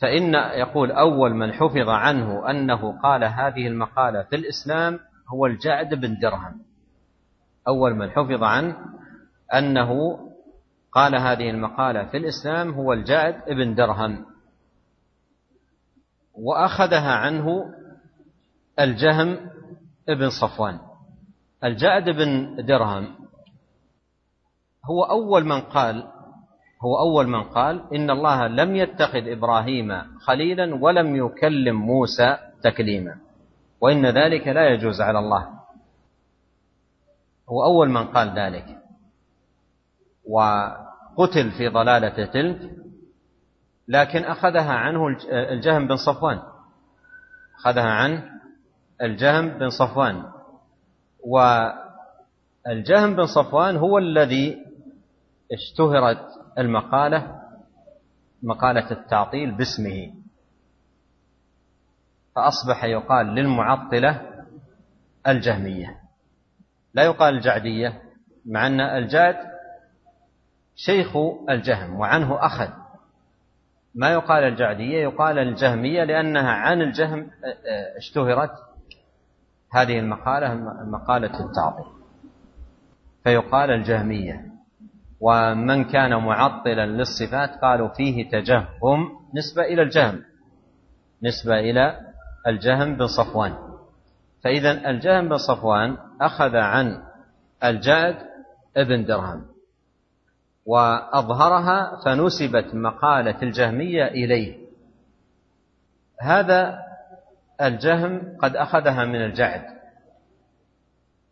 فإن 0.00 0.34
يقول 0.34 0.90
أول 0.90 1.34
من 1.34 1.52
حفظ 1.52 1.88
عنه 1.88 2.50
أنه 2.50 3.00
قال 3.02 3.24
هذه 3.24 3.66
المقالة 3.66 4.22
في 4.22 4.36
الإسلام 4.36 5.00
هو 5.28 5.46
الجعد 5.46 5.94
بن 5.94 6.18
درهم. 6.18 6.60
أول 7.68 7.94
من 7.94 8.10
حفظ 8.10 8.42
عنه 8.42 8.76
أنه 9.54 10.18
قال 10.92 11.16
هذه 11.16 11.50
المقالة 11.50 12.04
في 12.04 12.16
الإسلام 12.16 12.74
هو 12.74 12.92
الجعد 12.92 13.42
بن 13.48 13.74
درهم. 13.74 14.26
وأخذها 16.34 17.12
عنه 17.12 17.74
الجهم 18.80 19.50
بن 20.08 20.30
صفوان. 20.30 20.85
الجعد 21.64 22.10
بن 22.10 22.56
درهم 22.66 23.14
هو 24.84 25.02
أول 25.02 25.44
من 25.44 25.60
قال 25.60 26.08
هو 26.84 26.98
أول 26.98 27.26
من 27.26 27.42
قال 27.42 27.94
إن 27.94 28.10
الله 28.10 28.46
لم 28.46 28.76
يتخذ 28.76 29.28
إبراهيم 29.28 30.18
خليلا 30.18 30.74
ولم 30.74 31.16
يكلم 31.16 31.76
موسى 31.76 32.36
تكليما 32.62 33.18
وإن 33.80 34.06
ذلك 34.06 34.48
لا 34.48 34.68
يجوز 34.68 35.00
على 35.00 35.18
الله. 35.18 35.48
هو 37.48 37.64
أول 37.64 37.88
من 37.88 38.04
قال 38.04 38.38
ذلك. 38.38 38.78
وقتل 40.28 41.50
في 41.50 41.68
ضلالة 41.68 42.26
تلك 42.26 42.70
لكن 43.88 44.24
أخذها 44.24 44.72
عنه 44.72 45.16
الجهم 45.30 45.86
بن 45.86 45.96
صفوان. 45.96 46.42
أخذها 47.58 47.90
عنه 47.90 48.30
الجهم 49.02 49.48
بن 49.48 49.70
صفوان. 49.70 50.35
والجهم 51.26 53.16
بن 53.16 53.26
صفوان 53.26 53.76
هو 53.76 53.98
الذي 53.98 54.66
اشتهرت 55.52 56.26
المقالة 56.58 57.42
مقالة 58.42 58.90
التعطيل 58.90 59.50
باسمه. 59.50 60.14
فأصبح 62.36 62.84
يقال 62.84 63.26
للمعطلة 63.26 64.22
الجهمية. 65.26 66.00
لا 66.94 67.02
يقال 67.02 67.34
الجعدية 67.34 68.02
مع 68.46 68.66
أن 68.66 68.80
الجعد 68.80 69.36
شيخ 70.76 71.16
الجهم 71.50 72.00
وعنه 72.00 72.46
أخذ 72.46 72.68
ما 73.94 74.12
يقال 74.12 74.44
الجعدية 74.44 75.02
يقال 75.02 75.38
الجهمية 75.38 76.04
لأنها 76.04 76.50
عن 76.50 76.82
الجهم 76.82 77.30
اشتهرت 77.96 78.50
هذه 79.72 79.98
المقالة 79.98 80.54
مقالة 80.84 81.44
التعطيل. 81.44 81.86
فيقال 83.24 83.70
الجهمية 83.70 84.46
ومن 85.20 85.84
كان 85.84 86.24
معطلا 86.24 86.86
للصفات 86.86 87.50
قالوا 87.62 87.88
فيه 87.88 88.30
تجهم 88.30 89.08
نسبة 89.34 89.62
إلى 89.62 89.82
الجهم 89.82 90.22
نسبة 91.22 91.58
إلى 91.58 92.00
الجهم 92.46 92.96
بن 92.96 93.06
صفوان. 93.06 93.54
فإذا 94.44 94.90
الجهم 94.90 95.28
بن 95.28 95.36
صفوان 95.36 95.96
أخذ 96.20 96.56
عن 96.56 97.02
الجعد 97.64 98.16
ابن 98.76 99.04
درهم 99.04 99.46
وأظهرها 100.66 102.00
فنسبت 102.04 102.74
مقالة 102.74 103.42
الجهمية 103.42 104.06
إليه. 104.06 104.66
هذا 106.20 106.85
الجهم 107.62 108.36
قد 108.42 108.56
أخذها 108.56 109.04
من 109.04 109.24
الجعد. 109.24 109.62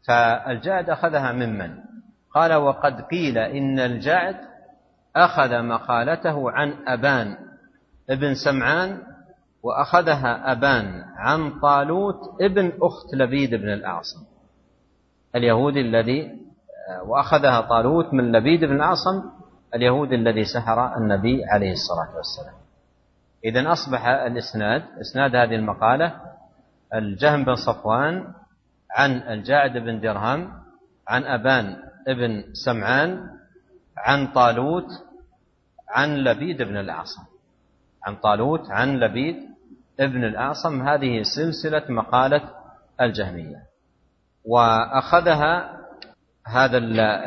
فالجعد 0.08 0.90
أخذها 0.90 1.32
ممن 1.32 1.78
قال 2.34 2.54
وقد 2.54 3.00
قيل 3.00 3.38
إن 3.38 3.78
الجعد 3.78 4.36
أخذ 5.16 5.62
مقالته 5.62 6.50
عن 6.50 6.74
أبان 6.88 7.36
ابن 8.10 8.34
سمعان 8.34 9.02
وأخذها 9.62 10.52
أبان 10.52 11.04
عن 11.16 11.60
طالوت 11.60 12.20
ابن 12.40 12.72
أخت 12.82 13.14
لبيد 13.14 13.54
بن 13.54 13.72
الأعصم. 13.72 14.20
اليهودي 15.34 15.80
الذي 15.80 16.44
وأخذها 17.06 17.60
طالوت 17.60 18.14
من 18.14 18.32
لبيد 18.32 18.64
بن 18.64 18.76
الأعصم 18.76 19.22
اليهودي 19.74 20.14
الذي 20.14 20.44
سحر 20.44 20.96
النبي 20.96 21.44
عليه 21.44 21.72
الصلاة 21.72 22.16
والسلام. 22.16 22.63
إذا 23.44 23.72
أصبح 23.72 24.06
الإسناد 24.06 24.82
إسناد 25.00 25.36
هذه 25.36 25.54
المقالة 25.54 26.20
الجهم 26.94 27.44
بن 27.44 27.54
صفوان 27.54 28.34
عن 28.90 29.10
الجاعد 29.10 29.72
بن 29.78 30.00
درهم 30.00 30.52
عن 31.08 31.24
أبان 31.24 31.76
ابن 32.08 32.44
سمعان 32.52 33.30
عن 33.96 34.26
طالوت 34.26 34.86
عن 35.88 36.16
لبيد 36.16 36.62
بن 36.62 36.76
الأعصم. 36.76 37.22
عن 38.06 38.16
طالوت 38.16 38.70
عن 38.70 38.96
لبيد 38.96 39.36
ابن 40.00 40.24
الأعصم. 40.24 40.88
هذه 40.88 41.22
سلسلة 41.22 41.82
مقالة 41.88 42.50
الجهمية. 43.00 43.62
وأخذها 44.44 45.80
هذا 46.46 46.78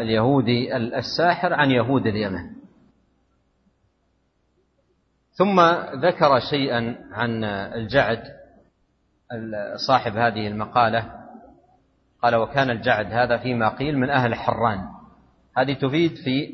اليهودي 0.01 0.77
الساحر 0.77 1.53
عن 1.53 1.71
يهود 1.71 2.08
اليمن. 2.08 2.56
ثم 5.38 5.62
ذكر 6.06 6.39
شيئا 6.50 6.95
عن 7.12 7.43
الجعد 7.43 8.23
صاحب 9.88 10.17
هذه 10.17 10.47
المقالة. 10.47 11.12
قال 12.23 12.36
وكان 12.36 12.69
الجعد 12.69 13.06
هذا 13.06 13.38
فيما 13.38 13.69
قيل 13.69 13.97
من 13.97 14.10
أهل 14.10 14.36
حران. 14.36 14.80
هذه 15.58 15.73
تفيد 15.73 16.12
في 16.12 16.54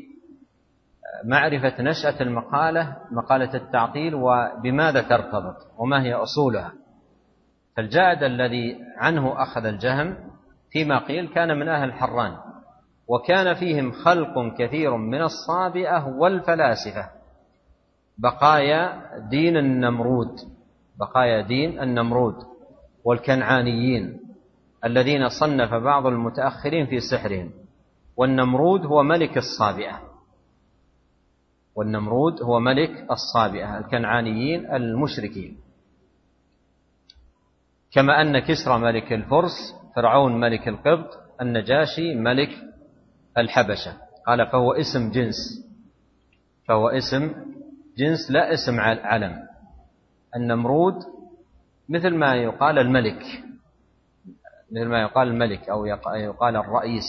معرفة 1.24 1.82
نشأة 1.82 2.22
المقالة 2.22 2.96
مقالة 3.10 3.54
التعطيل 3.54 4.14
وبماذا 4.14 5.02
ترتبط 5.02 5.56
وما 5.78 6.02
هي 6.02 6.14
أصولها. 6.14 6.72
فالجعد 7.76 8.22
الذي 8.22 8.78
عنه 8.96 9.42
أخذ 9.42 9.64
الجهم 9.66 10.16
فيما 10.70 10.98
قيل 10.98 11.34
كان 11.34 11.58
من 11.58 11.68
أهل 11.68 11.92
حران 11.92 12.36
وكان 13.08 13.54
فيهم 13.54 13.92
خلق 13.92 14.56
كثير 14.58 14.96
من 14.96 15.22
الصابئة 15.22 16.06
والفلاسفة. 16.06 17.13
بقايا 18.18 19.02
دين 19.30 19.56
النمرود 19.56 20.36
بقايا 20.98 21.40
دين 21.40 21.80
النمرود 21.80 22.34
والكنعانيين 23.04 24.20
الذين 24.84 25.28
صنف 25.28 25.74
بعض 25.74 26.06
المتأخرين 26.06 26.86
في 26.86 27.00
سحرهم. 27.00 27.50
والنمرود 28.16 28.86
هو 28.86 29.02
ملك 29.02 29.36
الصابئة. 29.38 30.00
والنمرود 31.74 32.42
هو 32.42 32.60
ملك 32.60 33.06
الصابئة 33.10 33.78
الكنعانيين 33.78 34.74
المشركين. 34.74 35.56
كما 37.92 38.20
أن 38.20 38.38
كسرى 38.38 38.78
ملك 38.78 39.12
الفرس 39.12 39.74
فرعون 39.96 40.40
ملك 40.40 40.68
القبط 40.68 41.18
النجاشي 41.40 42.14
ملك 42.14 42.50
الحبشة. 43.38 43.92
قال 44.26 44.46
فهو 44.46 44.72
اسم 44.72 45.10
جنس 45.10 45.66
فهو 46.68 46.88
اسم 46.88 47.32
جنس 47.98 48.30
لا 48.30 48.52
اسم 48.54 48.80
علم. 48.80 49.48
النمرود 50.36 50.94
مثل 51.88 52.14
ما 52.14 52.34
يقال 52.34 52.78
الملك. 52.78 53.22
مثل 54.72 54.86
ما 54.88 55.02
يقال 55.02 55.28
الملك 55.28 55.68
أو 55.68 55.86
يقال 56.16 56.56
الرئيس. 56.56 57.04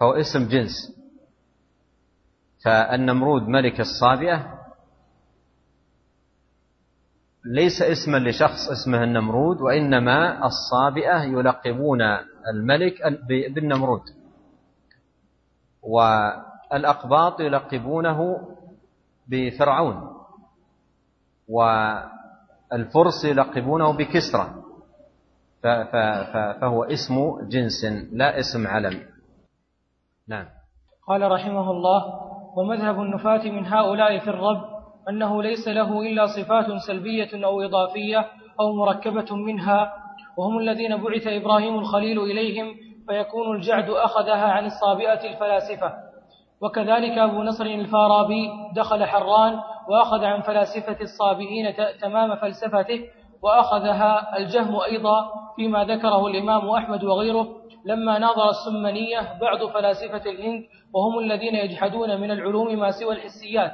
فهو 0.00 0.12
اسم 0.12 0.48
جنس. 0.48 0.96
فالنمرود 2.64 3.42
ملك 3.42 3.80
الصابئة. 3.80 4.58
ليس 7.44 7.82
اسما 7.82 8.16
لشخص 8.18 8.68
اسمه 8.70 9.04
النمرود 9.04 9.60
وإنما 9.60 10.46
الصابئة 10.46 11.22
يلقبون 11.22 12.02
الملك 12.54 12.94
بالنمرود. 13.54 14.02
والأقباط 15.82 17.40
يلقبونه 17.40 18.48
بفرعون. 19.32 19.96
والفرس 21.48 23.24
يلقبونه 23.24 23.96
بكسرى. 23.96 24.46
فهو 26.60 26.84
اسم 26.84 27.14
جنس 27.48 27.84
لا 28.12 28.38
اسم 28.38 28.66
علم. 28.66 29.00
نعم. 30.28 30.46
قال 31.08 31.30
رحمه 31.30 31.70
الله 31.70 32.00
ومذهب 32.56 33.00
النفاة 33.00 33.50
من 33.50 33.66
هؤلاء 33.66 34.18
في 34.18 34.30
الرب 34.30 34.64
أنه 35.08 35.42
ليس 35.42 35.68
له 35.68 36.02
إلا 36.02 36.26
صفات 36.26 36.66
سلبية 36.86 37.44
أو 37.44 37.62
إضافية 37.62 38.26
أو 38.60 38.72
مركبة 38.72 39.36
منها 39.36 39.92
وهم 40.36 40.58
الذين 40.58 40.96
بعث 40.96 41.26
إبراهيم 41.26 41.78
الخليل 41.78 42.20
إليهم 42.20 42.74
فيكون 43.08 43.56
الجعد 43.56 43.90
أخذها 43.90 44.46
عن 44.46 44.64
الصابئة 44.66 45.32
الفلاسفة. 45.32 46.11
وكذلك 46.62 47.18
أبو 47.18 47.42
نصر 47.42 47.64
الفارابي 47.64 48.50
دخل 48.76 49.04
حران 49.04 49.60
وأخذ 49.88 50.24
عن 50.24 50.40
فلاسفة 50.40 50.96
الصابئين 51.00 51.74
تمام 52.00 52.36
فلسفته 52.36 53.00
وأخذها 53.42 54.36
الجهم 54.36 54.80
أيضا 54.80 55.30
فيما 55.56 55.84
ذكره 55.84 56.26
الإمام 56.26 56.70
أحمد 56.70 57.04
وغيره 57.04 57.48
لما 57.84 58.18
ناظر 58.18 58.48
السمنية 58.50 59.38
بعض 59.40 59.64
فلاسفة 59.64 60.30
الهند 60.30 60.64
وهم 60.94 61.18
الذين 61.18 61.54
يجحدون 61.54 62.20
من 62.20 62.30
العلوم 62.30 62.78
ما 62.78 62.90
سوى 62.90 63.14
الحسيات. 63.14 63.72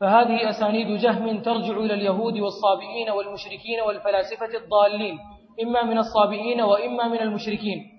فهذه 0.00 0.50
أسانيد 0.50 1.00
جهم 1.00 1.42
ترجع 1.42 1.76
إلى 1.76 1.94
اليهود 1.94 2.38
والصابئين 2.38 3.10
والمشركين 3.10 3.80
والفلاسفة 3.86 4.58
الضالين 4.64 5.18
إما 5.62 5.82
من 5.82 5.98
الصابئين 5.98 6.60
وإما 6.60 7.08
من 7.08 7.20
المشركين. 7.20 7.91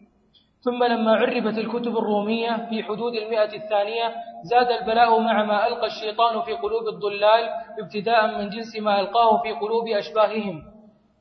ثم 0.64 0.84
لما 0.84 1.12
عربت 1.16 1.58
الكتب 1.58 1.98
الرومية 1.98 2.68
في 2.70 2.84
حدود 2.84 3.14
المئة 3.14 3.56
الثانية 3.56 4.16
زاد 4.44 4.72
البلاء 4.72 5.20
مع 5.20 5.44
ما 5.44 5.68
ألقى 5.68 5.88
الشيطان 5.88 6.42
في 6.42 6.54
قلوب 6.54 6.88
الضلال 6.88 7.50
ابتداء 7.80 8.38
من 8.38 8.50
جنس 8.50 8.76
ما 8.80 9.00
ألقاه 9.00 9.42
في 9.42 9.52
قلوب 9.52 9.88
أشباههم. 9.88 10.62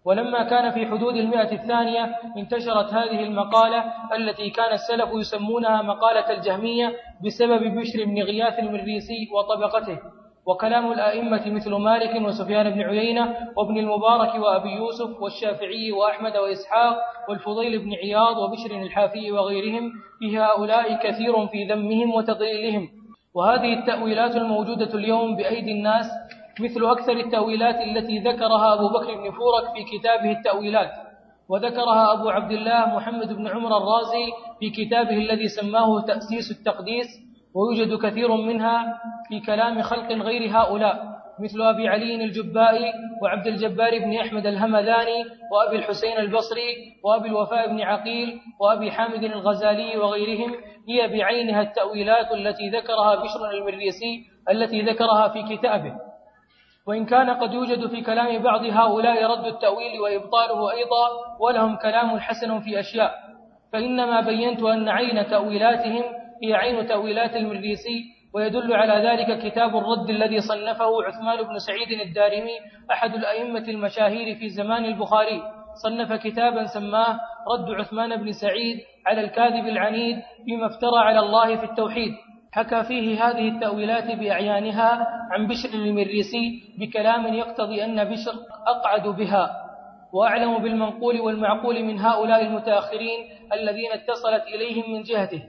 ولما 0.05 0.43
كان 0.43 0.71
في 0.71 0.87
حدود 0.87 1.17
المئة 1.17 1.53
الثانية 1.53 2.15
انتشرت 2.37 2.93
هذه 2.93 3.23
المقالة 3.23 3.85
التي 4.15 4.51
كان 4.51 4.73
السلف 4.73 5.11
يسمونها 5.15 5.83
مقالة 5.83 6.31
الجهمية 6.31 6.97
بسبب 7.27 7.63
بشر 7.79 8.05
بن 8.05 8.23
غياث 8.23 8.59
المريسي 8.59 9.29
وطبقته. 9.35 9.99
وكلام 10.47 10.93
الأئمة 10.93 11.43
مثل 11.47 11.75
مالك 11.75 12.27
وسفيان 12.27 12.71
بن 12.71 12.81
عيينة 12.81 13.37
وابن 13.57 13.79
المبارك 13.79 14.35
وأبي 14.35 14.71
يوسف 14.71 15.23
والشافعي 15.23 15.93
وأحمد 15.93 16.37
وإسحاق 16.37 16.97
والفضيل 17.29 17.79
بن 17.79 17.95
عياض 17.95 18.37
وبشر 18.37 18.83
الحافي 18.83 19.33
وغيرهم 19.33 19.93
في 20.19 20.39
هؤلاء 20.39 20.95
كثير 20.95 21.47
في 21.47 21.65
ذمهم 21.65 22.15
وتضليلهم. 22.15 22.89
وهذه 23.35 23.79
التأويلات 23.79 24.37
الموجودة 24.37 24.95
اليوم 24.95 25.37
بأيدي 25.37 25.73
الناس 25.73 26.07
مثل 26.61 26.85
أكثر 26.85 27.13
التأويلات 27.13 27.75
التي 27.75 28.19
ذكرها 28.19 28.75
أبو 28.75 28.89
بكر 28.89 29.15
بن 29.15 29.31
فورك 29.31 29.65
في 29.75 29.99
كتابه 29.99 30.31
التأويلات. 30.31 30.91
وذكرها 31.49 32.13
أبو 32.13 32.29
عبد 32.31 32.53
الله 32.53 32.87
محمد 32.97 33.33
بن 33.33 33.49
عمر 33.49 33.77
الرازي 33.77 34.27
في 34.61 34.71
كتابه 34.71 35.17
الذي 35.17 35.49
سماه 35.49 36.01
تأسيس 36.01 36.51
التقديس. 36.59 37.32
ويوجد 37.55 37.99
كثير 37.99 38.37
منها 38.37 39.01
في 39.29 39.41
كلام 39.41 39.83
خلق 39.83 40.13
غير 40.13 40.51
هؤلاء 40.59 41.13
مثل 41.41 41.63
أبي 41.63 41.89
علي 41.89 42.25
الجبائي 42.25 42.93
وعبد 43.23 43.47
الجبار 43.47 43.99
بن 43.99 44.17
أحمد 44.19 44.47
الهمذاني 44.47 45.25
وأبي 45.53 45.77
الحسين 45.77 46.19
البصري 46.19 46.71
وأبي 47.05 47.29
الوفاء 47.29 47.69
بن 47.69 47.81
عقيل 47.81 48.41
وأبي 48.61 48.91
حامد 48.91 49.25
الغزالي 49.25 49.97
وغيرهم 49.97 50.55
هي 50.89 51.09
بعينها 51.09 51.63
التأويلات 51.63 52.33
التي 52.33 52.69
ذكرها 52.71 53.15
بشر 53.15 53.51
المريسي 53.51 54.25
التي 54.51 54.83
ذكرها 54.83 55.29
في 55.29 55.57
كتابه. 55.57 55.93
وإن 56.87 57.05
كان 57.05 57.31
قد 57.31 57.55
يوجد 57.55 57.87
في 57.87 58.01
كلام 58.03 58.43
بعض 58.43 58.65
هؤلاء 58.65 59.25
رد 59.25 59.47
التأويل 59.47 60.01
وإبطاله 60.01 60.73
أيضا 60.73 61.09
ولهم 61.41 61.77
كلام 61.77 62.19
حسن 62.19 62.61
في 62.61 62.81
أشياء. 62.81 63.15
فإنما 63.73 64.21
بينت 64.21 64.63
أن 64.63 64.89
عين 64.89 65.27
تأويلاتهم 65.27 66.05
هي 66.45 66.55
عين 66.55 66.87
تأويلات 66.87 67.37
المريسي 67.37 68.23
ويدل 68.35 68.73
على 68.73 69.09
ذلك 69.09 69.53
كتاب 69.53 69.77
الرد 69.77 70.11
الذي 70.11 70.41
صنفه 70.41 71.03
عثمان 71.05 71.43
بن 71.43 71.59
سعيد 71.59 72.01
الدارمي 72.01 72.59
أحد 72.91 73.15
الأئمة 73.15 73.69
المشاهير 73.69 74.35
في 74.39 74.49
زمان 74.49 74.85
البخاري. 74.85 75.43
صنف 75.83 76.13
كتابا 76.13 76.67
سماه 76.67 77.21
رد 77.53 77.71
عثمان 77.81 78.17
بن 78.17 78.33
سعيد 78.33 78.81
على 79.07 79.21
الكاذب 79.21 79.67
العنيد 79.67 80.17
فيما 80.45 80.67
افترى 80.67 80.99
على 80.99 81.21
الله 81.21 81.57
في 81.57 81.65
التوحيد. 81.65 82.13
حكى 82.53 82.83
فيه 82.83 83.25
هذه 83.25 83.49
التأويلات 83.49 84.19
بأعيانها 84.19 85.07
عن 85.31 85.47
بشر 85.47 85.75
المريسي 85.75 86.63
بكلام 86.79 87.35
يقتضي 87.35 87.85
أن 87.85 88.05
بشر 88.05 88.35
أقعد 88.67 89.09
بها. 89.09 89.51
وأعلم 90.13 90.63
بالمنقول 90.63 91.21
والمعقول 91.21 91.83
من 91.85 91.99
هؤلاء 91.99 92.43
المتأخرين 92.43 93.19
الذين 93.53 93.93
اتصلت 93.93 94.43
إليهم 94.55 94.93
من 94.93 95.03
جهته. 95.03 95.43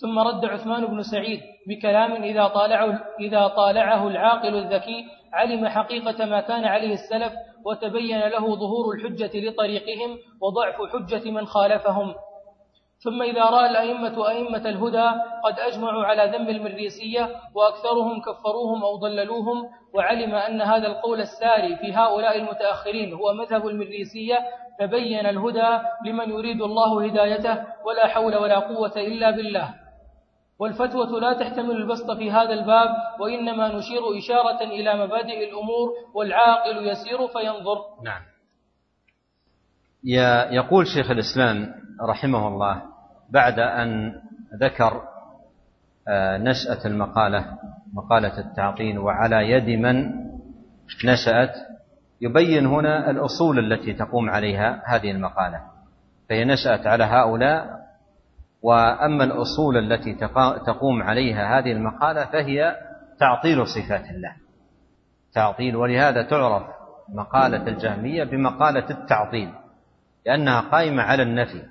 ثم 0.00 0.18
رد 0.18 0.44
عثمان 0.44 0.86
بن 0.86 1.02
سعيد 1.02 1.40
بكلام 1.68 2.22
إذا 2.22 2.46
طالعه, 2.46 3.00
إذا 3.20 3.46
طالعه 3.46 4.08
العاقل 4.08 4.54
الذكي 4.56 5.04
علم 5.32 5.68
حقيقة 5.68 6.24
ما 6.24 6.40
كان 6.40 6.64
عليه 6.64 6.92
السلف 6.92 7.32
وتبين 7.64 8.20
له 8.20 8.56
ظهور 8.56 8.94
الحجة 8.94 9.30
لطريقهم 9.34 10.18
وضعف 10.40 10.74
حجة 10.92 11.30
من 11.30 11.46
خالفهم. 11.46 12.14
ثم 13.04 13.22
إذا 13.22 13.44
رأى 13.44 13.70
الأئمة 13.70 14.28
أئمة 14.28 14.68
الهدى 14.68 15.10
قد 15.44 15.58
أجمعوا 15.58 16.04
على 16.04 16.36
ذنب 16.36 16.48
المريسية 16.48 17.28
وأكثرهم 17.54 18.20
كفروهم 18.20 18.84
أو 18.84 18.96
ضللوهم 18.96 19.68
وعلم 19.94 20.34
أن 20.34 20.62
هذا 20.62 20.86
القول 20.86 21.20
الساري 21.20 21.76
في 21.76 21.92
هؤلاء 21.92 22.38
المتأخرين 22.38 23.12
هو 23.14 23.32
مذهب 23.32 23.66
المريسية 23.66 24.38
فبين 24.80 25.26
الهدى 25.26 25.78
لمن 26.06 26.30
يريد 26.30 26.62
الله 26.62 27.04
هدايته 27.04 27.64
ولا 27.84 28.06
حول 28.06 28.36
ولا 28.36 28.58
قوة 28.58 28.92
إلا 28.96 29.30
بالله. 29.30 29.74
والفتوى 30.60 31.20
لا 31.20 31.32
تحتمل 31.32 31.70
البسط 31.70 32.10
في 32.10 32.30
هذا 32.30 32.52
الباب 32.52 32.88
وإنما 33.20 33.68
نشير 33.68 34.18
إشارة 34.18 34.62
إلى 34.62 35.06
مبادئ 35.06 35.48
الأمور 35.48 35.88
والعاقل 36.14 36.86
يسير 36.86 37.28
فينظر. 37.28 37.78
نعم. 38.04 38.22
يقول 40.54 40.86
شيخ 40.86 41.10
الإسلام 41.10 41.74
رحمه 42.02 42.48
الله 42.48 42.82
بعد 43.30 43.58
أن 43.58 44.12
ذكر 44.60 45.02
آه، 46.08 46.38
نشأة 46.38 46.86
المقالة 46.86 47.58
مقالة 47.94 48.38
التعطين 48.38 48.98
وعلى 48.98 49.50
يد 49.50 49.68
من 49.78 50.10
نشأت 51.04 51.54
يبين 52.20 52.66
هنا 52.66 53.10
الأصول 53.10 53.58
التي 53.58 53.92
تقوم 53.92 54.30
عليها 54.30 54.82
هذه 54.86 55.10
المقالة 55.10 55.60
فهي 56.28 56.44
نشأت 56.44 56.86
على 56.86 57.04
هؤلاء 57.04 57.79
وأما 58.62 59.24
الأصول 59.24 59.76
التي 59.76 60.14
تقوم 60.66 61.02
عليها 61.02 61.58
هذه 61.58 61.72
المقالة 61.72 62.24
فهي 62.24 62.76
تعطيل 63.20 63.66
صفات 63.66 64.10
الله. 64.10 64.36
تعطيل 65.34 65.76
ولهذا 65.76 66.22
تعرف 66.22 66.62
مقالة 67.08 67.68
الجهمية 67.68 68.24
بمقالة 68.24 68.90
التعطيل 68.90 69.52
لأنها 70.26 70.60
قائمة 70.60 71.02
على 71.02 71.22
النفي. 71.22 71.62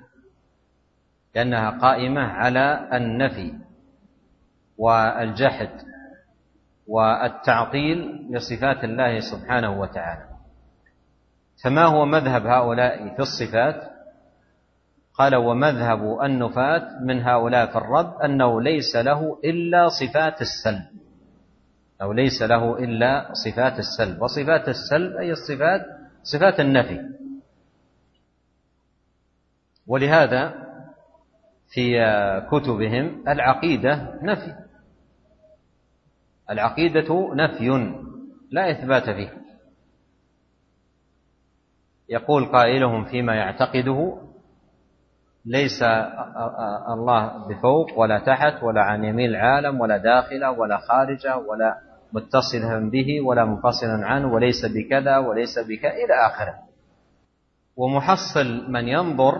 لأنها 1.34 1.70
قائمة 1.70 2.20
على 2.20 2.88
النفي 2.92 3.54
والجحد 4.78 5.70
والتعطيل 6.86 8.28
لصفات 8.30 8.84
الله 8.84 9.20
سبحانه 9.20 9.80
وتعالى. 9.80 10.30
فما 11.64 11.84
هو 11.84 12.04
مذهب 12.04 12.46
هؤلاء 12.46 13.14
في 13.14 13.22
الصفات؟ 13.22 13.89
قال 15.20 15.36
ومذهب 15.36 16.20
النفاة 16.22 17.04
من 17.04 17.22
هؤلاء 17.22 17.66
في 17.66 17.78
الرب 17.78 18.20
أنه 18.24 18.62
ليس 18.62 18.96
له 18.96 19.38
إلا 19.44 19.88
صفات 19.88 20.40
السلب. 20.40 20.86
أو 22.02 22.12
ليس 22.12 22.42
له 22.42 22.78
إلا 22.78 23.32
صفات 23.32 23.78
السلب. 23.78 24.22
وصفات 24.22 24.68
السلب 24.68 25.16
أي 25.16 25.32
الصفات 25.32 25.86
صفات 26.22 26.60
النفي. 26.60 27.00
ولهذا 29.86 30.54
في 31.68 32.00
كتبهم 32.50 33.24
العقيدة 33.28 34.18
نفي. 34.22 34.54
العقيدة 36.50 37.34
نفي 37.34 37.94
لا 38.50 38.70
إثبات 38.70 39.10
فيه. 39.10 39.32
يقول 42.08 42.44
قائلهم 42.44 43.04
فيما 43.04 43.34
يعتقده 43.34 44.29
ليس 45.44 45.82
الله 46.88 47.48
بفوق 47.48 47.98
ولا 47.98 48.18
تحت 48.18 48.62
ولا 48.62 48.80
عن 48.82 49.04
يمين 49.04 49.30
العالم 49.30 49.80
ولا 49.80 49.96
داخله 49.96 50.50
ولا 50.50 50.78
خارجه 50.78 51.36
ولا 51.36 51.78
متصلا 52.12 52.90
به 52.90 53.20
ولا 53.20 53.44
منفصلا 53.44 54.06
عنه 54.06 54.32
وليس 54.32 54.66
بكذا 54.66 55.18
وليس 55.18 55.58
بكذا 55.58 55.92
إلى 55.92 56.14
آخره. 56.26 56.54
ومحصل 57.76 58.70
من 58.70 58.88
ينظر 58.88 59.34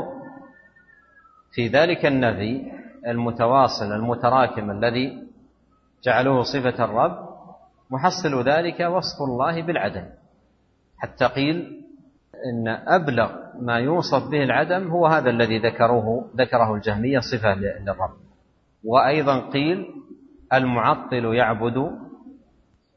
في 1.53 1.69
ذلك 1.69 2.07
النفي 2.07 2.73
المتواصل 3.07 3.93
المتراكم 3.93 4.71
الذي 4.71 5.29
جعلوه 6.05 6.43
صفة 6.43 6.85
الرب 6.85 7.31
محصل 7.91 8.49
ذلك 8.49 8.81
وصف 8.81 9.23
الله 9.23 9.63
بالعدم 9.63 10.05
حتى 10.99 11.27
قيل 11.27 11.80
إن 12.47 12.69
أبلغ 12.69 13.31
ما 13.61 13.79
يوصف 13.79 14.31
به 14.31 14.43
العدم 14.43 14.89
هو 14.89 15.07
هذا 15.07 15.31
الذي 15.31 15.59
ذكروه 15.59 16.31
ذكره 16.37 16.75
الجهمية 16.75 17.19
صفة 17.19 17.55
للرب. 17.55 18.17
وأيضا 18.85 19.51
قيل 19.51 19.87
المعطل 20.53 21.35
يعبد 21.35 21.91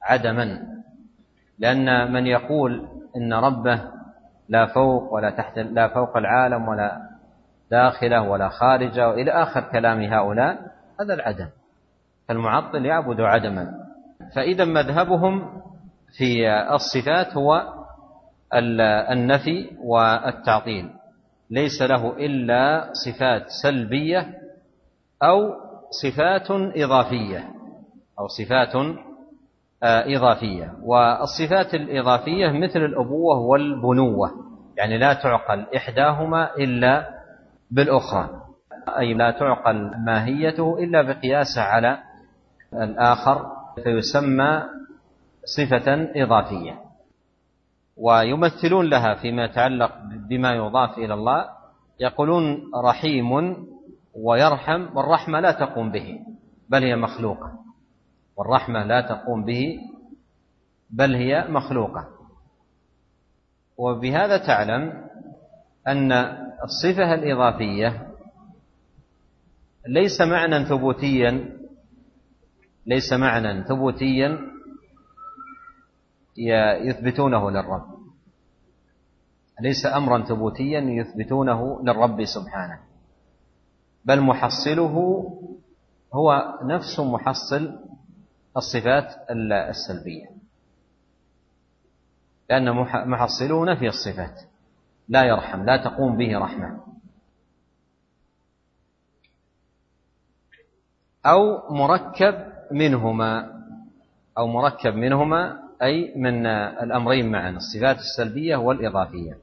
عدما 0.04 0.60
لأن 1.60 2.14
من 2.14 2.28
يقول 2.28 2.88
إن 3.18 3.34
ربه 3.34 3.82
لا 4.50 4.66
فوق 4.66 5.14
ولا 5.14 5.30
تحت 5.30 5.60
لا 5.60 5.88
فوق 5.88 6.18
العالم 6.18 6.68
ولا 6.68 7.02
داخله 7.72 8.30
ولا 8.30 8.50
خارجه 8.50 9.10
وإلى 9.10 9.32
آخر 9.32 9.62
كلام 9.72 10.02
هؤلاء 10.02 10.58
هذا 11.02 11.14
العدم. 11.14 11.48
المعطل 12.30 12.86
يعبد 12.86 13.22
عدما. 13.22 13.72
فإذا 14.36 14.66
مذهبهم 14.66 15.62
في 16.18 16.50
الصفات 16.50 17.38
هو 17.38 17.83
النفي 19.12 19.70
والتعطيل. 19.84 20.90
ليس 21.50 21.82
له 21.82 22.18
إلا 22.18 22.90
صفات 22.94 23.44
سلبية 23.64 24.28
أو 25.24 25.54
صفات 25.90 26.52
إضافية 26.52 27.40
أو 28.20 28.28
صفات 28.28 28.76
آه، 29.84 30.18
إضافية. 30.18 30.74
والصفات 30.84 31.74
الإضافية 31.74 32.48
مثل 32.52 32.80
الأبوة 32.80 33.40
والبنوة 33.40 34.32
يعني 34.78 34.98
لا 34.98 35.14
تعقل 35.14 35.66
إحداهما 35.76 36.56
إلا 36.56 37.10
بالأخرى. 37.72 38.30
أي 39.00 39.14
لا 39.14 39.32
تعقل 39.32 39.92
ماهيته 40.06 40.78
إلا 40.80 41.02
بقياسها 41.02 41.64
على 41.64 41.98
الآخر 42.74 43.52
فيسمى 43.84 44.64
صفة 45.46 46.10
إضافية. 46.16 46.83
ويمثلون 47.98 48.90
لها 48.90 49.16
فيما 49.16 49.46
يتعلق 49.46 49.92
بما 50.30 50.52
يضاف 50.56 50.98
إلى 50.98 51.14
الله 51.14 51.50
يقولون 52.00 52.72
رحيم 52.86 53.32
ويرحم 54.14 54.98
والرحمة 54.98 55.40
لا 55.40 55.52
تقوم 55.52 55.92
به 55.92 56.20
بل 56.70 56.84
هي 56.84 56.96
مخلوقة. 56.96 57.52
والرحمة 58.38 58.84
لا 58.84 59.02
تقوم 59.02 59.46
به 59.46 59.80
بل 60.90 61.16
هي 61.16 61.48
مخلوقة. 61.50 62.08
وبهذا 63.78 64.38
تعلم 64.38 65.04
أن 65.88 66.12
الصفة 66.64 67.14
الإضافية 67.14 68.08
ليس 69.88 70.22
معنى 70.22 70.66
ثبوتيا 70.66 71.60
ليس 72.86 73.14
معنى 73.14 73.64
ثبوتيا 73.64 74.40
يثبتونه 76.38 77.52
للرب. 77.52 77.94
ليس 79.62 79.86
أمرا 79.86 80.26
ثبوتيا 80.26 80.80
يثبتونه 80.80 81.84
للرب 81.84 82.26
سبحانه. 82.26 82.80
بل 84.06 84.22
محصله 84.22 84.96
هو 86.14 86.60
نفس 86.64 87.00
محصل 87.00 87.80
الصفات 88.58 89.32
السلبية. 89.70 90.30
لأن 92.50 92.72
محصله 93.10 93.66
نفي 93.66 93.88
الصفات. 93.88 94.42
لا 95.08 95.24
يرحم 95.24 95.64
لا 95.64 95.78
تقوم 95.78 96.18
به 96.18 96.40
رحمة. 96.40 96.84
أو 101.26 101.74
مركب 101.74 102.54
منهما 102.72 103.64
أو 104.38 104.48
مركب 104.48 104.96
منهما 104.96 105.63
أي 105.84 106.14
من 106.16 106.46
الأمرين 106.46 107.32
معا 107.32 107.50
الصفات 107.50 107.98
السلبية 107.98 108.56
والإضافية. 108.56 109.38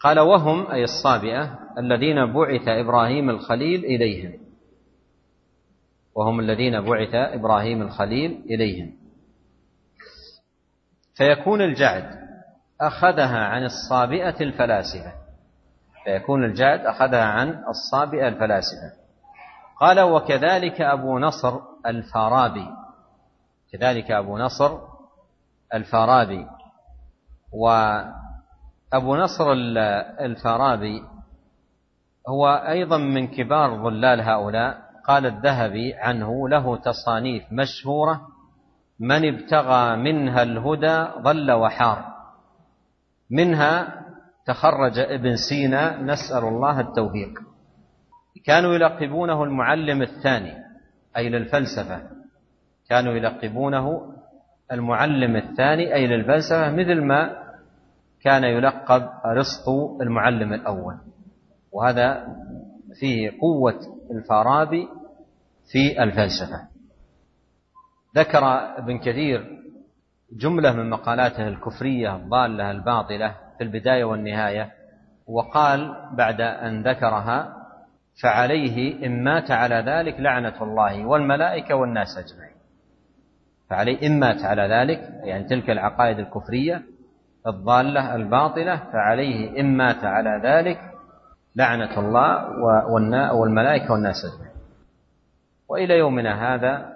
قال 0.00 0.20
وهم 0.20 0.70
أي 0.70 0.84
الصابئة 0.84 1.58
الذين 1.78 2.32
بعث 2.32 2.68
إبراهيم 2.68 3.30
الخليل 3.30 3.84
إليهم. 3.84 4.32
وهم 6.14 6.40
الذين 6.40 6.80
بعث 6.80 7.14
إبراهيم 7.14 7.82
الخليل 7.82 8.42
إليهم. 8.50 8.92
فيكون 11.14 11.62
الجعد 11.62 12.26
أخذها 12.80 13.38
عن 13.38 13.64
الصابئة 13.64 14.40
الفلاسفة. 14.40 15.12
فيكون 16.04 16.44
الجعد 16.44 16.80
أخذها 16.80 17.24
عن 17.24 17.64
الصابئة 17.68 18.28
الفلاسفة. 18.28 18.92
قال 19.80 20.00
وكذلك 20.00 20.80
أبو 20.80 21.18
نصر 21.18 21.60
الفارابي. 21.86 22.66
كذلك 23.72 24.10
أبو 24.10 24.38
نصر 24.38 24.95
الفارابي. 25.74 26.46
وأبو 27.52 29.16
نصر 29.16 29.52
الفارابي 30.20 31.02
هو 32.28 32.48
أيضا 32.48 32.96
من 32.96 33.26
كبار 33.26 33.82
ظلال 33.82 34.20
هؤلاء. 34.20 34.86
قال 35.06 35.26
الذهبي 35.26 35.94
عنه 35.94 36.48
له 36.48 36.76
تصانيف 36.76 37.44
مشهورة 37.52 38.28
من 39.00 39.34
ابتغى 39.34 39.96
منها 39.96 40.42
الهدى 40.42 41.06
ضل 41.22 41.52
وحار. 41.52 42.04
منها 43.30 44.02
تخرج 44.46 44.98
ابن 44.98 45.36
سينا 45.36 46.02
نسأل 46.02 46.44
الله 46.44 46.80
التوفيق. 46.80 47.38
كانوا 48.44 48.74
يلقبونه 48.74 49.44
المعلم 49.44 50.02
الثاني 50.02 50.54
أي 51.16 51.28
للفلسفة. 51.28 52.02
كانوا 52.88 53.12
يلقبونه 53.12 54.15
المعلم 54.72 55.36
الثاني 55.36 55.94
أي 55.94 56.06
للفلسفة 56.06 56.70
مثل 56.70 57.00
ما 57.00 57.46
كان 58.22 58.44
يلقب 58.44 59.08
أرسطو 59.24 60.02
المعلم 60.02 60.52
الأول. 60.52 60.96
وهذا 61.72 62.26
فيه 63.00 63.30
قوة 63.40 63.80
الفارابي 64.10 64.88
في 65.72 66.02
الفلسفة. 66.02 66.68
ذكر 68.16 68.44
ابن 68.78 68.98
كثير 68.98 69.56
جملة 70.32 70.72
من 70.72 70.90
مقالاته 70.90 71.48
الكفرية 71.48 72.16
الضالة 72.16 72.70
الباطلة 72.70 73.34
في 73.58 73.64
البداية 73.64 74.04
والنهاية 74.04 74.72
وقال 75.26 75.94
بعد 76.12 76.40
أن 76.40 76.82
ذكرها 76.82 77.56
فعليه 78.22 79.06
إن 79.06 79.24
مات 79.24 79.50
على 79.50 79.74
ذلك 79.74 80.20
لعنة 80.20 80.62
الله 80.62 81.06
والملائكة 81.06 81.74
والناس 81.74 82.08
أجمعين. 82.18 82.55
فعليه 83.70 84.06
إن 84.06 84.20
مات 84.20 84.44
على 84.44 84.62
ذلك 84.62 84.98
يعني 85.24 85.44
تلك 85.44 85.70
العقائد 85.70 86.18
الكفرية 86.18 86.82
الضالة 87.46 88.14
الباطلة 88.14 88.76
فعليه 88.92 89.60
إن 89.60 89.76
مات 89.76 90.04
على 90.04 90.40
ذلك 90.44 90.78
لعنة 91.56 92.00
الله 92.00 92.48
والملائكة 93.34 93.92
والناس 93.92 94.24
أجمعين. 94.24 94.56
وإلى 95.68 95.98
يومنا 95.98 96.54
هذا 96.54 96.92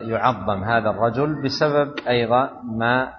يعظم 0.00 0.64
هذا 0.64 0.90
الرجل 0.90 1.42
بسبب 1.42 1.94
أيضا 2.08 2.50
ما 2.64 3.12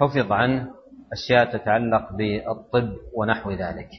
حفظ 0.00 0.32
عنه 0.32 0.70
أشياء 1.12 1.56
تتعلق 1.56 2.12
بالطب 2.12 2.92
ونحو 3.14 3.50
ذلك. 3.50 3.90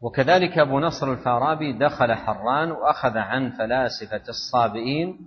وكذلك 0.00 0.58
أبو 0.58 0.80
نصر 0.80 1.12
الفارابي 1.12 1.72
دخل 1.72 2.14
حران 2.14 2.70
وأخذ 2.70 3.18
عن 3.18 3.50
فلاسفة 3.50 4.22
الصابئين 4.28 5.18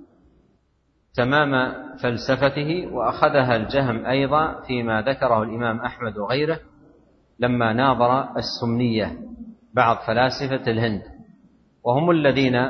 تمام 1.14 1.74
فلسفته 1.97 2.88
وأخذها 2.93 3.55
الجهم 3.55 4.05
أيضا 4.05 4.62
فيما 4.68 5.01
ذكره 5.01 5.43
الإمام 5.43 5.80
أحمد 5.80 6.18
وغيره 6.18 6.60
لما 7.39 7.74
ناظر 7.74 8.38
السمنيه 8.38 9.18
بعض 9.74 9.97
فلاسفة 10.07 10.72
الهند. 10.72 11.01
وهم 11.84 12.12
الذين 12.12 12.70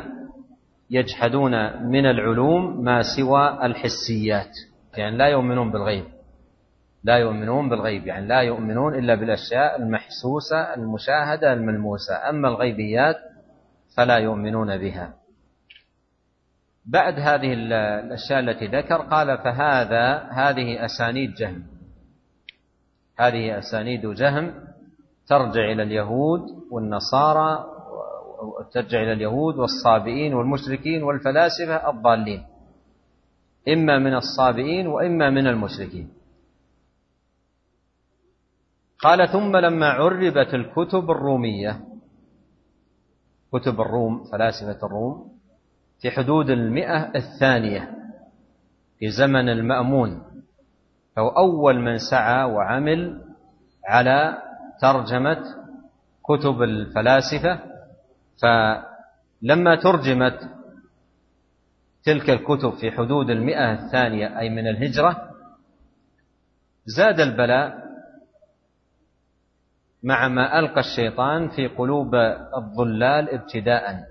يجحدون 0.90 1.84
من 1.84 2.06
العلوم 2.06 2.84
ما 2.84 3.02
سوى 3.18 3.60
الحسيات 3.64 4.52
يعني 4.98 5.18
لا 5.18 5.26
يؤمنون 5.26 5.72
بالغيب. 5.72 6.06
لا 7.04 7.18
يؤمنون 7.18 7.70
بالغيب 7.70 8.08
يعني 8.08 8.28
لا 8.28 8.42
يؤمنون 8.42 8.96
إلا 8.96 9.16
بالأشياء 9.16 9.82
المحسوسة 9.82 10.74
المشاهدة 10.76 11.54
الملموسة. 11.54 12.30
أما 12.30 12.48
الغيبيات 12.48 13.16
فلا 13.98 14.18
يؤمنون 14.18 14.78
بها. 14.78 15.14
بعد 16.90 17.20
هذه 17.20 17.54
الأشياء 17.54 18.40
التي 18.40 18.68
ذكر 18.68 19.02
قال 19.02 19.38
فهذا 19.38 20.30
هذه 20.32 20.86
أسانيد 20.86 21.34
جهم. 21.34 21.64
هذه 23.20 23.60
أسانيد 23.60 24.06
جهم 24.08 24.54
ترجع 25.28 25.72
إلى 25.72 25.84
اليهود 25.84 26.42
والنصارى 26.72 27.66
ترجع 28.74 29.02
إلى 29.02 29.14
اليهود 29.14 29.56
والصابئين 29.56 30.34
والمشركين 30.34 31.04
والفلاسفة 31.04 31.90
الضالين. 31.90 32.46
إما 33.68 34.00
من 34.00 34.16
الصابئين 34.16 34.88
وإما 34.88 35.30
من 35.30 35.48
المشركين. 35.48 36.10
قال 39.00 39.30
ثم 39.30 39.58
لما 39.58 39.90
عربت 39.90 40.54
الكتب 40.54 41.12
الرومية 41.12 41.82
كتب 43.54 43.82
الروم 43.82 44.24
فلاسفة 44.32 44.86
الروم 44.86 45.39
في 46.02 46.12
حدود 46.12 46.50
المئة 46.50 47.12
الثانية 47.16 47.96
في 49.00 49.10
زمن 49.10 49.50
المأمون 49.50 50.24
فهو 51.16 51.28
أول 51.28 51.80
من 51.80 51.98
سعى 51.98 52.44
وعمل 52.44 53.22
على 53.86 54.38
ترجمة 54.82 55.44
كتب 56.24 56.62
الفلاسفة. 56.62 57.60
فلما 58.42 59.76
ترجمت 59.76 60.40
تلك 62.04 62.30
الكتب 62.30 62.74
في 62.74 62.92
حدود 62.92 63.30
المئة 63.30 63.74
الثانية 63.74 64.40
أي 64.40 64.50
من 64.50 64.68
الهجرة 64.68 65.30
زاد 66.86 67.20
البلاء 67.20 67.90
مع 70.04 70.28
ما 70.28 70.60
ألقى 70.60 70.80
الشيطان 70.80 71.50
في 71.50 71.68
قلوب 71.68 72.16
الضلال 72.58 73.30
ابتداء. 73.30 74.09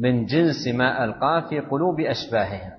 من 0.00 0.26
جنس 0.26 0.68
ما 0.68 1.04
ألقاه 1.04 1.40
في 1.48 1.60
قلوب 1.60 2.00
أشباههم 2.00 2.72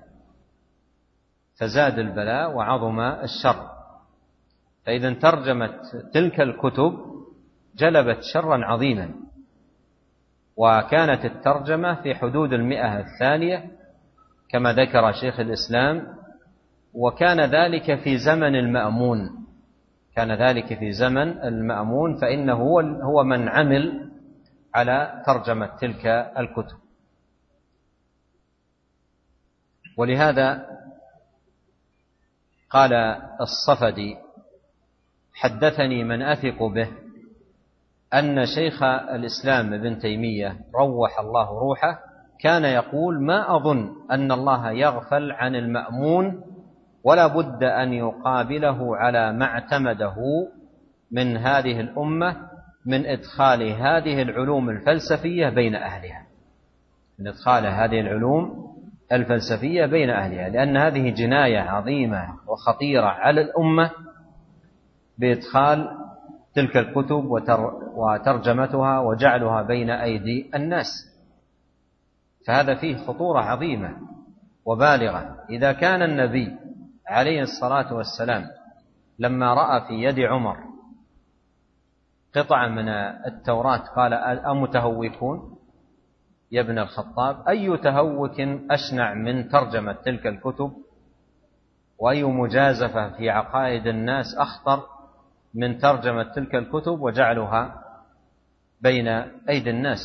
فزاد 1.60 1.98
البلاء 1.98 2.52
وعظم 2.52 3.00
الشر. 3.00 3.68
فإذا 4.86 5.12
ترجمت 5.12 5.80
تلك 6.14 6.40
الكتب 6.40 6.98
جلبت 7.76 8.18
شرا 8.22 8.64
عظيما. 8.64 9.10
وكانت 10.56 11.24
الترجمة 11.24 12.02
في 12.02 12.14
حدود 12.14 12.52
المئة 12.52 12.98
الثانية 12.98 13.70
كما 14.48 14.72
ذكر 14.72 15.12
شيخ 15.12 15.40
الإسلام 15.40 16.06
وكان 16.94 17.40
ذلك 17.40 18.00
في 18.00 18.18
زمن 18.18 18.54
المأمون. 18.54 19.18
كان 20.16 20.32
ذلك 20.32 20.78
في 20.78 20.92
زمن 20.92 21.28
المأمون 21.28 22.16
فإنه 22.20 22.54
هو 22.54 22.80
هو 22.80 23.24
من 23.24 23.48
عمل 23.48 24.10
على 24.74 25.22
ترجمة 25.26 25.66
تلك 25.66 26.06
الكتب. 26.38 26.81
ولهذا 29.96 30.66
قال 32.70 32.92
الصفدي 33.40 34.16
حدثني 35.34 36.04
من 36.04 36.22
أثق 36.22 36.62
به 36.62 36.88
أن 38.14 38.46
شيخ 38.46 38.82
الإسلام 38.82 39.74
ابن 39.74 39.98
تيمية 39.98 40.56
روح 40.74 41.20
الله 41.20 41.48
روحه 41.60 41.98
كان 42.40 42.64
يقول 42.64 43.22
ما 43.22 43.56
أظن 43.56 43.92
أن 44.10 44.32
الله 44.32 44.70
يغفل 44.70 45.32
عن 45.32 45.54
المأمون 45.56 46.44
ولا 47.04 47.26
بد 47.26 47.62
أن 47.62 47.92
يقابله 47.92 48.96
على 48.96 49.32
ما 49.32 49.44
اعتمده 49.44 50.16
من 51.10 51.36
هذه 51.36 51.80
الأمة 51.80 52.36
من 52.86 53.06
إدخال 53.06 53.62
هذه 53.62 54.22
العلوم 54.22 54.70
الفلسفية 54.70 55.48
بين 55.48 55.74
أهلها. 55.74 56.26
من 57.18 57.28
إدخال 57.28 57.66
هذه 57.66 58.00
العلوم 58.00 58.71
الفلسفية 59.12 59.86
بين 59.86 60.10
أهلها 60.10 60.48
لأن 60.48 60.76
هذه 60.76 61.10
جناية 61.10 61.60
عظيمة 61.60 62.34
وخطيرة 62.46 63.06
على 63.06 63.40
الأمة 63.40 63.90
بإدخال 65.18 65.88
تلك 66.54 66.76
الكتب 66.76 67.24
وترجمتها 67.94 68.98
وجعلها 68.98 69.62
بين 69.62 69.90
أيدي 69.90 70.50
الناس. 70.54 70.86
فهذا 72.46 72.74
فيه 72.74 72.96
خطورة 72.96 73.40
عظيمة 73.40 73.96
وبالغة. 74.64 75.36
إذا 75.50 75.72
كان 75.72 76.02
النبي 76.02 76.56
عليه 77.06 77.42
الصلاة 77.42 77.94
والسلام 77.94 78.44
لما 79.18 79.54
رأى 79.54 79.80
في 79.88 79.94
يد 79.94 80.18
عمر 80.18 80.56
قطعة 82.34 82.68
من 82.68 82.88
التوراة 83.26 83.76
قال 83.96 84.14
أمتهوكون؟ 84.38 85.58
يا 86.52 86.60
ابن 86.60 86.78
الخطاب 86.78 87.48
أي 87.48 87.76
تهوك 87.76 88.40
أشنع 88.70 89.14
من 89.14 89.48
ترجمة 89.48 89.92
تلك 89.92 90.26
الكتب؟ 90.26 90.72
وأي 91.98 92.24
مجازفة 92.24 93.16
في 93.16 93.30
عقائد 93.30 93.86
الناس 93.86 94.26
أخطر 94.38 94.86
من 95.54 95.78
ترجمة 95.78 96.22
تلك 96.22 96.54
الكتب 96.54 97.00
وجعلها 97.00 97.84
بين 98.80 99.08
أيدي 99.48 99.70
الناس؟ 99.70 100.00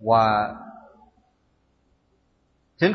وتلك 0.00 0.64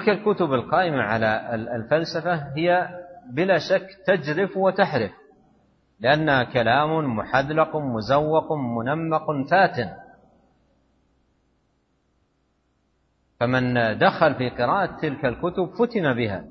الكتب 0.09 0.53
القائمة 0.53 1.01
على 1.01 1.55
الفلسفة 1.76 2.34
هي 2.57 2.99
بلا 3.30 3.57
شك 3.57 3.88
تجرف 4.05 4.57
وتحرف 4.57 5.12
لأنها 5.99 6.43
كلام 6.43 7.16
محذلق 7.18 7.78
مزوق 7.78 8.53
منمق 8.53 9.26
فاتن 9.51 9.89
فمن 13.41 13.97
دخل 13.97 14.35
في 14.35 14.49
قراءة 14.49 14.99
تلك 15.01 15.25
الكتب 15.25 15.69
فتن 15.79 16.13
بها 16.13 16.45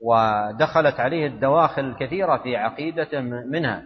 ودخلت 0.00 1.00
عليه 1.00 1.26
الدواخل 1.26 1.84
الكثيرة 1.84 2.36
في 2.36 2.56
عقيدة 2.56 3.20
منها. 3.20 3.82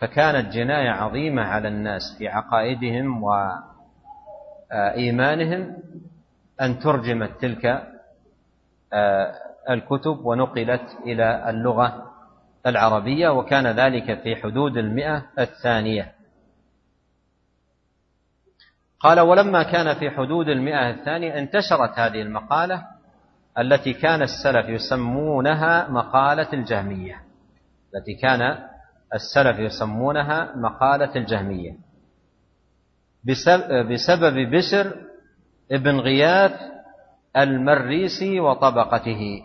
فكانت 0.00 0.52
جناية 0.52 0.90
عظيمة 0.90 1.42
على 1.42 1.68
الناس 1.68 2.02
في 2.18 2.28
عقائدهم 2.28 3.22
وإيمانهم 4.72 5.76
أن 6.60 6.78
ترجمت 6.78 7.40
تلك 7.40 7.66
آه، 8.92 9.34
الكتب 9.70 10.24
ونقلت 10.24 10.98
إلى 11.06 11.50
اللغة 11.50 12.10
العربية 12.66 13.28
وكان 13.28 13.66
ذلك 13.66 14.22
في 14.22 14.36
حدود 14.36 14.76
المئة 14.76 15.26
الثانية. 15.38 16.14
قال 19.04 19.20
ولما 19.20 19.62
كان 19.62 19.94
في 19.94 20.10
حدود 20.10 20.48
المئة 20.48 20.90
الثانية 20.90 21.38
انتشرت 21.38 21.98
هذه 21.98 22.22
المقالة 22.22 22.86
التي 23.58 23.92
كان 23.92 24.22
السلف 24.22 24.68
يسمونها 24.68 25.88
مقالة 25.88 26.52
الجهمية. 26.52 27.22
التي 27.94 28.14
كان 28.14 28.58
السلف 29.14 29.58
يسمونها 29.58 30.56
مقالة 30.56 31.16
الجهمية. 31.16 31.76
بسبب 33.90 34.50
بشر 34.50 34.94
ابن 35.72 36.00
غياث 36.00 36.60
المريسي 37.36 38.40
وطبقته. 38.40 39.42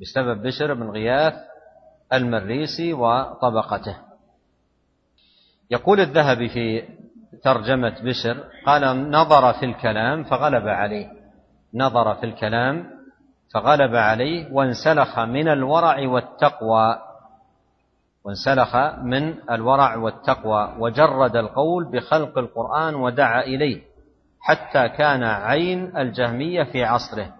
بسبب 0.00 0.42
بشر 0.42 0.74
بن 0.74 0.90
غياث 0.90 1.34
المريسي 2.12 2.92
وطبقته. 2.92 3.96
يقول 5.70 6.00
الذهبي 6.00 6.48
في 6.48 6.97
ترجمة 7.42 7.94
بشر 8.02 8.44
قال 8.66 9.10
نظر 9.10 9.52
في 9.52 9.64
الكلام 9.64 10.24
فغلب 10.24 10.68
عليه. 10.68 11.08
نظر 11.74 12.14
في 12.14 12.26
الكلام 12.26 12.90
فغلب 13.54 13.96
عليه 13.96 14.52
وانسلخ 14.52 15.18
من 15.18 15.48
الورع 15.48 16.08
والتقوى. 16.08 16.98
وانسلخ 18.24 18.76
من 19.02 19.50
الورع 19.50 19.96
والتقوى 19.96 20.74
وجرد 20.78 21.36
القول 21.36 21.84
بخلق 21.84 22.38
القرآن 22.38 22.94
ودعا 22.94 23.42
إليه 23.42 23.82
حتى 24.40 24.88
كان 24.88 25.22
عين 25.22 25.96
الجهمية 25.96 26.62
في 26.64 26.84
عصره. 26.84 27.34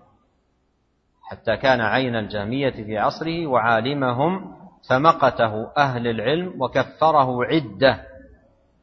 حتى 1.22 1.56
كان 1.56 1.80
عين 1.80 2.16
الجهمية 2.16 2.70
في 2.70 2.98
عصره 2.98 3.46
وعالمهم 3.46 4.58
فمقته 4.90 5.70
أهل 5.76 6.06
العلم 6.06 6.62
وكفره 6.62 7.44
عدة. 7.44 8.17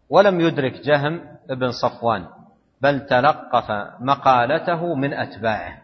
ولم 0.10 0.41
يدرك 0.41 0.74
جهم 0.82 1.38
ابن 1.49 1.72
صفوان 1.72 2.28
بل 2.82 3.06
تلقف 3.06 3.72
مقالته 3.99 4.95
من 4.95 5.14
أتباعه. 5.14 5.82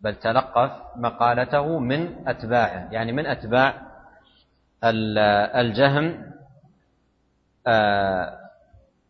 بل 0.00 0.14
تلقف 0.14 0.72
مقالته 0.96 1.78
من 1.78 2.28
أتباعه. 2.28 2.88
يعني 2.92 3.12
من 3.12 3.26
أتباع 3.26 3.82
الجهم 5.60 6.32
آه، 7.66 8.38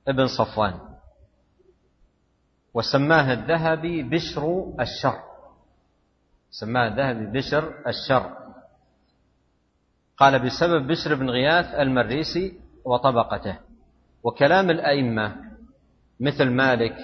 ابن 0.09 0.27
صفوان. 0.27 0.75
وسماه 2.75 3.33
الذهبي 3.33 4.03
بشر 4.03 4.75
الشر. 4.81 5.19
سماه 6.51 6.89
الذهبي 6.89 7.27
بشر 7.27 7.75
الشر. 7.87 8.37
قال 10.17 10.39
بسبب 10.39 10.87
بشر 10.87 11.15
بن 11.15 11.31
غياث 11.31 11.75
المريسي 11.75 12.61
وطبقته. 12.85 13.70
وكلام 14.23 14.71
الأئمة 14.71 15.37
مثل 16.21 16.51
مالك 16.51 16.97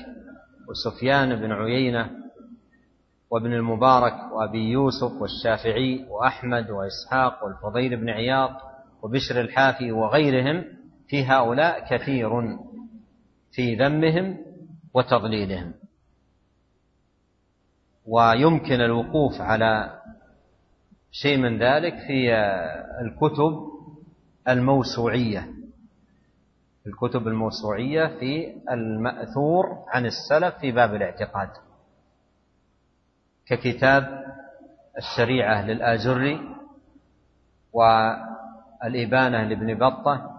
وسفيان 0.69 1.37
بن 1.37 1.53
عيينة 1.53 2.11
وابن 3.31 3.53
المبارك 3.53 4.33
وأبي 4.33 4.71
يوسف 4.71 5.13
والشافعي 5.21 6.07
وأحمد 6.11 6.71
وإسحاق 6.71 7.45
والفضيل 7.45 7.97
بن 7.97 8.11
عياض 8.11 8.51
وبشر 9.03 9.41
الحافي 9.41 9.93
وغيرهم 9.93 10.65
في 11.09 11.25
هؤلاء 11.25 11.97
كثير 11.97 12.59
في 13.53 13.75
ذمهم 13.75 14.39
وتضليلهم. 14.95 15.75
ويمكن 18.07 18.81
الوقوف 18.81 19.41
على 19.41 20.01
شيء 21.13 21.39
من 21.39 21.59
ذلك 21.59 21.95
في 22.07 22.35
الكتب 23.01 23.71
الموسوعية. 24.49 25.56
الكتب 26.87 27.29
الموسوعية 27.29 28.07
في 28.07 28.55
المأثور 28.71 29.85
عن 29.89 30.07
السلف 30.07 30.55
في 30.55 30.73
باب 30.73 30.95
الاعتقاد. 30.95 31.49
ككتاب 33.47 34.25
الشريعة 34.99 35.67
للآجري 35.67 36.41
والإبانة 37.73 39.43
لابن 39.43 39.75
بطة 39.75 40.31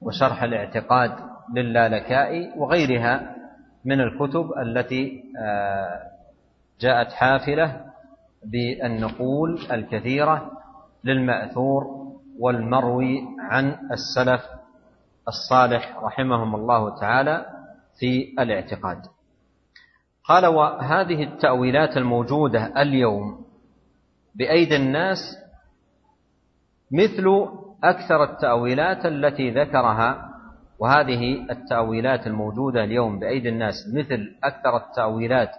وشرح 0.00 0.42
الاعتقاد 0.42 1.12
للالكائي 1.54 2.52
وغيرها 2.56 3.36
من 3.84 4.00
الكتب 4.00 4.52
التي 4.62 5.24
آه، 5.38 6.02
جاءت 6.80 7.12
حافلة 7.12 7.84
بالنقول 8.44 9.58
الكثيرة 9.72 10.50
للمأثور 11.04 11.84
والمروي 12.38 13.22
عن 13.38 13.76
السلف 13.92 14.42
الصالح 15.28 15.98
رحمهم 16.02 16.54
الله 16.54 17.00
تعالى 17.00 17.46
في 17.98 18.34
الاعتقاد. 18.38 19.02
قال 20.24 20.46
وهذه 20.46 21.22
التأويلات 21.22 21.96
الموجودة 21.96 22.82
اليوم 22.82 23.44
بأيدي 24.34 24.76
الناس 24.76 25.18
مثل 26.92 27.48
أكثر 27.84 28.24
التأويلات 28.24 29.06
التي 29.06 29.50
ذكرها 29.50 30.30
وهذه 30.78 31.50
التأويلات 31.50 32.26
الموجودة 32.26 32.84
اليوم 32.84 33.18
بأيدي 33.18 33.48
الناس 33.48 33.74
مثل 33.94 34.36
أكثر 34.44 34.76
التأويلات 34.76 35.50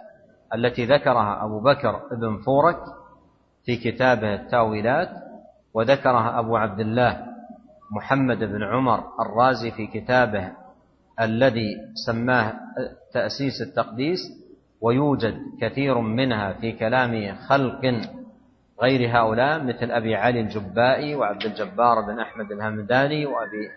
التي 0.54 0.84
ذكرها 0.84 1.44
أبو 1.44 1.60
بكر 1.60 2.00
بن 2.20 2.38
فورك 2.46 2.78
في 3.64 3.76
كتابه 3.76 4.34
التأويلات 4.34 5.10
وذكرها 5.74 6.38
أبو 6.38 6.56
عبد 6.56 6.80
الله 6.80 7.35
محمد 7.90 8.38
بن 8.38 8.62
عمر 8.62 9.04
الرازي 9.20 9.70
في 9.70 9.86
كتابه 9.86 10.52
الذي 11.20 11.76
سماه 12.06 12.54
تأسيس 13.12 13.62
التقديس 13.62 14.18
ويوجد 14.80 15.36
كثير 15.60 15.98
منها 15.98 16.52
في 16.52 16.72
كلام 16.72 17.36
خلق 17.36 18.00
غير 18.82 19.18
هؤلاء 19.18 19.64
مثل 19.64 19.90
أبي 19.90 20.14
علي 20.14 20.40
الجبائي 20.40 21.14
وعبد 21.14 21.44
الجبار 21.44 22.00
بن 22.00 22.20
أحمد 22.20 22.52
الهمداني 22.52 23.26
وأبي 23.26 23.68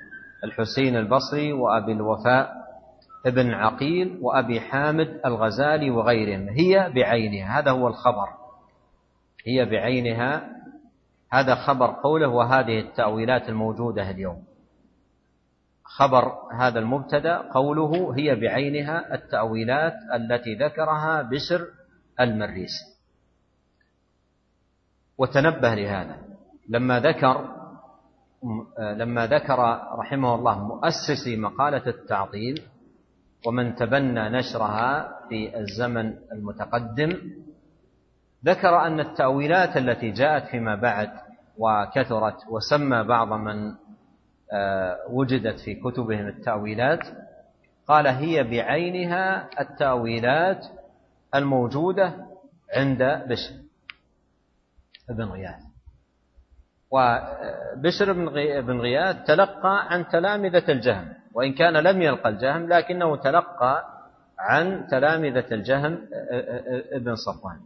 الحسين 0.44 0.96
البصري 0.96 1.54
وأبي 1.54 1.92
الوفاء 1.92 2.60
ابن 3.26 3.54
عقيل 3.54 4.20
وأبي 4.22 4.62
حامد 4.62 5.20
الغزالي 5.26 5.90
وغيرهم. 5.90 6.50
هي 6.50 6.92
بعينها 6.96 7.60
هذا 7.60 7.72
هو 7.72 7.88
الخبر. 7.88 8.30
هي 9.46 9.66
بعينها 9.66 10.50
هذا 11.30 11.56
خبر 11.56 11.88
قوله 11.88 12.28
وهذه 12.28 12.80
التأويلات 12.80 13.50
الموجودة 13.50 14.10
اليوم. 14.12 14.44
خبر 15.84 16.34
هذا 16.54 16.80
المبتدأ 16.80 17.38
قوله 17.38 18.16
هي 18.18 18.36
بعينها 18.36 19.14
التأويلات 19.14 19.94
التي 20.14 20.56
ذكرها 20.56 21.22
بشر 21.22 21.68
المريسي 22.20 22.86
وتنبه 25.18 25.76
لهذا. 25.76 26.18
لما 26.70 27.00
ذكر 27.00 27.60
لما 28.80 29.28
ذكر 29.28 29.60
رحمه 30.00 30.36
الله 30.36 30.68
مؤسسي 30.68 31.36
مقالة 31.36 31.88
التعطيل 31.88 32.62
ومن 33.48 33.76
تبنى 33.76 34.30
نشرها 34.30 35.20
في 35.30 35.60
الزمن 35.60 36.14
المتقدم 36.32 37.12
ذكر 38.46 38.86
أن 38.86 39.00
التأويلات 39.00 39.78
التي 39.78 40.12
جاءت 40.12 40.48
فيما 40.48 40.76
بعد 40.76 41.10
وكثرت 41.58 42.48
وسمى 42.50 43.04
بعض 43.04 43.28
من 43.34 43.76
آه، 44.54 44.98
وجدت 45.10 45.60
في 45.60 45.76
كتبهم 45.76 46.28
التأويلات 46.28 47.00
قال 47.88 48.08
هي 48.08 48.44
بعينها 48.44 49.50
التأويلات 49.60 50.66
الموجودة 51.36 52.14
عند 52.76 53.04
بشر. 53.04 53.54
بن 55.10 55.24
غياث. 55.24 55.62
وبشر 56.92 58.14
بن 58.62 58.80
غياث 58.80 59.28
تلقى 59.28 59.88
عن 59.90 60.08
تلامذة 60.08 60.72
الجهم 60.72 61.14
وإن 61.34 61.54
كان 61.54 61.74
لم 61.74 62.02
يلقى 62.02 62.30
الجهم 62.30 62.70
لكنه 62.70 63.16
تلقى 63.16 63.84
عن 64.40 64.88
تلامذة 64.88 65.54
الجهم 65.54 66.08
ابن 66.92 67.16
صفوان. 67.16 67.60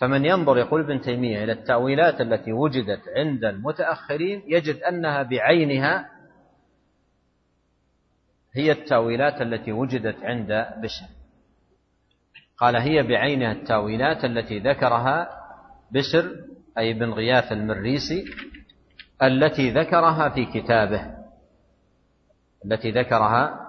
فمن 0.00 0.24
ينظر 0.24 0.58
يقول 0.58 0.80
ابن 0.80 1.00
تيمية 1.00 1.44
إلى 1.44 1.52
التأويلات 1.52 2.20
التي 2.20 2.52
وجدت 2.52 3.00
عند 3.16 3.44
المتأخرين 3.44 4.42
يجد 4.46 4.76
أنها 4.76 5.22
بعينها 5.22 6.10
هي 8.54 8.72
التأويلات 8.72 9.42
التي 9.42 9.72
وجدت 9.72 10.24
عند 10.24 10.66
بشر. 10.82 11.06
قال 12.56 12.76
هي 12.76 13.02
بعينها 13.02 13.52
التأويلات 13.52 14.24
التي 14.24 14.58
ذكرها 14.58 15.28
بشر 15.90 16.36
أي 16.78 16.92
بن 16.92 17.10
غياث 17.10 17.52
المريسي 17.52 18.24
التي 19.22 19.70
ذكرها 19.70 20.28
في 20.28 20.46
كتابه 20.46 21.14
التي 22.64 22.90
ذكرها 22.90 23.60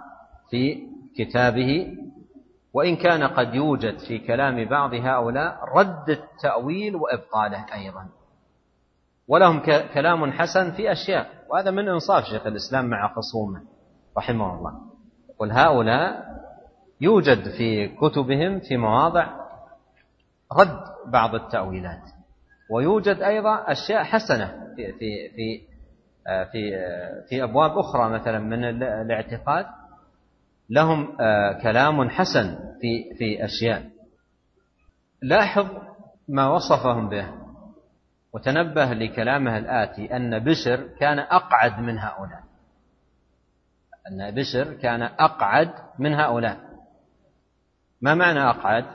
في 0.50 0.88
كتابه 1.18 1.98
وإن 2.74 2.96
كان 2.96 3.24
قد 3.24 3.56
يوجد 3.56 4.00
في 4.00 4.20
كلام 4.20 4.66
بعض 4.66 4.94
هؤلاء 4.94 5.60
رد 5.76 6.10
التأويل 6.10 6.96
وإبطاله 6.96 7.66
أيضا. 7.74 8.10
ولهم 9.28 9.60
كلام 9.94 10.32
حسن 10.32 10.72
في 10.72 10.92
أشياء 10.92 11.30
وهذا 11.50 11.72
من 11.72 11.90
إنصاف 11.90 12.24
شيخ 12.24 12.48
الإسلام 12.48 12.86
مع 12.86 13.14
خصومه 13.14 13.62
رحمه 14.18 14.56
الله. 14.56 14.74
يقول 15.30 15.52
هؤلاء 15.52 16.26
يوجد 17.02 17.50
في 17.58 17.88
كتبهم 17.88 18.60
في 18.60 18.78
مواضع 18.78 19.28
رد 20.60 20.80
بعض 21.08 21.36
التأويلات 21.36 22.02
ويوجد 22.72 23.22
أيضا 23.22 23.56
أشياء 23.72 24.04
حسنة 24.04 24.48
في 24.76 24.94
في 24.94 25.30
في 25.36 25.62
في 26.52 26.72
في 27.30 27.44
أبواب 27.44 27.78
أخرى 27.78 28.10
مثلا 28.10 28.40
من 28.40 28.84
الاعتقاد. 28.84 29.66
لهم 30.72 31.18
كلام 31.64 32.10
حسن 32.10 32.58
في 32.82 33.14
في 33.18 33.46
أشياء. 33.46 33.90
لاحظ 35.22 35.68
ما 36.28 36.48
وصفهم 36.48 37.10
به 37.10 37.34
وتنبه 38.34 38.86
لكلامه 38.86 39.58
الآتي 39.58 40.16
أن 40.16 40.40
بشر 40.40 40.88
كان 41.00 41.20
أقعد 41.20 41.80
من 41.80 41.98
هؤلاء. 42.00 42.44
أن 44.12 44.36
بشر 44.36 44.74
كان 44.74 45.02
أقعد 45.02 45.74
من 46.00 46.14
هؤلاء. 46.14 46.58
ما 48.02 48.16
معنى 48.16 48.40
أقعد؟ 48.50 48.86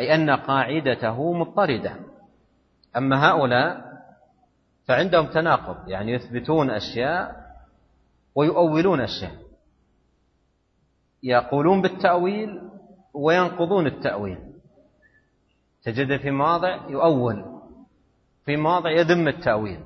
أي 0.00 0.14
أن 0.14 0.30
قاعدته 0.30 1.32
مضطردة. 1.32 1.96
أما 2.96 3.30
هؤلاء 3.30 3.90
فعندهم 4.88 5.26
تناقض 5.26 5.88
يعني 5.88 6.12
يثبتون 6.12 6.70
أشياء 6.70 7.36
ويؤولون 8.34 9.00
أشياء. 9.00 9.32
يقولون 11.22 11.82
بالتأويل 11.82 12.60
وينقضون 13.14 13.86
التأويل. 13.86 14.38
تجد 15.82 16.20
في 16.20 16.30
مواضع 16.30 16.88
يؤول 16.88 17.60
في 18.44 18.56
مواضع 18.56 18.90
يذم 18.90 19.28
التأويل. 19.28 19.80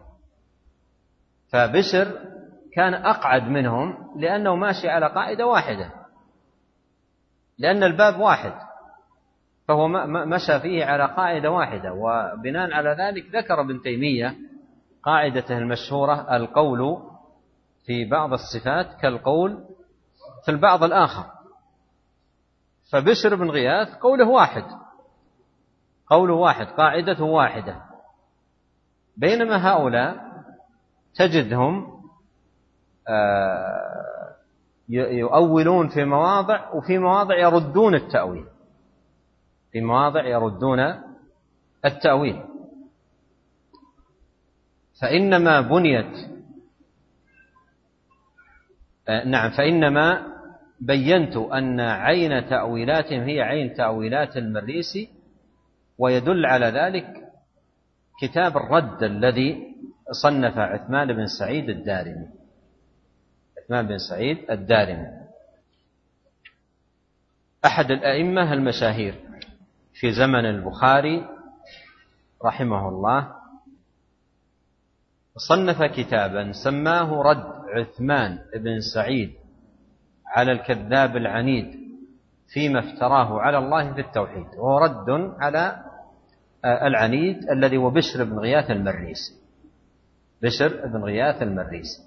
فبشر 1.53 2.19
كان 2.73 2.95
أقعد 2.95 3.43
منهم 3.43 4.13
لأنه 4.17 4.57
ماشي 4.57 4.89
على 4.89 5.07
قاعدة 5.07 5.47
واحدة 5.47 5.91
لأن 7.59 7.83
الباب 7.83 8.21
واحد 8.21 8.53
فهو 9.69 9.89
مشى 10.07 10.61
فيه 10.61 10.85
على 10.85 11.07
قاعدة 11.07 11.51
واحدة. 11.51 11.93
وبناء 11.93 12.73
على 12.73 12.91
ذلك 12.91 13.37
ذكر 13.37 13.61
ابن 13.61 13.81
تيمية 13.81 14.37
قاعدته 15.03 15.59
المشهورة 15.59 16.37
القول 16.37 17.03
في 17.87 18.05
بعض 18.05 18.33
الصفات 18.33 19.01
كالقول 19.01 19.65
في 20.45 20.51
البعض 20.51 20.85
الآخر. 20.85 21.31
فبشر 22.93 23.35
بن 23.35 23.51
غياث 23.51 23.95
قوله 23.95 24.29
واحد. 24.29 24.65
قوله 26.07 26.35
واحد 26.35 26.67
قاعدته 26.67 27.25
واحدة. 27.25 27.83
بينما 29.17 29.69
هؤلاء 29.69 30.33
تجدهم 31.15 31.95
آه، 33.09 34.37
يؤولون 34.89 35.89
في 35.89 36.05
مواضع 36.05 36.75
وفي 36.75 36.99
مواضع 36.99 37.39
يردون 37.39 37.95
التأويل. 37.95 38.47
في 39.73 39.81
مواضع 39.81 40.27
يردون 40.27 40.81
التأويل. 41.85 42.45
فإنما 45.01 45.61
بنيت 45.61 46.35
آه، 49.09 49.25
نعم 49.25 49.51
فإنما 49.51 50.34
بينت 50.87 51.37
أن 51.37 51.81
عين 51.81 52.49
تأويلاتهم 52.49 53.23
هي 53.23 53.41
عين 53.41 53.75
تأويلات 53.75 54.37
المريسي 54.37 55.09
ويدل 55.99 56.47
على 56.47 56.67
ذلك 56.67 57.07
كتاب 58.21 58.57
الرد 58.57 59.03
الذي 59.03 59.75
صنف 60.23 60.59
عثمان 60.59 61.13
بن 61.13 61.27
سعيد 61.27 61.69
الدارمي. 61.69 62.29
عثمان 63.59 63.87
بن 63.87 63.99
سعيد 63.99 64.51
الدارمي. 64.51 65.07
أحد 67.65 67.91
الأئمة 67.91 68.53
المشاهير 68.53 69.15
في 69.95 70.13
زمن 70.13 70.45
البخاري 70.45 71.29
رحمه 72.45 72.89
الله 72.89 73.35
صنف 75.37 75.83
كتابا 75.83 76.53
سماه 76.53 77.23
رد 77.23 77.47
عثمان 77.69 78.39
بن 78.57 78.81
سعيد. 78.95 79.44
على 80.35 80.53
الكذاب 80.53 81.17
العنيد 81.17 81.85
فيما 82.49 82.79
افتراه 82.79 83.41
على 83.41 83.59
الله 83.59 83.95
في 83.95 84.01
التوحيد 84.01 84.47
وهو 84.57 84.79
رد 84.79 85.11
على 85.41 85.85
العنيد 86.65 87.51
الذي 87.51 87.77
هو 87.77 87.91
بشر 87.91 88.25
بن 88.25 88.39
غياث 88.39 88.71
المريسي. 88.71 89.35
بشر 90.43 90.87
بن 90.87 91.05
غياث 91.05 91.43
المريسي. 91.43 92.03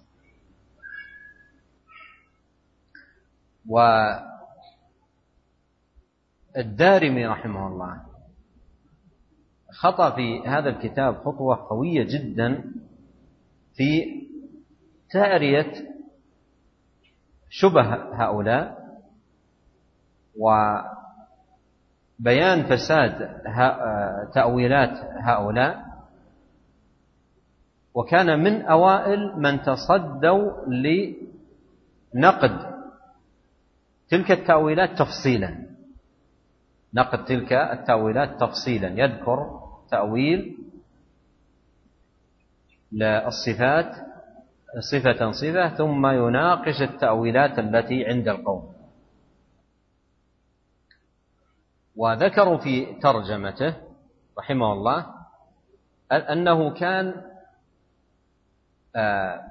والدارمي 6.55 7.25
رحمه 7.25 7.67
الله 7.67 8.01
خطأ 9.71 10.15
في 10.15 10.47
هذا 10.47 10.69
الكتاب 10.69 11.15
خطوة 11.17 11.67
قوية 11.69 12.03
جدا 12.03 12.63
في 13.73 14.03
تأرية 15.11 15.96
شبه 17.49 17.93
هؤلاء 18.13 18.77
وبيان 22.19 22.63
فساد 22.69 23.41
تأويلات 24.33 24.97
هؤلاء. 25.21 25.87
وكان 27.93 28.43
من 28.43 28.61
أوائل 28.61 29.33
من 29.37 29.61
تصدوا 29.61 30.65
لنقد 32.13 32.77
تلك 34.09 34.31
التأويلات 34.31 34.99
تفصيلا. 34.99 35.67
نقد 36.93 37.25
تلك 37.25 37.53
التأويلات 37.53 38.39
تفصيلا. 38.39 38.87
يذكر 38.87 39.59
تأويل 39.91 40.57
للصفات 42.91 44.06
صفة 44.80 45.32
صفة 45.32 45.70
ثم 45.76 46.07
يناقش 46.07 46.82
التأويلات 46.82 47.59
التي 47.59 48.05
عند 48.05 48.28
القوم. 48.28 48.74
وذكروا 51.95 52.57
في 52.57 52.99
ترجمته 53.01 53.76
رحمه 54.39 54.74
الله 54.74 55.05
أنه 56.11 56.74
كان 56.74 57.13
آه، 58.95 59.41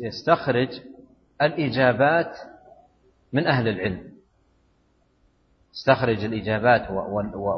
يستخرج 0.00 0.80
الإجابات 1.42 2.36
من 3.32 3.46
أهل 3.46 3.68
العلم. 3.68 4.14
استخرج 5.74 6.24
الإجابات 6.24 6.90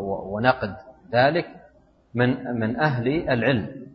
ونقد 0.07 0.77
ذلك 1.12 1.47
من 2.14 2.61
من 2.61 2.81
أهل 2.81 3.09
العلم. 3.31 3.86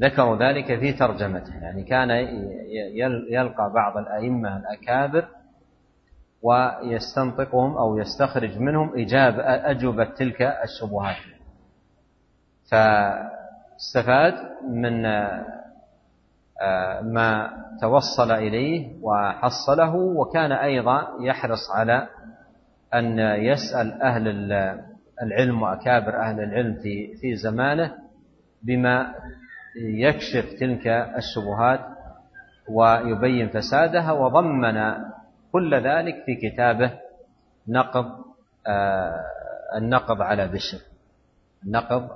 ذكروا 0.00 0.36
ذلك 0.36 0.78
في 0.78 0.92
ترجمته 0.92 1.54
يعني 1.62 1.84
كان 1.84 2.10
يلقى 3.30 3.72
بعض 3.74 3.96
الأئمة 3.96 4.56
الأكابر 4.56 5.28
ويستنطقهم 6.42 7.76
أو 7.76 7.98
يستخرج 7.98 8.58
منهم 8.58 8.92
إجابة 8.98 9.42
أجوبة 9.42 10.04
تلك 10.04 10.42
الشبهات. 10.42 11.16
فاستفاد 12.70 14.34
من 14.70 15.06
آه، 16.62 17.00
ما 17.00 17.50
توصل 17.80 18.30
إليه 18.32 19.02
وحصله 19.02 19.94
وكان 19.94 20.52
أيضا 20.52 21.08
يحرص 21.20 21.70
على 21.70 22.08
أن 22.94 23.18
يسأل 23.18 24.02
أهل 24.02 24.52
العلم 25.22 25.62
وأكابر 25.62 26.20
أهل 26.20 26.40
العلم 26.40 26.74
في 26.74 27.14
في 27.20 27.36
زمانه 27.36 27.94
بما 28.62 29.14
يكشف 29.76 30.52
تلك 30.60 30.86
الشبهات 31.16 31.80
ويبين 32.68 33.48
فسادها 33.48 34.12
وضمن 34.12 34.94
كل 35.52 35.74
ذلك 35.74 36.24
في 36.26 36.34
كتابه 36.34 36.98
نقض 37.68 38.24
آه، 38.66 39.24
النقض 39.76 40.22
على 40.22 40.48
بشر. 40.48 40.78
النقض 41.66 42.08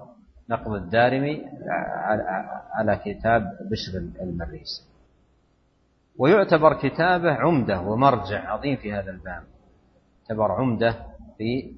نقض 0.51 0.73
الدارمي 0.73 1.47
على 2.73 3.01
كتاب 3.05 3.43
بشر 3.71 3.99
المريسي 4.23 4.83
ويعتبر 6.19 6.75
كتابه 6.75 7.33
عمدة 7.33 7.81
ومرجع 7.81 8.51
عظيم 8.51 8.77
في 8.77 8.93
هذا 8.93 9.11
الباب. 9.11 9.43
يعتبر 10.21 10.53
عمدة 10.53 10.95
في 11.39 11.75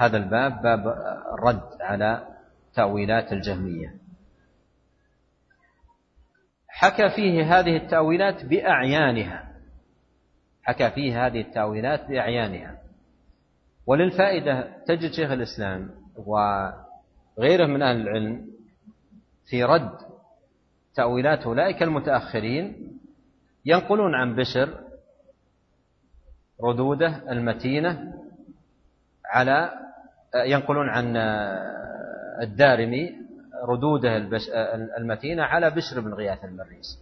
هذا 0.00 0.16
الباب 0.16 0.62
باب 0.62 0.86
الرد 1.34 1.62
على 1.80 2.26
تأويلات 2.74 3.32
الجهمية. 3.32 4.01
حكى 6.74 7.10
فيه 7.10 7.58
هذه 7.58 7.76
التأويلات 7.76 8.44
بأعيانها. 8.44 9.52
حكى 10.62 10.90
فيه 10.90 11.26
هذه 11.26 11.40
التأويلات 11.40 12.08
بأعيانها. 12.08 12.78
وللفائدة 13.86 14.68
تجد 14.86 15.12
شيخ 15.12 15.30
الإسلام 15.30 15.90
وغيره 16.16 17.66
من 17.66 17.82
أهل 17.82 18.00
العلم 18.00 18.46
في 19.46 19.64
رد 19.64 19.98
تأويلات 20.94 21.42
أولئك 21.42 21.82
المتأخرين 21.82 22.92
ينقلون 23.64 24.14
عن 24.14 24.34
بشر 24.34 24.78
ردوده 26.62 27.32
المتينة 27.32 28.14
على 29.24 29.72
ينقلون 30.46 30.88
عن 30.88 31.16
الدارمي 32.42 33.21
ردوده 33.62 34.16
المتينة 34.98 35.42
على 35.42 35.70
بشر 35.70 36.00
بن 36.00 36.14
غياث 36.14 36.44
المريسي 36.44 36.98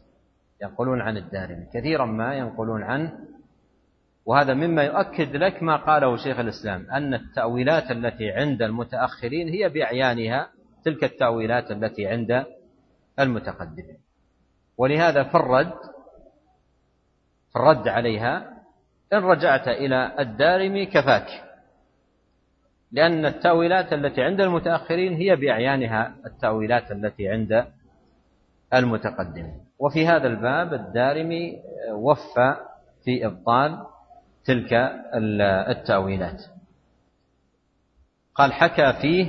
ينقلون 0.62 1.00
عن 1.00 1.16
الدارمي 1.16 1.66
كثيرا 1.74 2.04
ما 2.04 2.34
ينقلون 2.34 2.82
عنه 2.82 3.12
وهذا 4.26 4.54
مما 4.54 4.82
يؤكد 4.82 5.36
لك 5.36 5.62
ما 5.62 5.76
قاله 5.76 6.16
شيخ 6.16 6.38
الإسلام 6.38 6.90
أن 6.90 7.14
التأويلات 7.14 7.90
التي 7.90 8.30
عند 8.30 8.62
المتأخرين 8.62 9.48
هي 9.48 9.68
بأعيانها 9.68 10.50
تلك 10.84 11.04
التأويلات 11.04 11.70
التي 11.70 12.06
عند 12.06 12.44
المتقدمين. 13.18 13.98
ولهذا 14.76 15.24
في 15.24 15.34
الرد 15.34 15.74
في 17.52 17.56
الرد 17.56 17.88
عليها 17.88 18.62
إن 19.12 19.18
رجعت 19.18 19.68
إلى 19.68 20.14
الدارمي 20.18 20.86
كفاك. 20.86 21.49
لأن 22.92 23.26
التأويلات 23.26 23.92
التي 23.92 24.22
عند 24.22 24.40
المتأخرين 24.40 25.12
هي 25.12 25.36
بأعيانها 25.36 26.14
التأويلات 26.26 26.90
التي 26.92 27.28
عند 27.28 27.66
المتقدمين. 28.74 29.60
وفي 29.78 30.06
هذا 30.06 30.26
الباب 30.26 30.74
الدارمي 30.74 31.62
وفى 31.92 32.56
في 33.04 33.26
إبطال 33.26 33.78
تلك 34.44 34.72
التأويلات. 35.68 36.42
قال 38.34 38.52
حكى 38.52 38.92
فيه 39.02 39.26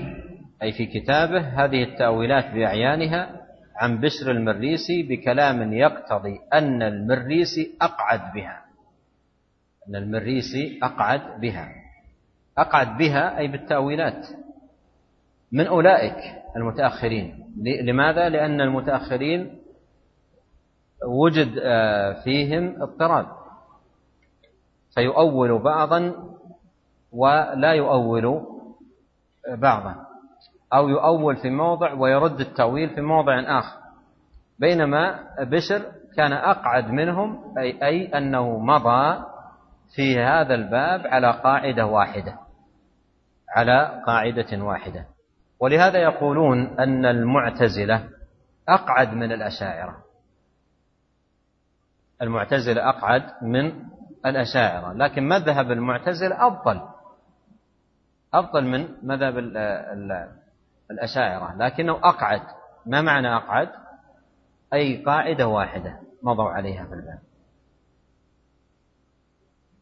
أي 0.63 0.71
في 0.71 0.85
كتابه 0.85 1.39
هذه 1.39 1.83
التأويلات 1.83 2.45
بأعيانها 2.53 3.41
عن 3.75 3.97
بشر 3.97 4.31
المريسي 4.31 5.03
بكلام 5.03 5.73
يقتضي 5.73 6.39
أن 6.53 6.81
المريسي 6.81 7.77
أقعد 7.81 8.33
بها. 8.33 8.65
أن 9.87 9.95
المريسي 9.95 10.79
أقعد 10.83 11.41
بها. 11.41 11.80
أقعد 12.57 12.97
بها 12.97 13.37
أي 13.37 13.47
بالتأويلات. 13.47 14.27
من 15.51 15.67
أولئك 15.67 16.17
المتأخرين. 16.55 17.53
لماذا؟ 17.83 18.29
لأن 18.29 18.61
المتأخرين 18.61 19.59
وجد 21.07 21.59
آه، 21.63 22.13
فيهم 22.23 22.81
اضطراب. 22.81 23.27
فيؤول 24.95 25.59
بعضا 25.59 26.13
ولا 27.11 27.73
يؤول 27.73 28.41
بعضا. 29.47 29.95
أو 30.73 30.89
يؤول 30.89 31.35
في 31.35 31.49
موضع 31.49 31.93
ويرد 31.93 32.39
التأويل 32.39 32.89
في 32.89 33.01
موضع 33.01 33.59
آخر. 33.59 33.81
بينما 34.59 35.19
بشر 35.39 35.81
كان 36.17 36.33
أقعد 36.33 36.91
منهم 36.91 37.57
أي, 37.57 37.87
أي 37.87 38.17
أنه 38.17 38.59
مضى 38.59 39.23
في 39.95 40.19
هذا 40.19 40.53
الباب 40.53 41.07
على 41.07 41.31
قاعدة 41.31 41.85
واحدة. 41.85 42.39
على 43.49 44.03
قاعدة 44.07 44.63
واحدة. 44.63 45.05
ولهذا 45.59 45.99
يقولون 45.99 46.79
أن 46.79 47.05
المعتزلة 47.05 48.09
أقعد 48.69 49.13
من 49.13 49.31
الأشاعرة. 49.31 50.03
المعتزلة 52.21 52.89
أقعد 52.89 53.23
من 53.41 53.73
الأشاعرة. 54.25 54.93
لكن 54.93 55.27
مذهب 55.27 55.71
المعتزلة 55.71 56.47
أفضل. 56.47 56.81
أفضل 58.33 58.65
من 58.65 58.87
مذهب 59.03 59.37
الأشاعرة. 60.91 61.55
لكنه 61.57 61.93
أقعد. 61.93 62.41
ما 62.85 63.01
معنى 63.01 63.35
أقعد؟ 63.35 63.69
أي 64.73 65.03
قاعدة 65.03 65.47
واحدة 65.47 65.99
مضوا 66.23 66.49
عليها 66.49 66.85
في 66.85 66.93
الباب. 66.93 67.19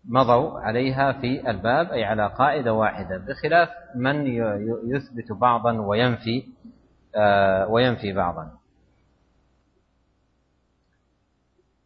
مضوا 0.09 0.59
عليها 0.59 1.11
في 1.11 1.49
الباب 1.49 1.91
أي 1.91 2.03
على 2.03 2.27
قاعدة 2.27 2.73
واحدة 2.73 3.17
بخلاف 3.17 3.69
من 3.95 4.25
يثبت 4.85 5.31
بعضا 5.31 5.81
وينفي 5.81 6.43
آه، 7.15 7.67
وينفي 7.67 8.13
بعضا. 8.13 8.51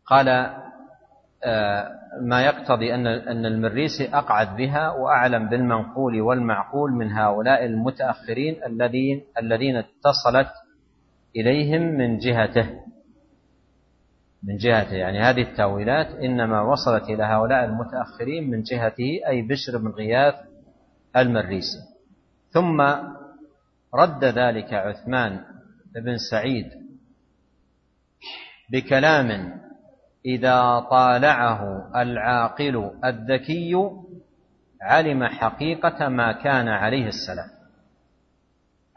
قال 0.05 0.29
آه، 1.43 1.91
ما 2.21 2.41
يقتضي 2.41 2.95
أن 2.95 3.07
أن 3.07 3.45
المريسي 3.45 4.09
أقعد 4.13 4.55
بها 4.55 4.91
وأعلم 4.91 5.49
بالمنقول 5.49 6.21
والمعقول 6.21 6.91
من 6.91 7.11
هؤلاء 7.11 7.65
المتأخرين 7.65 8.63
الذين 8.65 9.21
الذين 9.37 9.75
اتصلت 9.75 10.51
إليهم 11.35 11.81
من 11.81 12.17
جهته. 12.17 12.69
من 14.43 14.57
جهته. 14.57 14.95
يعني 14.95 15.19
هذه 15.19 15.41
التأويلات 15.41 16.07
إنما 16.07 16.61
وصلت 16.61 17.03
إلى 17.03 17.23
هؤلاء 17.23 17.65
المتأخرين 17.65 18.49
من 18.49 18.61
جهته 18.61 19.19
أي 19.27 19.41
بشر 19.41 19.77
بن 19.77 19.87
غياث 19.87 20.35
المريسي. 21.17 21.79
ثم 22.51 22.81
رد 23.93 24.23
ذلك 24.23 24.73
عثمان 24.73 25.39
بن 25.95 26.17
سعيد 26.31 26.69
بكلام 28.71 29.59
إذا 30.25 30.79
طالعه 30.79 31.91
العاقل 32.01 32.91
الذكي 33.05 33.75
علم 34.81 35.23
حقيقة 35.23 36.09
ما 36.09 36.31
كان 36.31 36.67
عليه 36.67 37.07
السلف. 37.07 37.53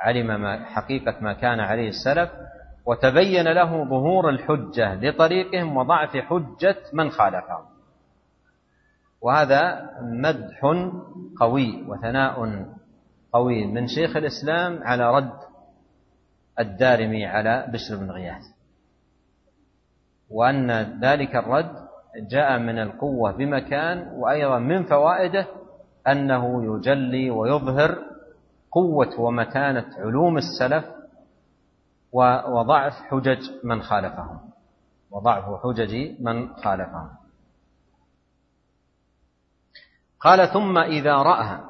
علم 0.00 0.26
ما 0.40 0.64
حقيقة 0.64 1.20
ما 1.20 1.32
كان 1.32 1.60
عليه 1.60 1.88
السلف 1.88 2.30
وتبين 2.86 3.48
له 3.48 3.84
ظهور 3.84 4.28
الحجة 4.28 4.94
لطريقهم 4.94 5.76
وضعف 5.76 6.16
حجة 6.16 6.76
من 6.92 7.10
خالفهم. 7.10 7.64
وهذا 9.20 9.90
مدح 10.02 10.60
قوي 11.40 11.84
وثناء 11.88 12.64
قوي 13.32 13.66
من 13.66 13.86
شيخ 13.86 14.16
الإسلام 14.16 14.82
على 14.82 15.10
رد 15.10 15.38
الدارمي 16.60 17.26
على 17.26 17.66
بشر 17.72 17.96
بن 17.96 18.10
غياث. 18.10 18.42
وأن 20.30 20.70
ذلك 21.00 21.36
الرد 21.36 21.86
جاء 22.30 22.58
من 22.58 22.78
القوة 22.78 23.32
بمكان 23.32 24.08
وأيضا 24.08 24.58
من 24.58 24.82
فوائده 24.82 25.46
أنه 26.08 26.76
يجلي 26.76 27.30
ويظهر 27.30 27.98
قوة 28.72 29.20
ومتانة 29.20 29.86
علوم 29.98 30.36
السلف 30.36 30.95
وضعف 32.50 32.92
حجج 32.92 33.40
من 33.64 33.82
خالفهم. 33.82 34.40
وضعف 35.10 35.44
حجج 35.62 36.20
من 36.20 36.56
خالفهم. 36.56 37.10
قال 40.20 40.48
ثم 40.48 40.78
إذا 40.78 41.14
رأى 41.14 41.60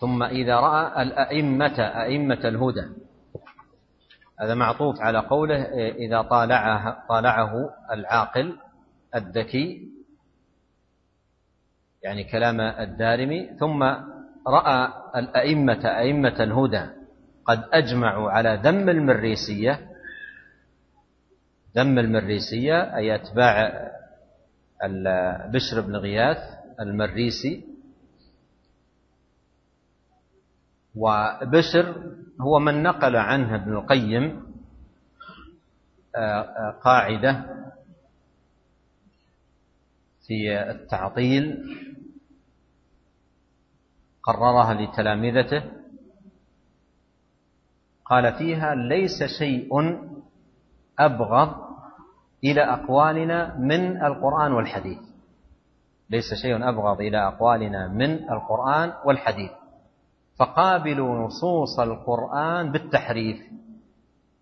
ثم 0.00 0.22
إذا 0.22 0.56
رأى 0.60 1.02
الأئمة 1.02 1.78
أئمة 1.80 2.40
الهدى. 2.44 2.86
هذا 4.40 4.54
معطوف 4.54 5.00
على 5.00 5.18
قوله 5.18 5.62
إذا 5.88 6.22
طالعه, 6.22 7.06
طالعه 7.08 7.70
العاقل 7.92 8.58
الذكي 9.14 9.90
يعني 12.02 12.24
كلام 12.24 12.60
الدارمي. 12.60 13.56
ثم 13.60 13.82
رأى 14.46 14.92
الأئمة 15.16 15.84
أئمة 15.84 16.36
الهدى. 16.40 16.99
قد 17.50 17.64
أجمعوا 17.72 18.30
على 18.30 18.60
ذم 18.62 18.88
المريسية. 18.88 19.90
ذم 21.76 21.98
المريسية 21.98 22.96
أي 22.96 23.14
أتباع 23.14 23.90
بشر 25.50 25.80
بن 25.80 25.96
غياث 25.96 26.38
المريسي. 26.80 27.64
وبشر 30.94 32.14
هو 32.40 32.58
من 32.58 32.82
نقل 32.82 33.16
عنه 33.16 33.54
ابن 33.54 33.72
القيم 33.72 34.50
آه، 36.16 36.40
آه، 36.40 36.70
قاعدة 36.70 37.44
في 40.26 40.60
التعطيل 40.70 41.76
قررها 44.22 44.74
لتلامذته. 44.74 45.79
قال 48.10 48.32
فيها 48.32 48.74
ليس 48.74 49.22
شيء 49.38 49.70
أبغض 50.98 51.54
إلى 52.44 52.60
أقوالنا 52.60 53.56
من 53.58 54.04
القرآن 54.04 54.52
والحديث. 54.52 54.98
ليس 56.10 56.34
شيء 56.42 56.68
أبغض 56.68 57.00
إلى 57.00 57.28
أقوالنا 57.28 57.88
من 57.88 58.30
القرآن 58.30 58.92
والحديث. 59.04 59.50
فقابلوا 60.38 61.26
نصوص 61.26 61.80
القرآن 61.80 62.72
بالتحريف 62.72 63.40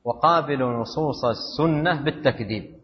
وقابلوا 0.05 0.73
نصوص 0.73 1.25
السنة 1.25 2.03
بالتكذيب. 2.03 2.75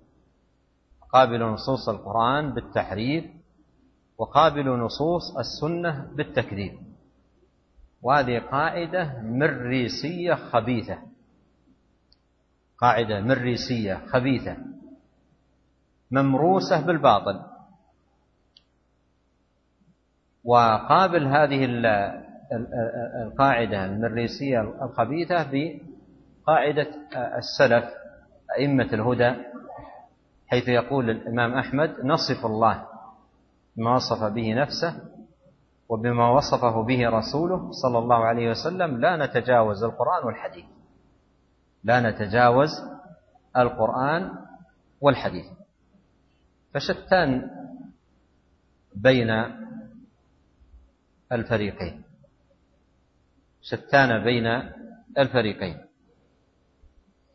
قابلوا 1.12 1.50
نصوص 1.50 1.88
القرآن 1.88 2.54
بالتحريف 2.54 3.24
وقابلوا 4.18 4.76
نصوص 4.76 5.36
السنة 5.36 6.10
بالتكذيب. 6.16 6.93
وهذه 8.04 8.38
قاعدة 8.38 9.22
مريسية 9.22 10.34
خبيثة. 10.34 10.98
قاعدة 12.78 13.20
مريسية 13.20 13.94
خبيثة. 14.06 14.56
ممروسة 16.10 16.86
بالباطل. 16.86 17.40
وقابل 20.44 21.26
هذه 21.26 21.64
القاعدة 23.26 23.84
المريسية 23.84 24.60
الخبيثة 24.60 25.46
بقاعدة 25.52 26.86
السلف 27.38 27.84
أئمة 28.58 28.84
الهدى 28.92 29.34
حيث 30.46 30.68
يقول 30.68 31.10
الإمام 31.10 31.54
أحمد 31.54 31.94
نصف 32.04 32.46
الله 32.46 32.86
بما 33.76 33.94
وصف 33.94 34.24
به 34.24 34.54
نفسه 34.54 35.13
وبما 35.94 36.30
وصفه 36.30 36.82
به 36.82 37.08
رسوله 37.08 37.70
صلى 37.70 37.98
الله 37.98 38.24
عليه 38.24 38.50
وسلم 38.50 39.00
لا 39.00 39.16
نتجاوز 39.16 39.84
القرآن 39.84 40.26
والحديث. 40.26 40.64
لا 41.84 42.10
نتجاوز 42.10 42.70
القرآن 43.56 44.22
والحديث. 45.00 45.46
فشتان 46.74 47.50
بين 48.94 49.30
الفريقين. 51.32 52.02
شتان 53.62 54.24
بين 54.24 54.46
الفريقين. 55.18 55.78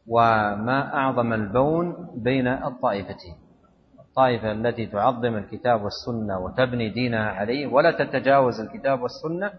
وما 0.08 0.94
أعظم 0.94 1.34
البون 1.34 2.12
بين 2.20 2.48
الطائفتين. 2.48 3.38
الطائفة 4.20 4.52
التي 4.52 4.86
تعظم 4.86 5.36
الكتاب 5.38 5.82
والسنة 5.84 6.40
وتبني 6.40 6.90
دينها 6.90 7.30
عليه 7.32 7.68
ولا 7.68 7.92
تتجاوز 7.92 8.60
الكتاب 8.60 9.02
والسنة. 9.02 9.52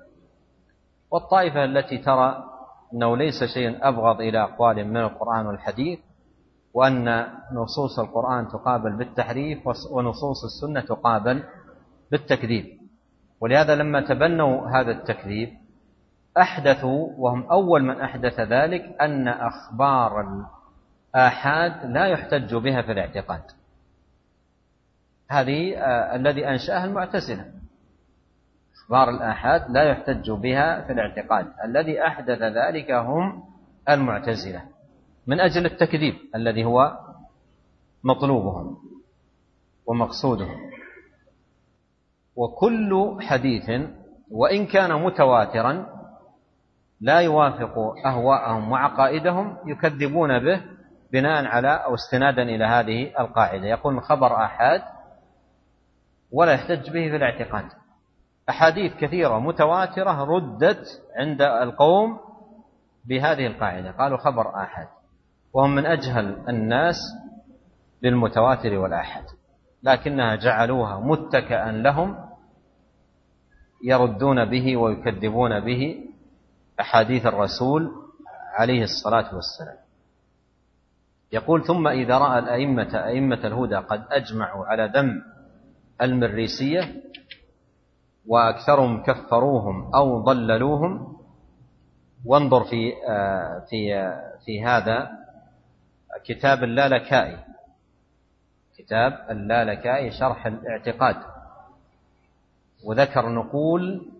والطائفة 1.10 1.64
التي 1.64 1.98
ترى 1.98 2.44
أنه 2.92 3.16
ليس 3.16 3.44
شيء 3.54 3.88
أبغض 3.88 4.20
إلى 4.20 4.42
أقوال 4.42 4.88
من 4.88 4.96
القرآن 4.96 5.46
والحديث 5.46 5.98
وأن 6.74 7.26
نصوص 7.52 7.98
القرآن 7.98 8.48
تقابل 8.48 8.96
بالتحريف 8.96 9.66
ونصوص 9.90 10.44
السنة 10.44 10.80
تقابل 10.80 11.42
بالتكذيب. 12.10 12.66
ولهذا 13.40 13.74
لما 13.74 14.00
تبنوا 14.00 14.68
هذا 14.68 14.90
التكذيب 14.90 15.48
أحدثوا 16.38 17.08
وهم 17.18 17.50
أول 17.50 17.82
من 17.82 18.00
أحدث 18.00 18.40
ذلك 18.40 18.96
أن 19.00 19.28
أخبار 19.28 20.44
آحاد 21.14 21.90
لا 21.90 22.06
يحتج 22.06 22.54
بها 22.54 22.82
في 22.82 22.92
الاعتقاد. 22.92 23.59
هذه 25.30 25.76
آه 25.76 26.16
الذي 26.16 26.48
أنشأها 26.48 26.84
المعتزلة. 26.84 27.44
أخبار 28.74 29.10
الآحاد 29.10 29.70
لا 29.70 29.82
يحتج 29.82 30.30
بها 30.30 30.80
في 30.80 30.92
الاعتقاد. 30.92 31.46
الذي 31.64 32.06
أحدث 32.06 32.38
ذلك 32.42 32.90
هم 32.90 33.42
المعتزلة 33.88 34.62
من 35.26 35.40
أجل 35.40 35.66
التكذيب 35.66 36.14
الذي 36.34 36.64
هو 36.64 36.98
مطلوبهم 38.04 38.76
ومقصودهم. 39.86 40.70
وكل 42.36 43.18
حديث 43.20 43.70
وإن 44.30 44.66
كان 44.66 45.02
متواترا 45.02 45.86
لا 47.00 47.20
يوافق 47.20 47.78
أهواءهم 48.06 48.72
وعقائدهم 48.72 49.56
يكذبون 49.66 50.38
به 50.38 50.62
بناء 51.12 51.44
على 51.44 51.68
أو 51.68 51.94
استنادا 51.94 52.42
إلى 52.42 52.64
هذه 52.64 53.20
القاعدة. 53.20 53.66
يقول 53.66 54.02
خبر 54.02 54.44
آحاد 54.44 54.82
ولا 56.32 56.52
يحتج 56.52 56.90
به 56.90 57.10
في 57.10 57.16
الاعتقاد. 57.16 57.64
أحاديث 58.48 58.92
كثيرة 58.96 59.38
متواترة 59.38 60.24
ردت 60.24 61.02
عند 61.16 61.42
القوم 61.42 62.18
بهذه 63.04 63.46
القاعدة. 63.46 63.90
قالوا 63.90 64.18
خبر 64.18 64.62
آحاد. 64.62 64.88
وهم 65.52 65.74
من 65.74 65.86
أجهل 65.86 66.48
الناس 66.48 66.96
للمتواتر 68.02 68.78
والآحاد. 68.78 69.24
لكنها 69.82 70.36
جعلوها 70.36 71.00
متكئا 71.00 71.72
لهم 71.72 72.30
يردون 73.84 74.44
به 74.44 74.76
ويكذبون 74.76 75.60
به 75.60 76.04
أحاديث 76.80 77.26
الرسول 77.26 77.92
عليه 78.54 78.82
الصلاة 78.82 79.34
والسلام. 79.34 79.76
يقول 81.32 81.64
ثم 81.64 81.88
إذا 81.88 82.18
رأى 82.18 82.38
الأئمة 82.38 83.04
أئمة 83.06 83.46
الهدى 83.46 83.76
قد 83.76 84.04
أجمعوا 84.10 84.66
على 84.66 84.92
ذم 84.94 85.22
المريسية 86.02 87.02
وأكثرهم 88.26 89.02
كفروهم 89.02 89.94
أو 89.94 90.20
ضللوهم. 90.20 91.16
وانظر 92.24 92.64
في 92.64 92.92
آه، 93.08 93.64
في 93.70 93.94
آه، 93.94 94.38
في 94.44 94.64
هذا 94.64 95.10
كتاب 96.24 96.64
اللالكائي. 96.64 97.38
كتاب 98.78 99.26
اللالكائي 99.30 100.10
شرح 100.10 100.46
الاعتقاد. 100.46 101.16
وذكر 102.84 103.28
نقول 103.28 104.10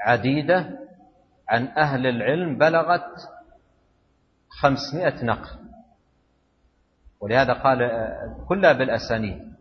عديدة 0.00 0.78
عن 1.48 1.66
أهل 1.66 2.06
العلم 2.06 2.58
بلغت 2.58 3.28
خمسمائة 4.48 5.24
نقل. 5.24 5.58
ولهذا 7.20 7.52
قال 7.52 7.90
كلها 8.48 8.72
بالأسانيد. 8.72 9.57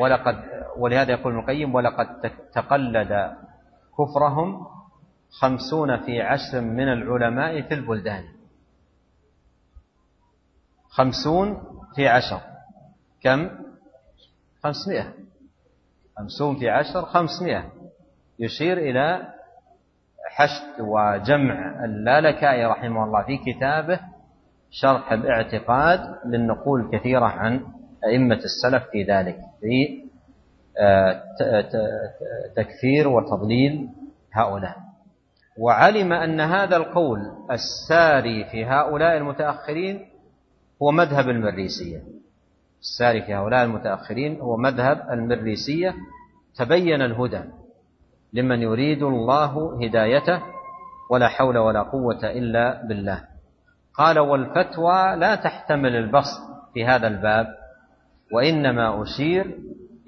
ولقد 0.00 0.36
ولهذا 0.76 1.12
يقول 1.12 1.32
ابن 1.32 1.42
القيم 1.42 1.74
ولقد 1.74 2.06
تقلد 2.54 3.36
كفرهم 3.98 4.66
خمسون 5.40 5.96
في 5.96 6.22
عشر 6.22 6.60
من 6.60 6.88
العلماء 6.92 7.62
في 7.62 7.74
البلدان. 7.74 8.24
خمسون 10.88 11.62
في 11.94 12.08
عشر. 12.08 12.40
كم؟ 13.22 13.50
خمسمائة. 14.62 15.12
خمسون 16.18 16.56
في 16.56 16.70
عشر 16.70 17.02
خمسمائة. 17.02 17.70
يشير 18.38 18.78
إلى 18.78 19.34
حشد 20.30 20.80
وجمع 20.80 21.84
اللالكائي 21.84 22.66
رحمه 22.66 23.04
الله 23.04 23.22
في 23.22 23.38
كتابه 23.52 24.00
شرح 24.70 25.12
الاعتقاد 25.12 26.00
للنقول 26.26 26.90
كثيرة 26.92 27.24
عن 27.24 27.66
أئمة 28.06 28.40
السلف 28.44 28.82
في 28.92 29.02
ذلك 29.02 29.36
في 29.60 30.04
آه، 30.78 31.22
تكفير 32.56 33.08
وتضليل 33.08 33.88
هؤلاء. 34.32 34.76
وعلم 35.58 36.12
أن 36.12 36.40
هذا 36.40 36.76
القول 36.76 37.18
الساري 37.50 38.44
في 38.44 38.64
هؤلاء 38.64 39.16
المتأخرين 39.16 40.06
هو 40.82 40.90
مذهب 40.90 41.28
المريسية. 41.28 42.02
الساري 42.80 43.22
في 43.22 43.34
هؤلاء 43.34 43.64
المتأخرين 43.64 44.40
هو 44.40 44.56
مذهب 44.56 45.10
المريسية. 45.10 45.94
تبين 46.56 47.02
الهدى 47.02 47.40
لمن 48.32 48.62
يريد 48.62 49.02
الله 49.02 49.78
هدايته 49.84 50.42
ولا 51.10 51.28
حول 51.28 51.58
ولا 51.58 51.82
قوة 51.82 52.24
إلا 52.24 52.86
بالله. 52.86 53.24
قال 53.94 54.18
والفتوى 54.18 55.16
لا 55.16 55.34
تحتمل 55.34 55.96
البسط 55.96 56.40
في 56.74 56.84
هذا 56.84 57.06
الباب 57.06 57.63
وإنما 58.34 59.02
أشير 59.02 59.58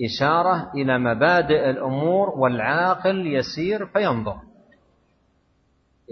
إشارة 0.05 0.73
إلى 0.75 0.99
مبادئ 0.99 1.71
الأمور 1.71 2.29
والعاقل 2.29 3.27
يسير 3.27 3.87
فينظر. 3.87 4.41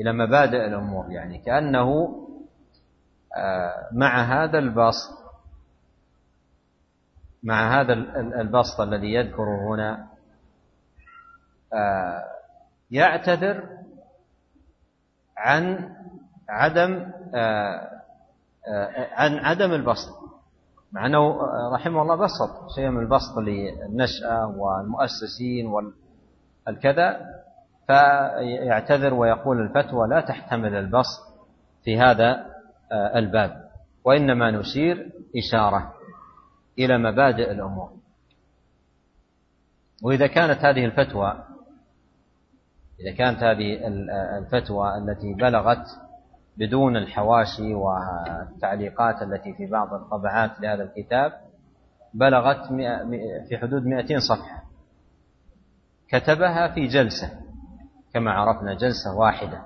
إلى 0.01 0.13
مبادئ 0.13 0.67
الأمور 0.67 1.11
يعني 1.11 1.39
كأنه 1.39 2.21
آه، 3.37 3.89
مع 3.93 4.23
هذا 4.23 4.59
البسط 4.59 5.25
مع 7.43 7.81
هذا 7.81 7.93
البسط 8.41 8.81
الذي 8.81 9.15
يذكره 9.15 9.75
هنا 9.75 10.09
آه، 11.73 12.25
يعتذر 12.91 13.69
عن 15.37 15.95
عدم 16.49 17.13
آه، 17.35 17.91
عن 19.13 19.39
عدم 19.39 19.73
البسط. 19.73 20.25
مع 20.95 21.07
أنه 21.07 21.39
رحمه 21.75 22.03
الله 22.03 22.15
بسط 22.15 22.71
شيء 22.75 22.89
من 22.89 23.03
البسط 23.03 23.39
للنشأة 23.39 24.55
والمؤسسين 24.57 25.67
والكذا 26.67 27.21
فيعتذر 27.87 29.15
ويقول 29.15 29.61
الفتوى 29.61 30.09
لا 30.09 30.21
تحتمل 30.21 30.75
البسط 30.75 31.21
في 31.85 31.99
هذا 31.99 32.47
آه، 32.93 33.19
الباب 33.19 33.71
وإنما 34.05 34.51
نشير 34.51 35.13
إشارة 35.37 35.95
إلى 36.79 36.99
مبادئ 36.99 37.51
الأمور. 37.51 37.91
وإذا 40.03 40.27
كانت 40.27 40.65
هذه 40.65 40.85
الفتوى 40.85 41.45
إذا 43.01 43.17
كانت 43.17 43.43
هذه 43.43 43.87
الفتوى 44.39 44.99
التي 44.99 45.35
بلغت 45.35 45.87
بدون 46.57 46.97
الحواشي 46.97 47.75
والتعليقات 47.75 49.23
التي 49.23 49.53
في 49.55 49.67
بعض 49.67 49.95
الطبعات 49.95 50.61
لهذا 50.61 50.83
الكتاب 50.83 51.33
بلغت 52.15 52.67
في 53.49 53.59
حدود 53.63 53.87
200 53.87 54.19
صفحة. 54.19 54.65
كتبها 56.09 56.69
في 56.69 56.87
جلسة 56.87 57.41
كما 58.13 58.33
عرفنا 58.33 58.75
جلسة 58.75 59.15
واحدة. 59.17 59.63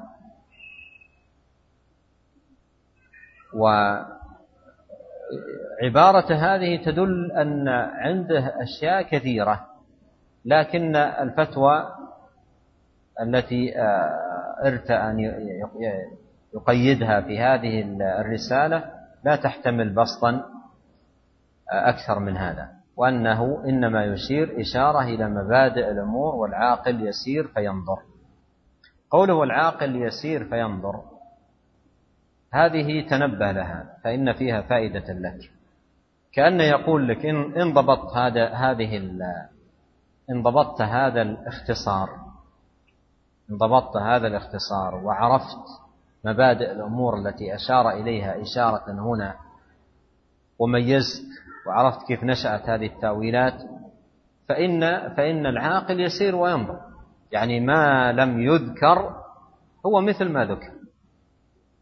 وعبارة 5.83 6.35
هذه 6.35 6.85
تدل 6.85 7.33
أن 7.33 7.69
عنده 7.69 8.63
أشياء 8.63 9.03
كثيرة 9.03 9.67
لكن 10.45 10.97
الفتوى 10.97 11.95
التي 13.21 13.79
آه، 13.79 14.57
ارتأى 14.65 15.11
أن 15.11 15.19
يقيدها 16.55 17.21
في 17.21 17.39
هذه 17.39 17.83
الرسالة 18.21 18.91
لا 19.25 19.37
تحتمل 19.37 19.95
بسطا 19.95 20.31
آه، 21.73 21.89
أكثر 21.89 22.19
من 22.19 22.37
هذا. 22.37 22.69
وأنه 22.97 23.65
إنما 23.65 24.05
يشير 24.05 24.61
إشارة 24.61 25.03
إلى 25.03 25.29
مبادئ 25.29 25.91
الأمور 25.91 26.35
والعاقل 26.35 27.09
يسير 27.09 27.47
فينظر. 27.47 27.99
قوله 29.11 29.43
العاقل 29.43 29.97
يسير 29.97 30.45
فينظر 30.45 31.03
هذه 32.55 33.09
تنبه 33.09 33.53
لها 33.53 33.97
فإن 34.05 34.33
فيها 34.33 34.61
فائدة 34.61 35.13
لك. 35.13 35.51
كأنه 36.33 36.65
يقول 36.65 37.09
لك 37.09 37.27
إن 37.27 37.61
إن 37.61 37.73
ضبطت 37.73 38.17
هذا 38.17 38.49
هذه 38.49 38.97
إن 40.31 40.43
ضبطت 40.43 40.83
هذا 40.83 41.23
الاختصار 41.23 42.09
إن 43.51 43.57
ضبطت 43.57 43.97
هذا 43.97 44.27
الاختصار 44.27 44.95
وعرفت 44.95 45.88
مبادئ 46.25 46.73
الأمور 46.73 47.19
التي 47.19 47.55
أشار 47.55 47.91
إليها 47.91 48.43
إشارة 48.43 48.85
هنا. 48.89 49.35
وميزت 50.59 51.25
وعرفت 51.67 52.07
كيف 52.07 52.25
نشأت 52.25 52.69
هذه 52.69 52.87
التأويلات. 52.87 53.55
فإن 54.49 54.81
فإن 55.17 55.47
العاقل 55.47 56.01
يسير 56.01 56.37
وينظر. 56.37 56.81
يعني 57.33 57.61
ما 57.61 58.13
لم 58.13 58.41
يذكر 58.41 59.23
هو 59.87 60.01
مثل 60.01 60.29
ما 60.29 60.45
ذكر. 60.45 60.73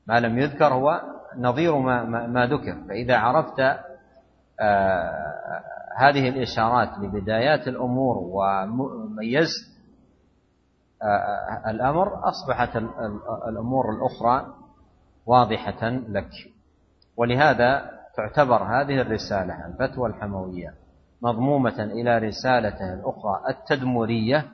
ما 0.07 0.21
لم 0.21 0.39
يذكر 0.39 0.75
هو 0.75 1.03
نظير 1.37 1.79
ما, 1.79 2.05
ما, 2.27 2.47
ذكر. 2.47 2.85
فإذا 2.89 3.17
عرفت 3.17 3.61
آه 4.61 5.37
هذه 5.97 6.29
الإشارات 6.29 6.99
لبدايات 6.99 7.69
الأمور 7.69 8.17
وميزت 8.19 9.76
الأمر 11.67 12.29
أصبحت 12.29 12.77
الأمور 13.49 13.91
الأخرى 13.91 14.55
واضحة 15.27 15.89
لك. 15.91 16.31
ولهذا 17.17 17.91
تعتبر 18.17 18.63
هذه 18.63 19.01
الرسالة 19.01 19.67
الفتوى 19.67 20.09
الحموية 20.09 20.75
مضمومة 21.23 21.85
إلى 21.85 22.19
رسالته 22.19 22.95
الأخرى 22.95 23.43
التدمرية 23.49 24.49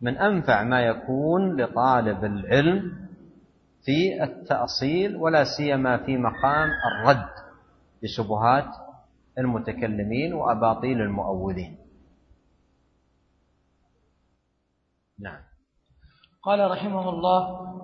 من 0.00 0.18
أنفع 0.18 0.62
ما 0.62 0.80
يكون 0.80 1.60
لطالب 1.60 2.24
العلم 2.24 2.92
في 3.84 4.24
التأصيل 4.24 5.16
ولا 5.16 5.44
سيما 5.56 5.96
في 5.96 6.16
مقام 6.16 6.68
الرد 6.92 7.28
لشبهات 8.02 8.68
المتكلمين 9.38 10.34
وأباطيل 10.34 11.00
المؤولين. 11.00 11.78
نعم. 15.18 15.40
قال 16.44 16.70
رحمه 16.70 17.08
الله 17.08 17.40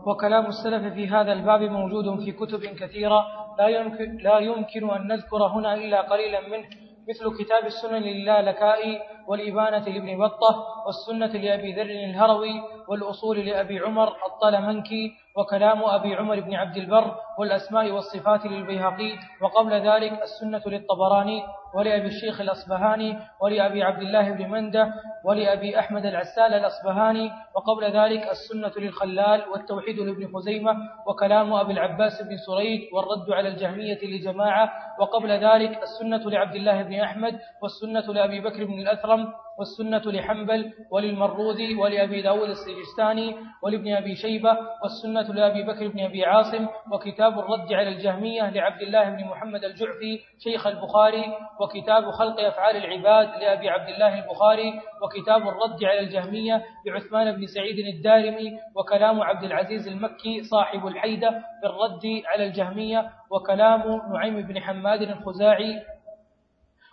وكلام 0.07 0.47
السلف 0.47 0.95
في 0.95 1.09
هذا 1.09 1.33
الباب 1.33 1.63
موجود 1.63 2.21
في 2.25 2.33
كتب 2.33 2.61
كثيرة 2.61 3.27
لا 3.59 3.69
يمكن, 3.69 4.17
لا 4.17 4.39
يمكن 4.39 4.91
أن 4.91 5.07
نذكر 5.07 5.47
هنا 5.47 5.75
إلا 5.75 6.01
قليلا 6.01 6.41
منه 6.49 6.69
مثل 7.09 7.39
كتاب 7.39 7.67
السنن 7.67 8.03
للالكائي 8.03 9.01
والإبانة 9.29 9.85
لابن 9.89 10.19
بطة 10.19 10.53
والسنة 10.87 11.41
لأبي 11.41 11.73
ذر 11.73 11.91
الهروي 12.11 12.63
والأصول 12.91 13.39
لأبي 13.47 13.79
عمر 13.81 14.09
الطلمنكي 14.27 15.13
وكلام 15.37 15.83
أبي 15.85 16.15
عمر 16.15 16.41
بن 16.41 16.55
عبد 16.55 16.77
البر 16.77 17.15
والأسماء 17.39 17.91
والصفات 17.91 18.47
للبيهقي 18.47 19.13
وقبل 19.43 19.73
ذلك 19.73 20.23
السنة 20.23 20.63
للطبراني 20.67 21.43
ولأبي 21.75 22.07
الشيخ 22.07 22.41
الأصبهاني 22.41 23.19
ولأبي 23.43 23.83
عبد 23.83 24.03
الله 24.03 24.31
بن 24.31 24.51
منده 24.51 24.95
ولأبي 25.25 25.79
أحمد 25.79 26.07
العسال 26.07 26.55
الأصبهاني 26.55 27.31
وقبل 27.57 27.85
ذلك 27.85 28.23
السنة 28.31 28.73
للخلال 28.77 29.49
والتوحيد 29.53 29.99
لابن 29.99 30.33
خزيمة 30.35 30.73
وكلام 31.07 31.53
أبي 31.53 31.73
العباس 31.73 32.23
بن 32.23 32.37
سريد 32.37 32.81
والرد 32.93 33.31
على 33.31 33.49
الجهمية 33.49 33.99
لجماعة 34.03 34.71
وقبل 35.01 35.31
ذلك 35.31 35.83
السنة 35.83 36.31
لعبد 36.31 36.55
الله 36.55 36.83
بن 36.83 37.01
أحمد 37.01 37.39
والسنة 37.63 38.13
لأبي 38.15 38.41
بكر 38.41 38.65
بن 38.65 38.79
الأثرم 38.81 39.33
والسنة 39.61 40.03
لحنبل 40.13 40.73
وللمروذي 40.91 41.75
ولأبي 41.75 42.23
داود 42.23 42.49
السجستاني 42.49 43.37
ولابن 43.63 43.93
أبي 43.95 44.15
شيبة 44.15 44.59
والسنة 44.83 45.35
لأبي 45.35 45.63
بكر 45.63 45.89
بن 45.89 46.01
أبي 46.01 46.25
عاصم 46.25 46.67
وكتاب 46.93 47.39
الرد 47.39 47.73
على 47.73 47.89
الجهمية 47.89 48.51
لعبد 48.51 48.83
الله 48.83 49.11
بن 49.11 49.25
محمد 49.25 49.65
الجعفي 49.65 50.21
شيخ 50.39 50.67
البخاري 50.67 51.25
وكتاب 51.61 52.11
خلق 52.11 52.41
أفعال 52.41 52.77
العباد 52.77 53.29
لأبي 53.43 53.69
عبد 53.69 53.89
الله 53.89 54.19
البخاري 54.25 54.81
وكتاب 55.03 55.43
الرد 55.49 55.85
على 55.85 56.01
الجهمية 56.01 56.63
لعثمان 56.87 57.37
بن 57.37 57.47
سعيد 57.47 57.79
الدارمي 57.79 58.59
وكلام 58.77 59.21
عبد 59.23 59.45
العزيز 59.45 59.89
المكي 59.89 60.43
صاحب 60.43 60.87
الحيدة 60.87 61.31
في 61.31 61.67
الرد 61.67 62.23
على 62.27 62.47
الجهمية 62.47 63.11
وكلام 63.31 64.01
نعيم 64.13 64.43
بن 64.43 64.61
حماد 64.61 65.03
الخزاعي 65.03 65.83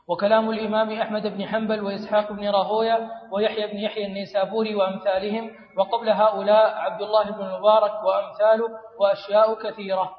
وكلام 0.07 0.49
الإمام 0.49 0.91
أحمد 0.91 1.27
بن 1.27 1.45
حنبل 1.45 1.81
وإسحاق 1.83 2.31
بن 2.31 2.49
راهوية 2.49 3.09
ويحيى 3.31 3.67
بن 3.67 3.77
يحيى 3.77 4.05
النيسابوري 4.05 4.75
وأمثالهم 4.75 5.51
وقبل 5.77 6.09
هؤلاء 6.09 6.75
عبد 6.75 7.01
الله 7.01 7.31
بن 7.31 7.45
المبارك 7.45 7.91
وأمثاله 8.03 8.69
وأشياء 8.99 9.53
كثيرة. 9.63 10.15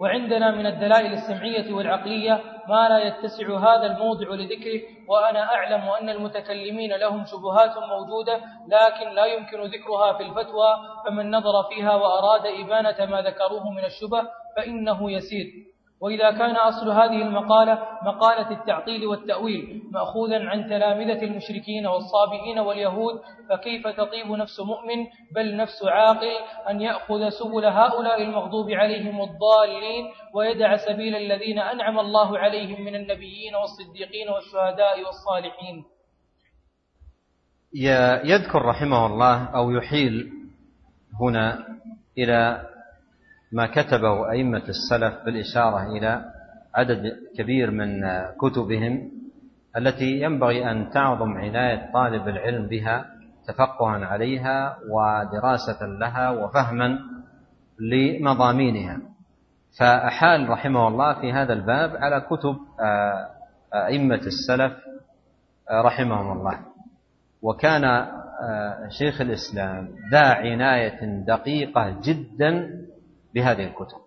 وعندنا 0.00 0.50
من 0.50 0.66
الدلائل 0.66 1.12
السمعية 1.12 1.74
والعقلية 1.74 2.40
ما 2.68 2.88
لا 2.88 2.98
يتسع 2.98 3.58
هذا 3.58 3.86
الموضع 3.86 4.28
لذكره 4.28 4.80
وأنا 5.08 5.54
أعلم 5.54 5.80
أن 5.80 6.08
المتكلمين 6.08 6.92
لهم 6.96 7.24
شبهات 7.24 7.78
موجودة 7.78 8.36
لكن 8.68 9.14
لا 9.14 9.24
يمكن 9.26 9.60
ذكرها 9.60 10.12
في 10.12 10.22
الفتوى 10.22 10.76
فمن 11.06 11.30
نظر 11.30 11.62
فيها 11.62 11.94
وأراد 11.94 12.46
إبانة 12.46 13.10
ما 13.10 13.22
ذكروه 13.22 13.70
من 13.70 13.84
الشبه 13.84 14.22
فإنه 14.56 15.12
يسير. 15.12 15.73
وإذا 16.04 16.30
كان 16.30 16.56
أصل 16.56 16.90
هذه 16.90 17.22
المقالة 17.22 17.78
مقالة 18.02 18.50
التعطيل 18.50 19.06
والتأويل 19.06 19.82
مأخوذا 19.92 20.48
عن 20.48 20.68
تلامذة 20.68 21.22
المشركين 21.22 21.86
والصابئين 21.86 22.58
واليهود 22.58 23.14
فكيف 23.50 23.86
تطيب 23.86 24.26
نفس 24.30 24.60
مؤمن 24.60 25.06
بل 25.34 25.56
نفس 25.56 25.84
عاقل 25.84 26.36
أن 26.70 26.80
يأخذ 26.80 27.28
سبل 27.28 27.64
هؤلاء 27.64 28.22
المغضوب 28.22 28.70
عليهم 28.70 29.22
الضالين 29.22 30.04
ويدع 30.34 30.76
سبيل 30.76 31.16
الذين 31.16 31.58
أنعم 31.58 31.98
الله 31.98 32.38
عليهم 32.38 32.84
من 32.84 32.94
النبيين 32.94 33.54
والصديقين 33.54 34.28
والشهداء 34.28 35.04
والصالحين؟ 35.06 35.84
يذكر 38.24 38.62
رحمه 38.62 39.06
الله 39.06 39.44
أو 39.44 39.70
يحيل 39.70 40.32
هنا 41.20 41.66
إلى 42.18 42.73
ما 43.52 43.66
كتبه 43.66 44.30
أئمة 44.30 44.62
السلف 44.68 45.24
بالإشارة 45.24 45.96
إلى 45.96 46.24
عدد 46.74 47.16
كبير 47.38 47.70
من 47.70 48.02
كتبهم 48.40 49.10
التي 49.76 50.20
ينبغي 50.20 50.70
أن 50.70 50.90
تعظم 50.90 51.32
عناية 51.32 51.92
طالب 51.92 52.28
العلم 52.28 52.66
بها 52.66 53.06
تفقها 53.48 54.06
عليها 54.06 54.78
ودراسة 54.90 55.86
لها 55.86 56.30
وفهما 56.30 56.98
لمضامينها. 57.78 59.00
فأحال 59.78 60.48
رحمه 60.48 60.88
الله 60.88 61.20
في 61.20 61.32
هذا 61.32 61.52
الباب 61.52 61.96
على 61.96 62.20
كتب 62.20 62.56
آه، 62.80 63.28
أئمة 63.74 64.20
السلف 64.26 64.72
آه، 65.70 65.80
رحمهم 65.82 66.38
الله. 66.38 66.58
وكان 67.42 67.84
آه، 67.84 68.88
شيخ 68.88 69.20
الإسلام 69.20 69.88
ذا 70.12 70.34
عناية 70.34 71.24
دقيقة 71.26 72.00
جدا 72.04 72.84
بهذه 73.34 73.64
الكتب. 73.64 73.98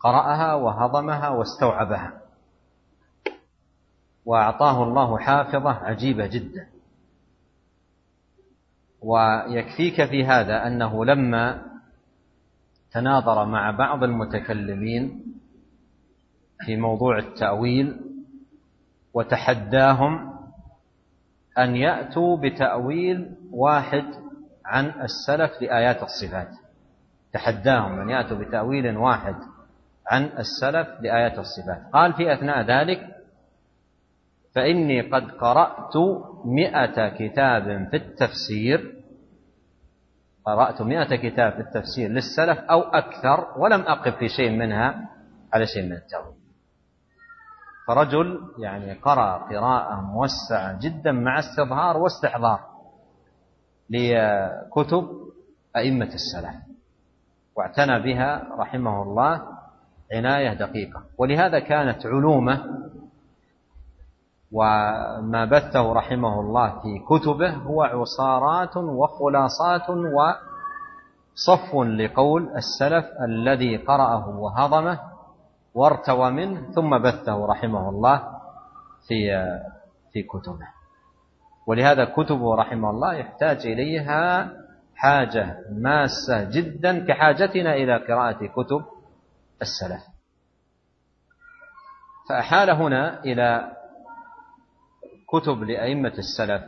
قرأها 0.00 0.54
وهضمها 0.54 1.28
واستوعبها. 1.28 2.20
وأعطاه 4.24 4.82
الله 4.82 5.18
حافظة 5.18 5.70
عجيبة 5.70 6.26
جدا. 6.26 6.68
ويكفيك 9.00 10.04
في 10.04 10.24
هذا 10.24 10.66
أنه 10.66 11.04
لما 11.04 11.72
تناظر 12.92 13.44
مع 13.44 13.70
بعض 13.70 14.04
المتكلمين 14.04 15.24
في 16.66 16.76
موضوع 16.76 17.18
التأويل 17.18 18.00
وتحداهم 19.14 20.32
أن 21.58 21.76
يأتوا 21.76 22.36
بتأويل 22.36 23.36
واحد 23.50 24.04
عن 24.64 24.86
السلف 24.86 25.62
لآيات 25.62 26.02
الصفات. 26.02 26.61
تحداهم 27.32 28.00
أن 28.00 28.10
يأتوا 28.10 28.36
بتأويل 28.36 28.96
واحد 28.96 29.34
عن 30.06 30.24
السلف 30.24 30.88
لآيات 31.00 31.38
الصفات. 31.38 31.92
قال 31.92 32.12
في 32.12 32.32
أثناء 32.32 32.60
ذلك 32.60 33.06
فإني 34.54 35.00
قد 35.00 35.30
قرأت 35.30 35.96
مئة 36.44 37.08
كتاب 37.08 37.88
في 37.90 37.96
التفسير 37.96 39.02
قرأت 40.44 40.82
مئة 40.82 41.16
كتاب 41.16 41.52
في 41.52 41.60
التفسير 41.60 42.10
للسلف 42.10 42.58
أو 42.58 42.80
أكثر 42.80 43.58
ولم 43.58 43.80
أقف 43.80 44.16
في 44.16 44.28
شيء 44.28 44.50
منها 44.50 45.08
على 45.52 45.66
شيء 45.66 45.82
من 45.82 45.92
التأويل. 45.92 46.36
فرجل 47.88 48.40
يعني 48.58 48.92
قرأ 48.92 49.38
قراءة 49.38 50.00
موسعة 50.00 50.78
جدا 50.80 51.12
مع 51.12 51.38
استظهار 51.38 51.96
واستحضار 51.96 52.60
لكتب 53.90 55.08
أئمة 55.76 56.14
السلف. 56.14 56.71
واعتنى 57.56 58.00
بها 58.00 58.42
رحمه 58.58 59.02
الله 59.02 59.42
عناية 60.12 60.54
دقيقة. 60.54 61.02
ولهذا 61.18 61.58
كانت 61.58 62.06
علومه 62.06 62.64
وما 64.52 65.44
بثه 65.44 65.92
رحمه 65.92 66.40
الله 66.40 66.68
في 66.68 66.98
كتبه 67.10 67.50
هو 67.50 67.82
عصارات 67.82 68.76
وخلاصات 68.76 69.90
وصف 69.90 71.74
لقول 71.74 72.48
السلف 72.56 73.04
الذي 73.20 73.76
قرأه 73.76 74.28
وهضمه 74.28 75.00
وارتوى 75.74 76.30
منه 76.30 76.70
ثم 76.72 76.98
بثه 76.98 77.46
رحمه 77.46 77.88
الله 77.88 78.22
في 79.08 79.30
في 80.12 80.22
كتبه. 80.22 80.68
ولهذا 81.66 82.04
كتبه 82.04 82.54
رحمه 82.54 82.90
الله 82.90 83.14
يحتاج 83.14 83.66
إليها 83.66 84.52
حاجة 85.02 85.58
ماسة 85.70 86.50
جدا 86.50 87.06
كحاجتنا 87.06 87.74
إلى 87.74 87.96
قراءة 87.96 88.46
كتب 88.46 88.84
السلف. 89.62 90.02
فأحال 92.28 92.70
هنا 92.70 93.24
إلى 93.24 93.72
كتب 95.28 95.62
لأئمة 95.62 96.12
السلف. 96.18 96.62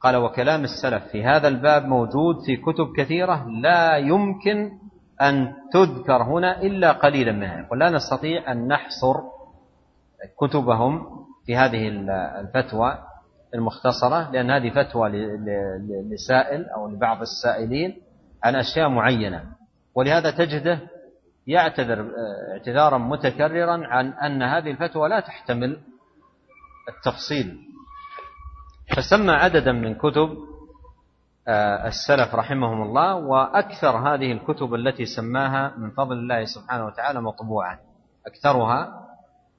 قال 0.00 0.16
وكلام 0.16 0.64
السلف 0.64 1.04
في 1.04 1.24
هذا 1.24 1.48
الباب 1.48 1.84
موجود 1.84 2.36
في 2.46 2.56
كتب 2.56 2.86
كثيرة 2.96 3.46
لا 3.48 3.96
يمكن 3.96 4.78
أن 5.22 5.54
تذكر 5.72 6.22
هنا 6.22 6.62
إلا 6.62 6.92
قليلا 6.92 7.32
منها. 7.32 7.60
يقول 7.60 7.78
لا 7.78 7.90
نستطيع 7.90 8.52
أن 8.52 8.68
نحصر 8.68 9.14
كتبهم 10.40 11.24
في 11.46 11.56
هذه 11.56 11.88
الفتوى 12.40 12.98
المختصرة 13.54 14.30
لأن 14.30 14.50
هذه 14.50 14.70
فتوى 14.70 15.08
لسائل 16.10 16.68
أو 16.68 16.88
لبعض 16.88 17.20
السائلين 17.20 18.02
عن 18.44 18.56
أشياء 18.56 18.88
معينة. 18.88 19.44
ولهذا 19.94 20.30
تجده 20.30 20.80
يعتذر 21.46 22.10
اعتذارا 22.52 22.98
متكررا 22.98 23.86
عن 23.86 24.12
أن 24.12 24.42
هذه 24.42 24.70
الفتوى 24.70 25.08
لا 25.08 25.20
تحتمل 25.20 25.80
التفصيل. 26.88 27.58
فسمى 28.96 29.32
عددا 29.32 29.72
من 29.72 29.94
كتب 29.94 30.36
آه، 31.48 31.86
السلف 31.86 32.34
رحمهم 32.34 32.82
الله 32.82 33.14
وأكثر 33.14 33.96
هذه 33.96 34.32
الكتب 34.32 34.74
التي 34.74 35.04
سماها 35.04 35.74
من 35.78 35.90
فضل 35.90 36.12
الله 36.12 36.44
سبحانه 36.44 36.86
وتعالى 36.86 37.20
مطبوعة. 37.20 37.78
أكثرها 38.26 39.08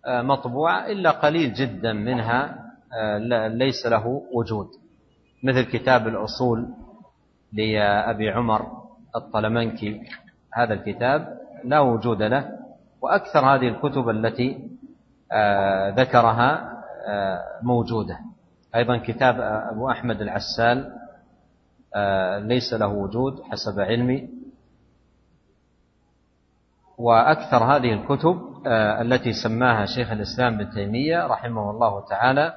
آه، 0.06 0.22
مطبوعة 0.22 0.86
إلا 0.86 1.12
قليل 1.12 1.54
جدا 1.54 1.94
منها 1.94 2.44
آه، 2.44 2.69
ليس 3.48 3.86
له 3.86 4.22
وجود. 4.34 4.68
مثل 5.44 5.62
كتاب 5.62 6.08
الأصول 6.08 6.68
لأبي 7.54 8.30
عمر 8.30 8.66
الطلمنكي 9.16 10.02
هذا 10.54 10.74
الكتاب 10.74 11.38
لا 11.64 11.80
وجود 11.80 12.22
له 12.22 12.60
وأكثر 13.02 13.40
هذه 13.40 13.68
الكتب 13.68 14.10
التي 14.10 14.70
ذكرها 15.96 16.74
موجودة. 17.62 18.20
أيضا 18.76 18.98
كتاب 18.98 19.42
أبو 19.42 19.90
أحمد 19.92 20.22
العسال 20.22 20.96
آه، 21.96 22.40
ليس 22.40 22.74
له 22.74 22.88
وجود 22.88 23.42
حسب 23.42 23.80
علمي. 23.80 24.30
وأكثر 26.98 27.64
هذه 27.64 27.94
الكتب 27.94 28.50
آه، 28.68 29.02
التي 29.02 29.34
سماها 29.34 29.86
شيخ 29.86 30.12
الإسلام 30.12 30.58
بن 30.58 30.70
تيمية 30.70 31.28
رحمه 31.28 31.72
الله 31.72 32.06
تعالى 32.06 32.54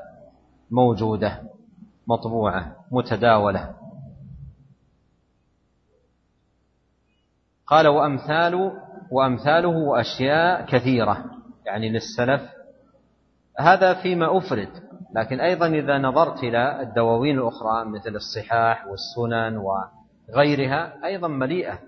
موجودة 0.73 1.43
مطبوعة 2.07 2.77
متداولة. 2.91 3.75
قال 7.67 7.89
وأمثال 7.89 8.73
وأمثاله 9.11 9.69
وأشياء 9.69 10.67
كثيرة 10.67 11.25
يعني 11.67 11.89
للسلف. 11.89 12.43
هذا 13.59 14.03
فيما 14.03 14.39
أفرد 14.39 14.69
لكن 15.15 15.41
أيضا 15.41 15.67
إذا 15.67 15.99
نظرت 15.99 16.45
إلى 16.45 16.83
الدواوين 16.83 17.39
الأخرى 17.39 17.85
مثل 17.85 18.15
الصحاح 18.15 18.87
والسنن 18.87 19.57
وغيرها 19.57 21.05
أيضا 21.05 21.29
مليئة 21.29 21.79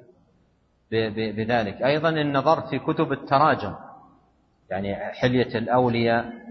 بذلك. 1.12 1.82
أيضا 1.82 2.08
إن 2.08 2.36
نظرت 2.36 2.68
في 2.68 2.78
كتب 2.78 3.12
التراجم 3.12 3.74
يعني 4.70 4.96
حلية 4.96 5.58
الأولياء 5.58 6.43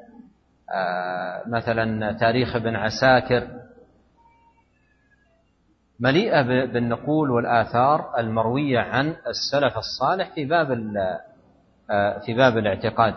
مثلا 1.47 2.11
تاريخ 2.11 2.55
ابن 2.55 2.75
عساكر 2.75 3.47
مليئة 5.99 6.41
بالنقول 6.41 7.31
والآثار 7.31 8.19
المروية 8.19 8.79
عن 8.79 9.15
السلف 9.27 9.77
الصالح 9.77 10.29
في 10.35 10.45
باب 10.45 10.71
آه، 11.91 12.19
في 12.19 12.33
باب 12.33 12.57
الاعتقاد. 12.57 13.15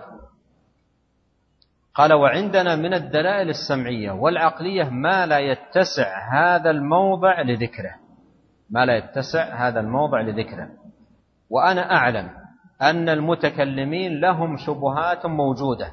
قال 1.95 2.13
وعندنا 2.13 2.77
من 2.77 2.95
الدلائل 2.95 3.49
السمعية 3.49 4.11
والعقلية 4.11 4.85
ما 4.85 5.27
لا 5.27 5.39
يتسع 5.39 6.33
هذا 6.33 6.71
الموضع 6.71 7.43
لذكره. 7.43 7.95
ما 8.71 8.87
لا 8.87 8.97
يتسع 8.97 9.69
هذا 9.69 9.81
الموضع 9.81 10.21
لذكره. 10.21 10.69
وأنا 11.51 11.93
أعلم 11.93 12.31
أن 12.83 13.09
المتكلمين 13.09 14.21
لهم 14.21 14.57
شبهات 14.57 15.27
موجودة. 15.27 15.93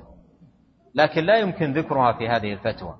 لكن 0.95 1.23
لا 1.23 1.37
يمكن 1.37 1.73
ذكرها 1.73 2.13
في 2.13 2.29
هذه 2.29 2.53
الفتوى. 2.53 2.95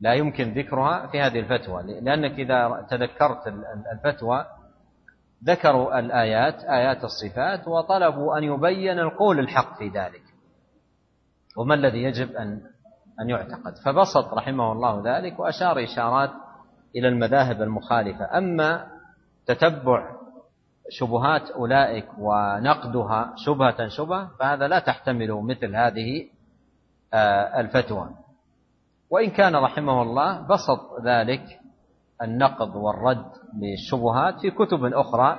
لا 0.00 0.14
يمكن 0.14 0.54
ذكرها 0.54 1.06
في 1.06 1.20
هذه 1.20 1.40
الفتوى 1.40 1.82
لأنك 2.00 2.32
إذا 2.38 2.86
تذكرت 2.90 3.46
الفتوى 3.92 4.46
ذكروا 5.44 5.98
الآيات 5.98 6.64
آيات 6.64 7.04
الصفات 7.04 7.68
وطلبوا 7.68 8.38
أن 8.38 8.44
يبين 8.44 8.98
القول 8.98 9.38
الحق 9.38 9.78
في 9.78 9.88
ذلك. 9.88 10.22
وما 11.56 11.74
الذي 11.74 12.02
يجب 12.02 12.32
أن 12.32 12.60
أن 13.20 13.30
يعتقد؟ 13.30 13.74
فبسط 13.84 14.34
رحمه 14.34 14.72
الله 14.72 15.02
ذلك 15.04 15.40
وأشار 15.40 15.84
إشارات 15.84 16.30
إلى 16.96 17.08
المذاهب 17.08 17.62
المخالفة. 17.62 18.38
أما 18.38 18.86
تتبع 19.46 20.20
شبهات 20.90 21.50
أولئك 21.50 22.06
ونقدها 22.18 23.32
شبهة 23.36 23.88
شبهة 23.88 24.30
فهذا 24.38 24.68
لا 24.68 24.78
تحتمل 24.78 25.32
مثل 25.32 25.76
هذه 25.76 26.28
الفتوى. 27.14 28.10
وإن 29.10 29.30
كان 29.30 29.56
رحمه 29.56 30.02
الله 30.02 30.46
بسط 30.46 30.80
ذلك 31.04 31.60
النقد 32.22 32.76
والرد 32.76 33.32
للشبهات 33.58 34.40
في 34.40 34.50
كتب 34.50 34.84
أخرى 34.84 35.38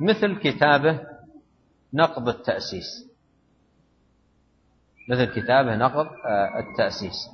مثل 0.00 0.36
كتابه 0.36 1.00
نقد 1.94 2.28
التأسيس. 2.28 3.10
مثل 5.10 5.24
كتابه 5.24 5.76
نقض 5.76 6.06
آه، 6.26 6.58
التأسيس 6.58 7.30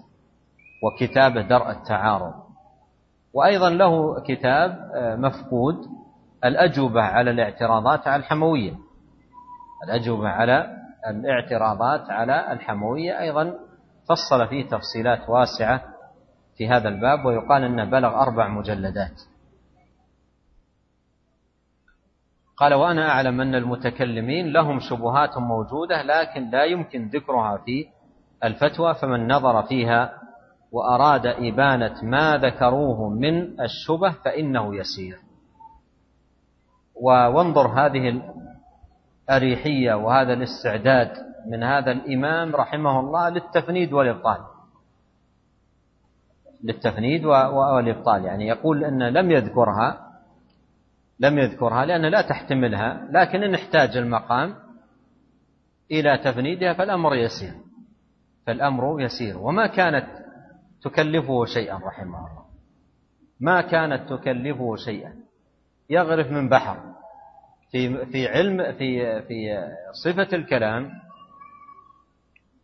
وكتابه 0.82 1.42
درء 1.42 1.70
التعارض. 1.70 2.34
وأيضا 3.32 3.70
له 3.70 4.20
كتاب 4.20 4.90
آه، 4.94 5.16
مفقود 5.16 5.76
الأجوبة 6.44 7.02
على 7.02 7.30
الاعتراضات 7.30 8.08
على 8.08 8.20
الحموية. 8.20 8.78
الأجوبة 9.84 10.28
على 10.28 10.79
الاعتراضات 11.06 12.10
على 12.10 12.52
الحموية 12.52 13.20
أيضا 13.20 13.54
فصل 14.08 14.48
فيه 14.48 14.68
تفصيلات 14.68 15.28
واسعة 15.28 15.82
في 16.56 16.68
هذا 16.68 16.88
الباب 16.88 17.24
ويقال 17.24 17.64
أنه 17.64 17.84
بلغ 17.84 18.22
أربع 18.22 18.48
مجلدات. 18.48 19.22
قال 22.56 22.74
وأنا 22.74 23.08
أعلم 23.08 23.40
أن 23.40 23.54
المتكلمين 23.54 24.52
لهم 24.52 24.78
شبهات 24.80 25.38
موجودة 25.38 26.02
لكن 26.02 26.50
لا 26.50 26.64
يمكن 26.64 27.08
ذكرها 27.08 27.56
في 27.56 27.86
الفتوى 28.44 28.94
فمن 28.94 29.32
نظر 29.32 29.62
فيها 29.62 30.12
وأراد 30.72 31.26
إبانة 31.26 32.04
ما 32.04 32.36
ذكروه 32.36 33.08
من 33.08 33.60
الشبه 33.60 34.10
فإنه 34.24 34.76
يسير. 34.76 35.18
وانظر 37.02 37.66
هذه 37.66 38.22
الأريحية 39.30 39.94
وهذا 39.94 40.32
الاستعداد 40.32 41.12
من 41.46 41.62
هذا 41.62 41.92
الإمام 41.92 42.56
رحمه 42.56 43.00
الله 43.00 43.28
للتفنيد 43.28 43.92
والإبطال. 43.92 44.38
للتفنيد 46.64 47.24
والإبطال 47.24 48.24
يعني 48.24 48.46
يقول 48.46 48.84
أن 48.84 49.02
لم 49.02 49.30
يذكرها 49.30 50.10
لم 51.20 51.38
يذكرها 51.38 51.84
لأن 51.84 52.06
لا 52.06 52.22
تحتملها 52.22 53.08
لكن 53.10 53.42
إن 53.42 53.54
احتاج 53.54 53.96
المقام 53.96 54.54
إلى 55.90 56.18
تفنيدها 56.18 56.72
فالأمر 56.72 57.14
يسير. 57.14 57.52
فالأمر 58.46 59.00
يسير. 59.00 59.38
وما 59.38 59.66
كانت 59.66 60.06
تكلفه 60.82 61.44
شيئا 61.44 61.74
رحمه 61.74 62.18
الله. 62.18 62.44
ما 63.40 63.60
كانت 63.60 64.12
تكلفه 64.12 64.76
شيئا. 64.76 65.14
يغرف 65.90 66.30
من 66.30 66.48
بحر. 66.48 66.99
في 67.70 68.06
في 68.06 68.28
علم 68.28 68.72
في 68.72 69.22
في 69.22 69.68
صفة 70.04 70.36
الكلام 70.36 70.90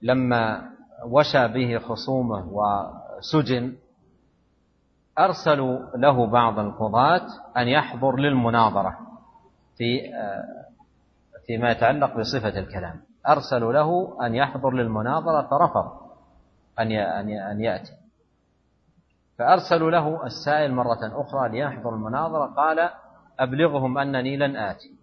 لما 0.02 0.70
وشى 1.04 1.48
به 1.48 1.78
خصومه 1.78 2.48
وسجن 2.52 3.76
أرسلوا 5.18 5.96
له 5.96 6.26
بعض 6.26 6.58
القضاة 6.58 7.26
أن 7.56 7.68
يحضر 7.68 8.16
للمناظرة 8.16 8.98
في 9.76 10.00
فيما 11.46 11.70
يتعلق 11.70 12.18
بصفة 12.18 12.58
الكلام. 12.58 13.00
أرسلوا 13.28 13.72
له 13.72 14.18
أن 14.26 14.34
يحضر 14.34 14.70
للمناظرة 14.70 15.48
فرفض 15.48 15.92
أن 16.80 16.92
أن 17.30 17.60
يأتي. 17.60 17.92
فأرسلوا 19.38 19.90
له 19.90 20.26
السائل 20.26 20.74
مرة 20.74 20.98
أخرى 21.02 21.48
ليحضر 21.48 21.94
المناظرة 21.94 22.46
قال 22.46 22.90
أبلغهم 23.40 23.98
أنني 23.98 24.36
لن 24.36 24.56
آتي. 24.56 24.95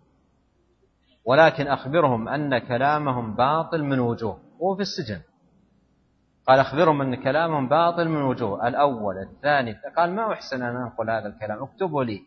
ولكن 1.25 1.67
أخبرهم 1.67 2.27
أن 2.29 2.57
كلامهم 2.57 3.35
باطل 3.35 3.83
من 3.83 3.99
وجوه 3.99 4.39
وهو 4.59 4.75
في 4.75 4.81
السجن. 4.81 5.21
قال 6.47 6.59
أخبرهم 6.59 7.01
أن 7.01 7.15
كلامهم 7.15 7.69
باطل 7.69 8.09
من 8.09 8.21
وجوه 8.21 8.67
الأول 8.67 9.17
الثاني 9.17 9.75
قال 9.97 10.11
ما 10.15 10.33
أحسن 10.33 10.61
أن 10.61 10.75
أنقل 10.75 11.09
هذا 11.09 11.27
الكلام 11.27 11.63
اكتبوا 11.63 12.03
لي. 12.03 12.21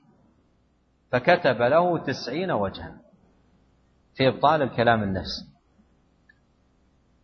فكتب 1.13 1.63
له 1.63 1.99
تسعين 1.99 2.51
وجها 2.51 2.97
في 4.15 4.29
إبطال 4.29 4.63
الكلام 4.63 5.03
النفسي. 5.03 5.47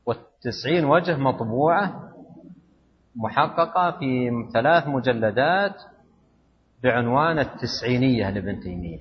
والتسعين 0.06 0.84
وجه 0.84 1.16
مطبوعة 1.16 2.12
محققة 3.16 3.90
في 3.98 4.30
ثلاث 4.52 4.86
مجلدات 4.86 5.82
بعنوان 6.82 7.38
التسعينية 7.38 8.30
لابن 8.30 8.60
تيمية. 8.60 9.00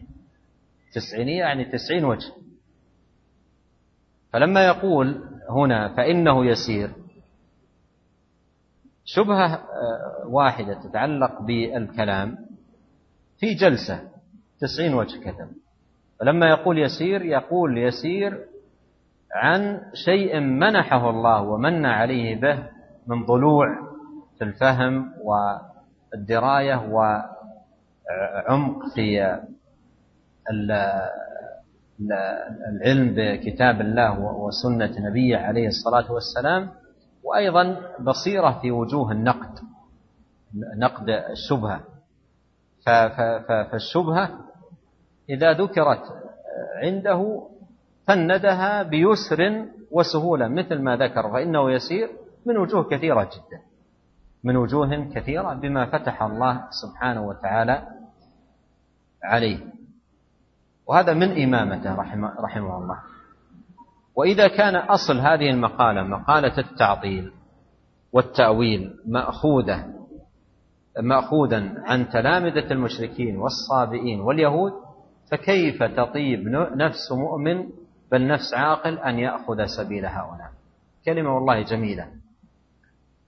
تسعينية 0.94 1.40
يعني 1.40 1.66
تسعين 1.66 2.06
وجه. 2.06 2.32
فلما 4.34 4.66
يقول 4.66 5.24
هنا 5.50 5.96
فإنه 5.96 6.46
يسير 6.46 6.90
شبهة 9.06 9.54
آه، 9.54 10.28
واحدة 10.28 10.74
تتعلق 10.74 11.42
بالكلام 11.42 12.38
في 13.40 13.54
جلسة 13.54 14.10
تسعين 14.60 14.94
وجه 14.94 15.20
كتب. 15.20 15.50
فلما 16.20 16.50
يقول 16.50 16.80
يسير 16.80 17.26
يقول 17.26 17.78
يسير 17.78 18.46
عن 19.34 19.82
شيء 20.06 20.40
منحه 20.40 21.10
الله 21.10 21.42
ومن 21.42 21.86
عليه 21.86 22.36
به 22.42 22.70
من 23.08 23.26
ضلوع 23.26 23.68
في 24.38 24.44
الفهم 24.44 25.14
والدراية 25.24 26.76
وعمق 26.92 28.86
في 28.96 29.40
العلم 32.70 33.14
بكتاب 33.16 33.82
الله 33.82 34.20
وسنة 34.20 35.10
نبيه 35.10 35.38
عليه 35.38 35.68
الصلاة 35.68 36.12
والسلام 36.12 36.70
وأيضا 37.24 37.78
بصيرة 38.00 38.60
في 38.62 38.72
وجوه 38.72 39.12
النقد 39.12 39.60
نقد 40.78 41.10
الشبهة. 41.10 41.82
فالشبهة 43.72 44.30
إذا 45.30 45.54
ذكرت 45.54 46.04
عنده 46.84 47.48
فندها 48.08 48.84
بيسر 48.84 49.66
وسهولة 49.92 50.48
مثل 50.48 50.82
ما 50.82 50.98
ذكر 50.98 51.32
فإنه 51.32 51.72
يسير 51.72 52.10
من 52.46 52.58
وجوه 52.58 52.84
كثيرة 52.90 53.24
جدا 53.24 53.62
من 54.44 54.56
وجوه 54.56 55.14
كثيرة 55.16 55.54
بما 55.54 55.86
فتح 55.86 56.24
الله 56.24 56.64
سبحانه 56.70 57.28
وتعالى 57.28 57.88
عليه. 59.24 59.81
وهذا 60.92 61.14
من 61.14 61.44
إمامته 61.44 61.96
رحمه, 61.96 62.32
رحمه 62.40 62.78
الله. 62.78 62.98
وإذا 64.16 64.48
كان 64.48 64.76
أصل 64.76 65.20
هذه 65.20 65.50
المقالة 65.50 66.04
مقالة 66.04 66.58
التعطيل 66.58 67.32
والتأويل 68.14 68.94
مأخوذة 69.08 69.86
مأخوذا 71.00 71.74
عن 71.86 72.10
تلامذة 72.10 72.72
المشركين 72.72 73.38
والصابئين 73.38 74.20
واليهود 74.20 74.72
فكيف 75.32 75.84
تطيب 75.84 76.48
نفس 76.76 77.12
مؤمن 77.12 77.70
بل 78.12 78.28
نفس 78.28 78.54
عاقل 78.54 78.98
أن 78.98 79.20
يأخذ 79.20 79.66
سبيل 79.66 80.06
هؤلاء؟ 80.06 80.52
كلمة 81.06 81.36
والله 81.36 81.62
جميلة. 81.62 82.08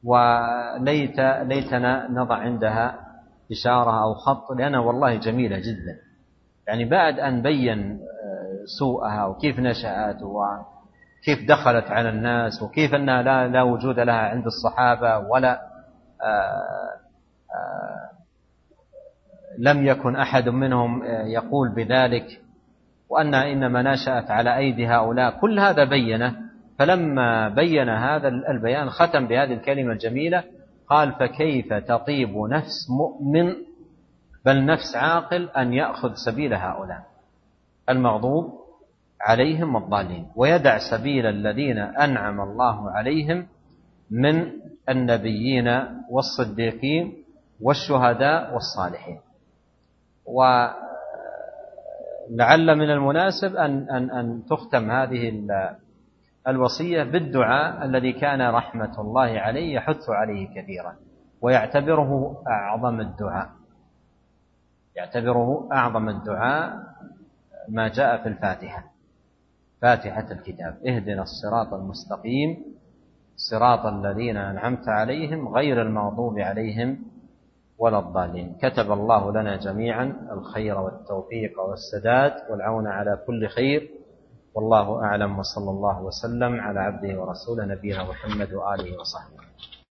وليت 0.04 1.20
ليتنا 1.20 2.12
نضع 2.12 2.36
عندها 2.36 3.00
إشارة 3.52 4.04
أو 4.04 4.14
خط 4.14 4.52
لأنها 4.52 4.80
والله 4.80 5.16
جميلة 5.16 5.58
جدا. 5.58 6.13
يعني 6.68 6.86
بعد 6.86 7.20
أن 7.20 7.42
بين 7.42 7.80
آه، 7.80 8.66
سوءها 8.80 9.26
وكيف 9.26 9.60
نشأت 9.60 10.18
وكيف 10.22 11.48
دخلت 11.48 11.92
على 11.92 12.10
الناس 12.10 12.64
وكيف 12.64 12.96
أنها 12.96 13.22
لا, 13.22 13.48
لا 13.48 13.64
وجود 13.64 14.00
لها 14.00 14.16
عند 14.16 14.46
الصحابة 14.46 15.18
ولا 15.18 15.62
آه، 16.22 17.04
آه، 17.56 18.10
لم 19.60 19.88
يكن 19.88 20.16
أحد 20.16 20.50
منهم 20.50 21.04
يقول 21.06 21.76
بذلك 21.76 22.42
وأنها 23.10 23.52
إنما 23.52 23.82
نشأت 23.82 24.32
على 24.32 24.58
أيدي 24.58 24.88
هؤلاء. 24.88 25.40
كل 25.40 25.60
هذا 25.60 25.84
بينه 25.84 26.36
فلما 26.80 27.50
بين 27.50 27.90
هذا 27.90 28.28
البيان 28.28 28.90
ختم 28.90 29.28
بهذه 29.28 29.54
الكلمة 29.54 29.94
الجميلة 29.94 30.44
قال 30.88 31.12
فكيف 31.12 31.74
تطيب 31.74 32.38
نفس 32.38 32.90
مؤمن 32.90 33.54
بل 34.46 34.66
نفس 34.66 34.96
عاقل 34.96 35.50
أن 35.50 35.74
يأخذ 35.74 36.14
سبيل 36.14 36.54
هؤلاء. 36.54 37.04
المغضوب 37.90 38.64
عليهم 39.22 39.78
الضالين 39.78 40.28
ويدع 40.36 40.78
سبيل 40.92 41.26
الذين 41.26 41.78
أنعم 41.78 42.42
الله 42.42 42.92
عليهم 42.92 43.48
من 44.12 44.52
النبيين 44.90 45.68
والصديقين 46.10 47.24
والشهداء 47.62 48.54
والصالحين. 48.54 49.20
ولعل 50.26 50.76
من 52.76 52.90
المناسب 52.90 53.56
أن, 53.56 53.90
أن, 53.90 54.12
أن 54.12 54.44
تختم 54.50 54.92
هذه 54.92 55.48
الوصية 56.48 57.04
بالدعاء 57.04 57.86
الذي 57.86 58.14
كان 58.14 58.42
رحمة 58.42 59.02
الله 59.02 59.40
عليه 59.40 59.76
يحث 59.76 60.10
عليه 60.10 60.48
كثيرا 60.56 60.96
ويعتبره 61.42 62.42
أعظم 62.48 63.00
الدعاء. 63.00 63.50
يعتبره 64.96 65.70
أعظم 65.72 66.10
الدعاء 66.10 66.84
ما 67.70 67.88
جاء 67.88 68.24
في 68.24 68.30
الفاتحة. 68.30 68.84
فاتحة 69.82 70.32
الكتاب. 70.32 70.78
اهدنا 70.88 71.22
الصراط 71.22 71.74
المستقيم. 71.74 72.66
صراط 73.36 73.86
الذين 73.86 74.38
أنعمت 74.38 74.90
عليهم 74.90 75.48
غير 75.48 75.82
المغضوب 75.82 76.40
عليهم 76.40 77.06
ولا 77.78 78.00
الضالين. 78.00 78.56
كتب 78.62 78.92
الله 78.92 79.32
لنا 79.32 79.56
جميعا 79.56 80.28
الخير 80.32 80.80
والتوفيق 80.80 81.60
والسداد 81.60 82.34
والعون 82.50 82.88
على 82.88 83.20
كل 83.28 83.48
خير. 83.48 83.90
والله 84.56 85.04
أعلم 85.04 85.40
وصلى 85.40 85.70
الله 85.70 86.02
وسلم 86.02 86.62
على 86.62 86.80
عبده 86.80 87.22
ورسوله 87.22 87.66
نبينا 87.66 88.04
محمد 88.04 88.54
وآله 88.54 89.00
وصحبه. 89.00 89.43